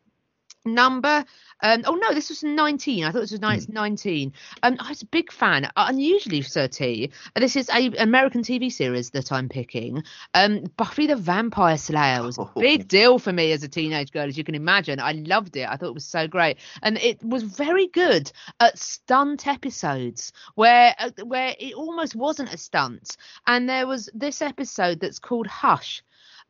number. 0.66 1.26
Um, 1.61 1.84
oh 1.86 1.95
no, 1.95 2.14
this 2.14 2.30
was 2.30 2.43
19. 2.43 3.03
I 3.03 3.11
thought 3.11 3.22
this 3.22 3.32
was 3.32 3.39
it's 3.41 3.70
19. 3.70 4.34
Um, 4.64 4.78
I 4.80 4.89
was 4.89 5.01
a 5.01 5.05
big 5.05 5.32
fan. 5.32 5.66
Uh, 5.66 5.86
Unusually, 5.88 6.41
Sir 6.41 6.68
T. 6.68 7.11
This 7.36 7.55
is 7.55 7.70
a 7.70 7.88
American 7.97 8.41
TV 8.41 8.72
series 8.72 9.11
that 9.11 9.32
I'm 9.32 9.49
picking. 9.49 10.03
Um, 10.34 10.66
Buffy 10.76 11.07
the 11.07 11.16
Vampire 11.16 11.78
Slayer 11.78 12.24
was 12.24 12.38
a 12.38 12.49
big 12.59 12.88
deal 12.88 13.20
for 13.20 13.32
me 13.32 13.51
as 13.51 13.64
a 13.64 13.70
teenage 13.70 14.11
girl, 14.11 14.28
as 14.28 14.38
you 14.38 14.43
can 14.43 14.55
imagine. 14.55 14.99
I 14.99 15.14
loved 15.14 15.55
it. 15.55 15.68
I 15.70 15.78
thought 15.78 15.89
it 15.89 15.93
was 15.93 16.05
so 16.05 16.28
great, 16.28 16.57
and 16.82 16.97
it 16.97 17.24
was 17.24 17.43
very 17.43 17.88
good 17.88 18.32
at 18.59 18.78
stunt 18.78 19.47
episodes 19.47 20.34
where 20.55 20.95
uh, 20.97 21.11
where 21.24 21.55
it 21.57 21.74
almost 21.76 22.16
wasn't 22.16 22.53
a 22.53 22.57
stunt. 22.57 23.18
And 23.47 23.70
there 23.70 23.88
was 23.88 24.09
this 24.14 24.41
episode 24.41 24.99
that's 24.99 25.20
called 25.20 25.47
Hush 25.47 26.03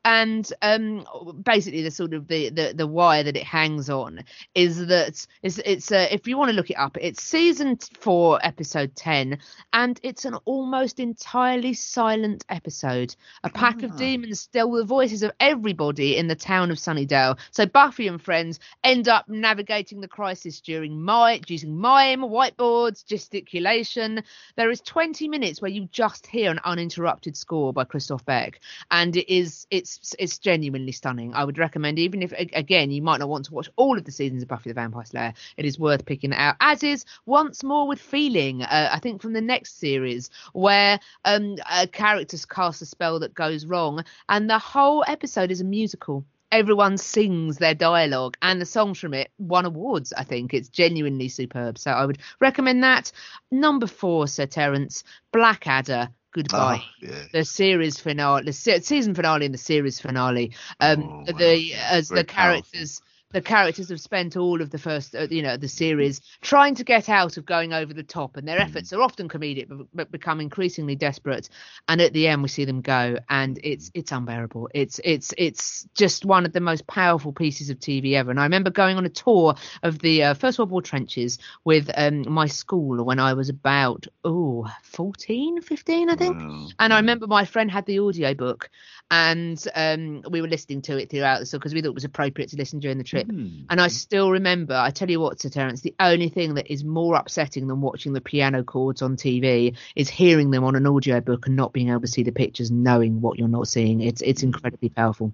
and 0.06 0.52
um 0.62 1.06
basically 1.44 1.82
the 1.82 1.92
sort 1.92 2.14
of 2.14 2.28
the 2.28 2.50
the, 2.50 2.74
the 2.76 2.88
wire 2.88 3.24
that 3.24 3.38
it 3.38 3.44
hangs 3.44 3.90
on 3.90 4.24
is 4.56 4.88
that 4.88 5.26
is 5.42 5.62
it's 5.66 5.92
uh, 5.92 6.08
if 6.12 6.28
you 6.28 6.38
want 6.38 6.50
to 6.50 6.56
look 6.56 6.70
it 6.70 6.76
up 6.76 6.98
it's 7.00 7.24
season 7.24 7.78
4 8.00 8.40
episode 8.44 8.96
10 8.96 9.40
and 9.74 10.00
it's 10.04 10.26
an 10.26 10.36
almost 10.46 11.00
entirely 11.00 11.74
silent 11.74 12.46
episode. 12.50 13.16
A 13.44 13.50
pack 13.50 13.84
of 13.84 13.96
demons 13.98 14.42
steal 14.42 14.72
the 14.72 14.84
voices 14.84 15.24
of 15.24 15.32
everybody 15.40 16.18
in 16.18 16.28
the 16.28 16.36
town 16.36 16.72
of 16.72 16.78
sunnydale. 16.78 17.38
So 17.52 17.66
buffy 17.66 18.08
and 18.08 18.22
friends 18.22 18.60
end 18.84 19.08
up 19.08 19.28
navigating 19.30 20.02
the 20.02 20.08
crisis 20.08 20.62
during 20.62 21.02
mime 21.02 21.42
using 21.48 21.78
mime 21.78 22.22
whiteboards 22.22 23.06
gesticulation. 23.06 24.24
There 24.56 24.70
is 24.70 24.82
20 24.82 25.28
minutes 25.28 25.62
where 25.62 25.72
you 25.72 25.88
just 25.92 26.28
hear 26.28 26.52
an 26.52 26.60
uninterrupted 26.64 27.36
score 27.36 27.74
by 27.74 27.84
christophe 27.84 28.26
beck 28.26 28.60
and 28.92 29.16
it 29.16 29.34
is 29.34 29.68
it's 29.72 29.93
it's 30.20 30.38
genuinely 30.38 30.92
stunning. 30.92 31.34
I 31.34 31.44
would 31.44 31.58
recommend 31.58 32.00
even 32.00 32.22
if 32.22 32.32
again 32.34 32.92
you 32.92 33.02
might 33.02 33.20
not 33.20 33.30
want 33.30 33.46
to 33.46 33.54
watch 33.54 33.70
all 33.76 33.98
of 33.98 34.06
the 34.06 34.12
seasons 34.12 34.44
of 34.44 34.50
buffy 34.50 34.70
the 34.70 34.74
vampire 34.74 35.06
slayer 35.06 35.34
it 35.58 35.66
is 35.66 35.80
worth 35.80 36.06
picking 36.06 36.32
it 36.32 36.40
out 36.40 36.56
as 36.60 36.84
is 36.84 37.06
once 37.26 37.64
more 37.64 37.88
with 37.88 38.00
feeling 38.00 38.62
uh, 38.64 38.90
i 38.92 39.00
think 39.00 39.22
from 39.22 39.34
the 39.34 39.42
next 39.42 39.80
series 39.80 40.30
where 40.54 41.00
um 41.26 41.56
a 41.72 41.88
character 41.88 42.38
casts 42.50 42.82
a 42.82 42.86
spell 42.86 43.20
that 43.20 43.34
goes 43.34 43.66
wrong 43.66 44.04
and 44.30 44.50
the 44.50 44.60
whole 44.60 45.04
episode 45.08 45.52
is 45.52 45.62
a 45.62 45.66
musical. 45.66 46.26
Everyone 46.52 46.98
sings 46.98 47.58
their 47.58 47.74
dialogue 47.74 48.38
and 48.44 48.62
the 48.62 48.66
songs 48.66 49.00
from 49.00 49.14
it 49.14 49.32
won 49.40 49.66
awards 49.66 50.14
i 50.14 50.24
think. 50.24 50.54
It's 50.54 50.70
genuinely 50.70 51.28
superb. 51.30 51.78
So 51.78 51.92
i 51.92 52.06
would 52.06 52.20
recommend 52.40 52.84
that. 52.84 53.12
Number 53.52 53.88
four 53.88 54.28
sir 54.28 54.46
terence 54.46 55.04
blackadder 55.32 56.10
goodbye 56.34 56.82
Ah, 56.82 56.90
yeah. 57.02 57.28
the 57.32 57.44
series 57.46 58.00
finale, 58.00 58.44
the 58.44 58.54
se- 58.54 58.82
season 58.82 59.16
finale, 59.16 59.46
and 59.46 59.54
the 59.54 59.58
series 59.60 60.00
finale. 60.00 60.54
Um, 60.80 61.10
Oh, 61.10 61.24
wow. 61.30 61.40
the 61.40 61.74
as 61.76 62.10
Very 62.10 62.24
the 62.24 62.26
characters. 62.26 63.02
The 63.34 63.42
characters 63.42 63.90
have 63.90 64.00
spent 64.00 64.38
all 64.38 64.62
of 64.62 64.70
the 64.70 64.78
first, 64.80 65.16
uh, 65.16 65.28
you 65.30 65.42
know, 65.44 65.58
the 65.58 65.68
series 65.68 66.22
trying 66.42 66.76
to 66.76 66.84
get 66.84 67.10
out 67.10 67.38
of 67.38 67.46
going 67.46 67.74
over 67.74 67.94
the 67.94 68.04
top, 68.04 68.38
and 68.38 68.48
their 68.48 68.60
Mm. 68.60 68.64
efforts 68.64 68.94
are 68.94 69.02
often 69.02 69.28
comedic, 69.30 69.68
but, 69.70 69.88
but 69.94 70.12
become 70.12 70.40
increasingly 70.40 70.96
desperate. 70.96 71.50
And 71.88 72.02
at 72.02 72.14
the 72.14 72.28
end, 72.28 72.44
we 72.44 72.50
see 72.50 72.66
them 72.66 72.82
go, 72.82 73.18
and 73.30 73.60
it's 73.64 73.92
it's 73.94 74.12
unbearable. 74.12 74.70
It's 74.74 75.00
it's 75.04 75.34
it's 75.38 75.88
just 75.96 76.26
one 76.26 76.46
of 76.46 76.54
the 76.54 76.62
most 76.62 76.88
powerful 76.88 77.34
pieces 77.34 77.70
of 77.70 77.80
TV 77.80 78.16
ever. 78.16 78.32
And 78.32 78.40
I 78.40 78.44
remember 78.44 78.70
going 78.70 78.98
on 78.98 79.06
a 79.06 79.10
tour 79.10 79.56
of 79.84 80.00
the 80.00 80.24
uh, 80.24 80.34
First 80.36 80.60
World 80.60 80.72
War 80.72 80.82
trenches 80.82 81.40
with 81.66 81.90
um, 81.98 82.32
my 82.32 82.48
school 82.48 83.04
when 83.04 83.20
I 83.20 83.34
was 83.34 83.50
about 83.50 84.08
oh 84.24 84.68
14, 84.84 85.62
15, 85.62 86.10
I 86.10 86.16
think. 86.16 86.38
Wow. 86.38 86.68
And 86.80 86.94
I 86.94 86.98
remember 86.98 87.28
my 87.28 87.46
friend 87.46 87.70
had 87.72 87.86
the 87.86 88.00
audiobook 88.00 88.70
and 89.12 89.64
um, 89.76 90.24
we 90.30 90.42
were 90.42 90.48
listening 90.48 90.82
to 90.84 90.98
it 90.98 91.10
throughout 91.10 91.40
the 91.40 91.50
because 91.58 91.74
we 91.74 91.82
thought 91.82 91.90
it 91.90 91.94
was 91.94 92.04
appropriate 92.04 92.50
to 92.50 92.58
listen 92.58 92.80
during 92.80 92.98
the 92.98 93.04
trip. 93.04 93.23
Hmm. 93.24 93.64
And 93.70 93.82
I 93.82 93.88
still 93.88 94.32
remember, 94.32 94.76
I 94.76 94.92
tell 94.92 95.10
you 95.10 95.20
what, 95.20 95.40
Sir 95.40 95.50
Terence, 95.50 95.82
the 95.82 95.96
only 96.00 96.30
thing 96.30 96.56
that 96.56 96.72
is 96.72 96.84
more 96.84 97.16
upsetting 97.16 97.68
than 97.68 97.82
watching 97.82 98.14
the 98.14 98.22
piano 98.22 98.64
chords 98.64 99.02
on 99.02 99.16
TV 99.16 99.76
is 99.96 100.10
hearing 100.10 100.52
them 100.52 100.64
on 100.64 100.76
an 100.76 100.88
audiobook 100.88 101.48
and 101.48 101.56
not 101.56 101.74
being 101.74 101.90
able 101.90 102.02
to 102.02 102.08
see 102.08 102.24
the 102.24 102.32
pictures, 102.32 102.72
knowing 102.72 103.22
what 103.22 103.38
you're 103.40 103.48
not 103.48 103.68
seeing. 103.68 104.02
It's 104.02 104.22
it's 104.22 104.44
incredibly 104.44 104.90
powerful. 104.90 105.34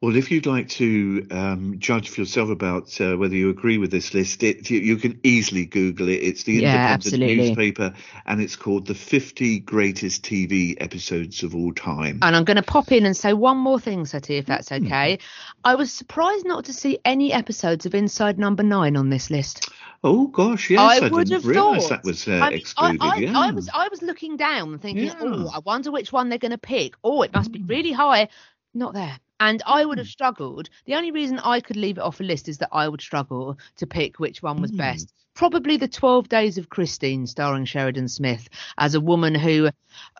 Well, 0.00 0.14
if 0.14 0.30
you'd 0.30 0.46
like 0.46 0.68
to 0.68 1.26
um, 1.32 1.74
judge 1.80 2.08
for 2.08 2.20
yourself 2.20 2.50
about 2.50 3.00
uh, 3.00 3.16
whether 3.16 3.34
you 3.34 3.50
agree 3.50 3.78
with 3.78 3.90
this 3.90 4.14
list, 4.14 4.44
it, 4.44 4.70
you, 4.70 4.78
you 4.78 4.96
can 4.96 5.18
easily 5.24 5.66
Google 5.66 6.08
it. 6.08 6.22
It's 6.22 6.44
the 6.44 6.52
Yeah, 6.52 6.68
Independent 6.68 6.92
absolutely. 7.04 7.36
newspaper, 7.36 7.94
and 8.24 8.40
it's 8.40 8.54
called 8.54 8.86
the 8.86 8.94
50 8.94 9.58
Greatest 9.58 10.22
TV 10.22 10.76
Episodes 10.78 11.42
of 11.42 11.56
All 11.56 11.72
Time. 11.74 12.20
And 12.22 12.36
I'm 12.36 12.44
going 12.44 12.58
to 12.58 12.62
pop 12.62 12.92
in 12.92 13.06
and 13.06 13.16
say 13.16 13.32
one 13.32 13.56
more 13.58 13.80
thing, 13.80 14.06
Sati, 14.06 14.36
if 14.36 14.46
that's 14.46 14.68
Hmm. 14.68 14.86
okay. 14.86 15.18
I 15.64 15.74
was 15.74 15.92
surprised 15.92 16.46
not 16.46 16.66
to 16.66 16.72
see 16.72 17.00
any 17.04 17.32
episodes 17.32 17.84
of 17.84 17.92
Inside 17.96 18.38
Number 18.38 18.62
Nine 18.62 18.96
on 18.96 19.10
this 19.10 19.30
list. 19.30 19.68
oh 20.04 20.28
gosh, 20.28 20.70
yes, 20.70 20.78
I 20.78 21.06
I, 21.06 21.08
would 21.08 21.26
didn't 21.26 21.42
have 21.44 21.54
thought. 21.54 21.88
that 21.88 22.04
was 22.04 22.28
uh, 22.28 22.34
I, 22.34 22.50
mean, 22.50 22.58
excluded. 22.60 23.02
I, 23.02 23.16
yeah. 23.16 23.32
I 23.36 23.50
was 23.50 23.68
I 23.74 23.88
was 23.88 24.00
looking 24.00 24.36
down, 24.36 24.78
thinking, 24.78 25.06
Yeah. 25.06 25.14
oh, 25.22 25.50
I 25.52 25.58
wonder 25.58 25.90
which 25.90 26.12
one 26.12 26.28
they're 26.28 26.38
going 26.38 26.52
to 26.52 26.58
pick. 26.58 26.94
Oh, 27.02 27.22
it 27.22 27.32
must 27.34 27.50
be 27.50 27.58
Mm. 27.58 27.68
really 27.68 27.90
high. 27.90 28.28
Not 28.74 28.94
there. 28.94 29.18
And 29.40 29.62
I 29.66 29.84
would 29.84 29.98
have 29.98 30.06
Hmm. 30.06 30.08
struggled. 30.08 30.68
The 30.86 30.94
only 30.94 31.10
reason 31.10 31.38
I 31.38 31.60
could 31.60 31.76
leave 31.76 31.98
it 31.98 32.02
off 32.02 32.20
a 32.20 32.24
list 32.24 32.48
is 32.48 32.58
that 32.58 32.70
I 32.72 32.88
would 32.88 33.00
struggle 33.00 33.58
to 33.76 33.86
pick 33.86 34.18
which 34.18 34.42
one 34.42 34.60
was 34.60 34.70
Mm. 34.70 34.72
best. 34.72 35.12
Probably 35.34 35.76
the 35.76 35.88
12 35.88 36.28
Days 36.28 36.58
of 36.58 36.68
Christine, 36.70 37.26
starring 37.26 37.64
Sheridan 37.64 38.08
Smith, 38.08 38.48
as 38.78 38.94
a 38.94 39.00
woman 39.00 39.34
who 39.34 39.70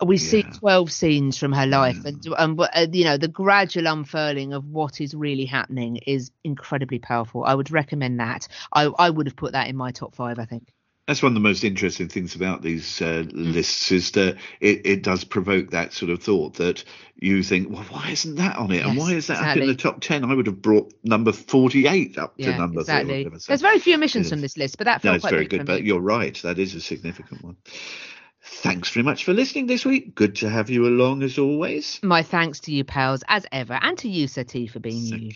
we 0.05 0.17
see 0.17 0.43
12 0.59 0.91
scenes 0.91 1.37
from 1.37 1.51
her 1.53 1.65
life. 1.67 1.99
Yeah. 1.99 2.05
And, 2.05 2.23
and 2.37 2.59
uh, 2.59 2.87
you 2.91 3.03
know, 3.05 3.17
the 3.17 3.27
gradual 3.27 3.87
unfurling 3.87 4.53
of 4.53 4.65
what 4.65 5.01
is 5.01 5.13
really 5.13 5.45
happening 5.45 5.97
is 6.07 6.31
incredibly 6.43 6.99
powerful. 6.99 7.43
I 7.43 7.55
would 7.55 7.71
recommend 7.71 8.19
that. 8.19 8.47
I, 8.73 8.85
I 8.85 9.09
would 9.09 9.27
have 9.27 9.35
put 9.35 9.53
that 9.53 9.67
in 9.67 9.75
my 9.75 9.91
top 9.91 10.15
five, 10.15 10.39
I 10.39 10.45
think. 10.45 10.71
That's 11.09 11.23
one 11.23 11.31
of 11.31 11.33
the 11.33 11.39
most 11.39 11.63
interesting 11.63 12.07
things 12.07 12.35
about 12.35 12.61
these 12.61 13.01
uh, 13.01 13.23
Hmm. 13.23 13.51
lists 13.51 13.91
is 13.91 14.11
that 14.11 14.37
it, 14.61 14.85
it 14.85 15.01
does 15.01 15.23
provoke 15.23 15.71
that 15.71 15.91
sort 15.91 16.11
of 16.11 16.21
thought 16.21 16.53
that 16.57 16.83
you 17.15 17.41
think, 17.41 17.71
well, 17.71 17.81
why 17.89 18.11
isn't 18.11 18.35
that 18.35 18.57
on 18.57 18.69
it? 18.71 18.85
and 18.85 18.95
why 18.95 19.13
is 19.13 19.25
that 19.27 19.41
up 19.41 19.57
in 19.57 19.65
the 19.65 19.73
top 19.75 20.01
10? 20.01 20.23
I 20.23 20.35
would 20.35 20.45
have 20.45 20.61
brought 20.61 20.93
number 21.03 21.31
48 21.31 22.19
up 22.19 22.37
to 22.37 22.55
number 22.55 22.81
exactly. 22.81 23.23
30. 23.23 23.37
There's 23.47 23.61
very 23.61 23.79
few 23.79 23.95
omissions 23.95 24.27
Yes. 24.27 24.29
from 24.29 24.41
this 24.41 24.55
list, 24.55 24.77
but 24.77 24.85
that 24.85 25.03
No, 25.03 25.13
it's 25.15 25.27
very 25.27 25.47
good, 25.47 25.65
but 25.65 25.81
me. 25.81 25.87
you're 25.87 25.99
right. 25.99 26.39
That 26.43 26.59
is 26.59 26.75
a 26.75 26.79
significant 26.81 27.43
one. 27.43 27.57
Thanks 28.43 28.89
very 28.89 29.03
much 29.03 29.25
for 29.25 29.33
listening 29.33 29.65
this 29.65 29.85
week. 29.85 30.13
Good 30.13 30.35
to 30.37 30.49
have 30.49 30.69
you 30.69 30.85
along 30.87 31.23
as 31.23 31.39
always. 31.39 31.99
My 32.03 32.21
thanks 32.21 32.59
to 32.61 32.71
you, 32.71 32.83
pals, 32.83 33.23
as 33.27 33.47
ever, 33.51 33.79
and 33.81 33.97
to 33.97 34.07
you, 34.07 34.27
Sati, 34.27 34.67
for 34.67 34.79
being 34.79 35.09
Thank 35.09 35.21
you. 35.23 35.27
you. 35.29 35.33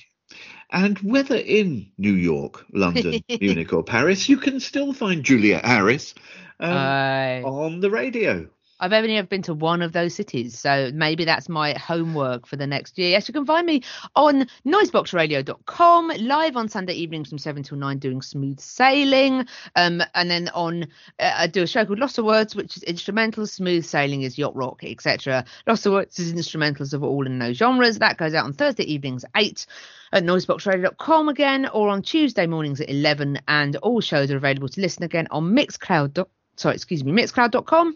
And 0.74 0.98
whether 1.00 1.36
in 1.36 1.92
New 2.00 2.14
York, 2.14 2.66
London, 2.74 3.24
Munich, 3.40 3.72
or 3.72 3.84
Paris, 3.84 4.28
you 4.28 4.38
can 4.38 4.60
still 4.60 4.92
find 4.92 5.24
Julia 5.24 5.62
Harris 5.64 6.16
um, 6.60 6.74
Aye. 6.74 7.44
on 7.46 7.80
the 7.80 7.92
radio. 7.92 8.50
I've 8.84 8.92
only 8.92 9.16
ever 9.16 9.28
been 9.28 9.44
to 9.44 9.54
one 9.54 9.82
of 9.82 9.94
those 9.94 10.14
cities, 10.14 10.60
so 10.60 10.92
maybe 10.94 11.24
that's 11.24 11.48
my 11.48 11.72
homework 11.72 12.46
for 12.46 12.58
the 12.58 12.68
next 12.68 12.98
year. 12.98 13.12
Yes, 13.12 13.30
you 13.30 13.34
can 13.34 13.46
find 13.46 13.66
me 13.66 13.82
on 14.14 14.46
noiseboxradio.com, 14.66 16.12
live 16.20 16.58
on 16.58 16.68
Sunday 16.68 16.92
evenings 16.96 17.30
from 17.30 17.38
7 17.38 17.64
till 17.64 17.78
9 17.78 17.98
doing 18.00 18.22
smooth 18.22 18.60
sailing. 18.60 19.48
Um, 19.78 20.04
and 20.16 20.30
then 20.30 20.50
on, 20.50 20.84
uh, 21.18 21.34
I 21.34 21.48
do 21.48 21.64
a 21.64 21.68
show 21.68 21.86
called 21.86 22.00
Lost 22.00 22.18
of 22.18 22.26
Words, 22.26 22.58
which 22.58 22.76
is 22.76 22.84
instrumental, 22.84 23.48
smooth 23.48 23.86
sailing 23.86 24.24
is 24.24 24.38
yacht 24.38 24.54
rock, 24.54 24.84
etc. 24.84 25.46
Lost 25.66 25.86
of 25.86 25.94
Words 25.94 26.20
is 26.20 26.34
instrumentals 26.34 26.94
of 26.94 27.04
all 27.04 27.26
in 27.26 27.40
those 27.40 27.56
genres. 27.56 28.00
That 28.00 28.18
goes 28.18 28.34
out 28.34 28.44
on 28.44 28.52
Thursday 28.52 28.84
evenings 28.84 29.24
at 29.24 29.32
8 29.34 29.66
at 30.12 30.24
noiseboxradio.com 30.24 31.30
again, 31.30 31.70
or 31.70 31.88
on 31.88 32.02
Tuesday 32.02 32.48
mornings 32.48 32.82
at 32.82 32.90
11. 32.90 33.40
And 33.48 33.78
all 33.78 34.02
shows 34.02 34.30
are 34.30 34.36
available 34.36 34.68
to 34.68 34.82
listen 34.82 35.04
again 35.04 35.30
on 35.32 35.56
Mixcloud. 35.56 36.26
Sorry, 36.58 36.76
excuse 36.76 37.06
me, 37.06 37.14
mixcloud.com. 37.14 37.96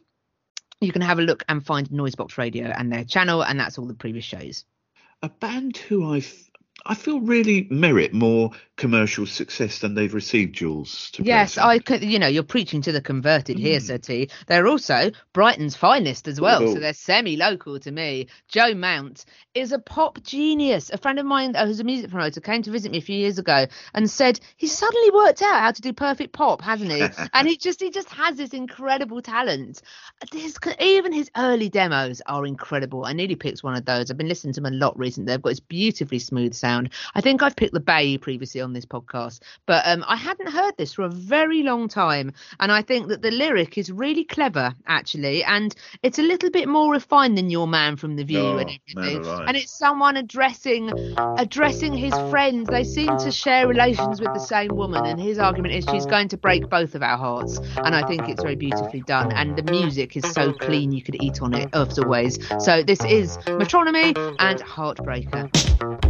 You 0.81 0.91
can 0.91 1.01
have 1.01 1.19
a 1.19 1.23
look 1.23 1.43
and 1.49 1.65
find 1.65 1.89
Noisebox 1.89 2.37
Radio 2.37 2.67
mm. 2.67 2.79
and 2.79 2.91
their 2.91 3.03
channel, 3.03 3.43
and 3.43 3.59
that's 3.59 3.77
all 3.77 3.85
the 3.85 3.93
previous 3.93 4.25
shows. 4.25 4.65
A 5.23 5.29
band 5.29 5.77
who 5.77 6.13
I 6.13 6.17
f- 6.17 6.46
I 6.87 6.95
feel 6.95 7.19
really 7.19 7.67
merit 7.69 8.13
more 8.13 8.51
commercial 8.77 9.25
success 9.25 9.79
than 9.79 9.95
they've 9.95 10.13
received, 10.13 10.55
Jules. 10.55 11.09
To 11.11 11.23
Yes, 11.23 11.55
present. 11.55 11.67
I 11.67 11.79
could. 11.79 12.03
You 12.03 12.19
know, 12.19 12.27
you're 12.27 12.43
preaching 12.43 12.81
to 12.83 12.91
the 12.91 13.01
converted 13.01 13.57
here, 13.57 13.79
Mm. 13.79 13.83
Sir 13.83 13.97
T. 13.97 14.29
They're 14.45 14.67
also 14.67 15.11
Brighton's 15.33 15.75
finest 15.75 16.27
as 16.27 16.39
well, 16.39 16.63
Oh. 16.63 16.73
so 16.73 16.79
they're 16.79 16.93
semi-local 16.93 17.79
to 17.79 17.91
me. 17.91 18.27
Joe 18.47 18.73
Mount 18.75 19.25
is 19.55 19.71
a 19.71 19.79
pop 19.79 20.21
genius. 20.23 20.91
A 20.91 20.97
friend 20.97 21.17
of 21.19 21.25
mine 21.25 21.55
who's 21.55 21.79
a 21.79 21.83
music 21.83 22.11
promoter 22.11 22.39
came 22.39 22.61
to 22.61 22.71
visit 22.71 22.91
me 22.91 22.99
a 22.99 23.01
few 23.01 23.17
years 23.17 23.39
ago 23.39 23.65
and 23.95 24.09
said 24.09 24.39
he's 24.57 24.71
suddenly 24.71 25.09
worked 25.11 25.41
out 25.41 25.59
how 25.59 25.71
to 25.71 25.81
do 25.81 25.91
perfect 25.91 26.33
pop, 26.33 26.61
hasn't 26.61 26.91
he? 26.91 27.01
and 27.33 27.47
he 27.47 27.57
just 27.57 27.81
he 27.81 27.89
just 27.89 28.09
has 28.09 28.37
this 28.37 28.51
incredible 28.53 29.21
talent. 29.21 29.81
This, 30.31 30.55
even 30.79 31.11
his 31.13 31.31
early 31.35 31.69
demos 31.69 32.21
are 32.27 32.45
incredible. 32.45 33.05
I 33.05 33.13
nearly 33.13 33.35
picked 33.35 33.63
one 33.63 33.75
of 33.75 33.85
those. 33.85 34.11
I've 34.11 34.17
been 34.17 34.27
listening 34.27 34.53
to 34.53 34.61
them 34.61 34.71
a 34.71 34.77
lot 34.77 34.97
recently. 34.99 35.33
They've 35.33 35.41
got 35.41 35.49
this 35.49 35.59
beautifully 35.59 36.19
smooth 36.19 36.53
sound. 36.53 36.76
I 37.15 37.21
think 37.21 37.41
I've 37.41 37.55
picked 37.55 37.73
the 37.73 37.79
Bay 37.79 38.17
previously 38.17 38.61
on 38.61 38.73
this 38.73 38.85
podcast, 38.85 39.39
but 39.65 39.85
um, 39.87 40.03
I 40.07 40.15
hadn't 40.15 40.49
heard 40.49 40.75
this 40.77 40.93
for 40.93 41.03
a 41.03 41.09
very 41.09 41.63
long 41.63 41.87
time. 41.87 42.33
And 42.59 42.71
I 42.71 42.81
think 42.81 43.07
that 43.07 43.21
the 43.21 43.31
lyric 43.31 43.77
is 43.77 43.91
really 43.91 44.23
clever, 44.23 44.73
actually, 44.85 45.43
and 45.43 45.75
it's 46.03 46.19
a 46.19 46.23
little 46.23 46.49
bit 46.49 46.67
more 46.67 46.91
refined 46.91 47.37
than 47.37 47.49
Your 47.49 47.67
Man 47.67 47.95
from 47.95 48.15
the 48.15 48.23
View 48.23 48.39
Oh, 48.39 48.57
and 48.57 48.79
everything. 48.95 49.25
And 49.47 49.57
it's 49.57 49.71
someone 49.71 50.17
addressing 50.17 50.91
addressing 51.37 51.93
his 51.93 52.13
friends. 52.29 52.69
They 52.69 52.83
seem 52.83 53.17
to 53.17 53.31
share 53.31 53.67
relations 53.67 54.21
with 54.21 54.33
the 54.33 54.39
same 54.39 54.75
woman, 54.75 55.05
and 55.05 55.19
his 55.19 55.39
argument 55.39 55.73
is 55.73 55.85
she's 55.91 56.05
going 56.05 56.27
to 56.29 56.37
break 56.37 56.69
both 56.69 56.95
of 56.95 57.01
our 57.01 57.17
hearts. 57.17 57.59
And 57.83 57.95
I 57.95 58.05
think 58.07 58.29
it's 58.29 58.41
very 58.41 58.55
beautifully 58.55 59.01
done. 59.01 59.31
And 59.31 59.55
the 59.55 59.63
music 59.71 60.15
is 60.15 60.29
so 60.31 60.53
clean 60.53 60.91
you 60.91 61.01
could 61.01 61.21
eat 61.21 61.41
on 61.41 61.53
it 61.53 61.69
as 61.73 61.97
always. 61.99 62.39
So 62.59 62.83
this 62.83 63.03
is 63.03 63.37
Metronomy 63.47 64.15
and 64.39 64.59
Heartbreaker. 64.61 66.06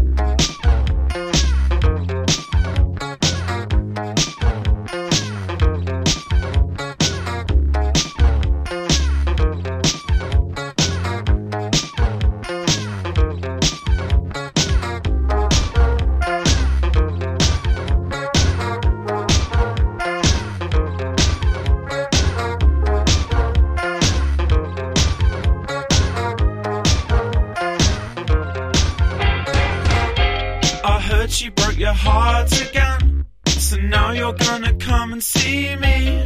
She 31.30 31.50
broke 31.50 31.78
your 31.78 31.94
heart 31.94 32.52
again. 32.70 33.26
So 33.48 33.76
now 33.78 34.12
you're 34.12 34.34
gonna 34.34 34.74
come 34.76 35.14
and 35.14 35.24
see 35.24 35.76
me. 35.76 36.26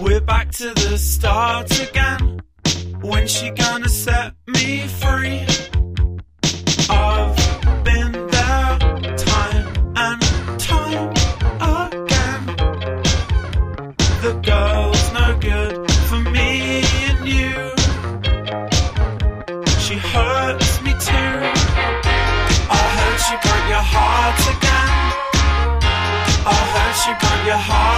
We're 0.00 0.20
back 0.20 0.50
to 0.52 0.74
the 0.74 0.98
start 0.98 1.70
again. 1.80 2.40
When 3.00 3.26
she 3.26 3.50
gonna 3.50 3.88
set 3.88 4.34
me 4.46 4.86
free? 4.86 5.46
She 27.10 27.16
broke 27.18 27.46
your 27.46 27.56
heart. 27.56 27.89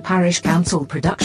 Parish 0.00 0.40
Counsel 0.40 0.84
production. 0.84 1.19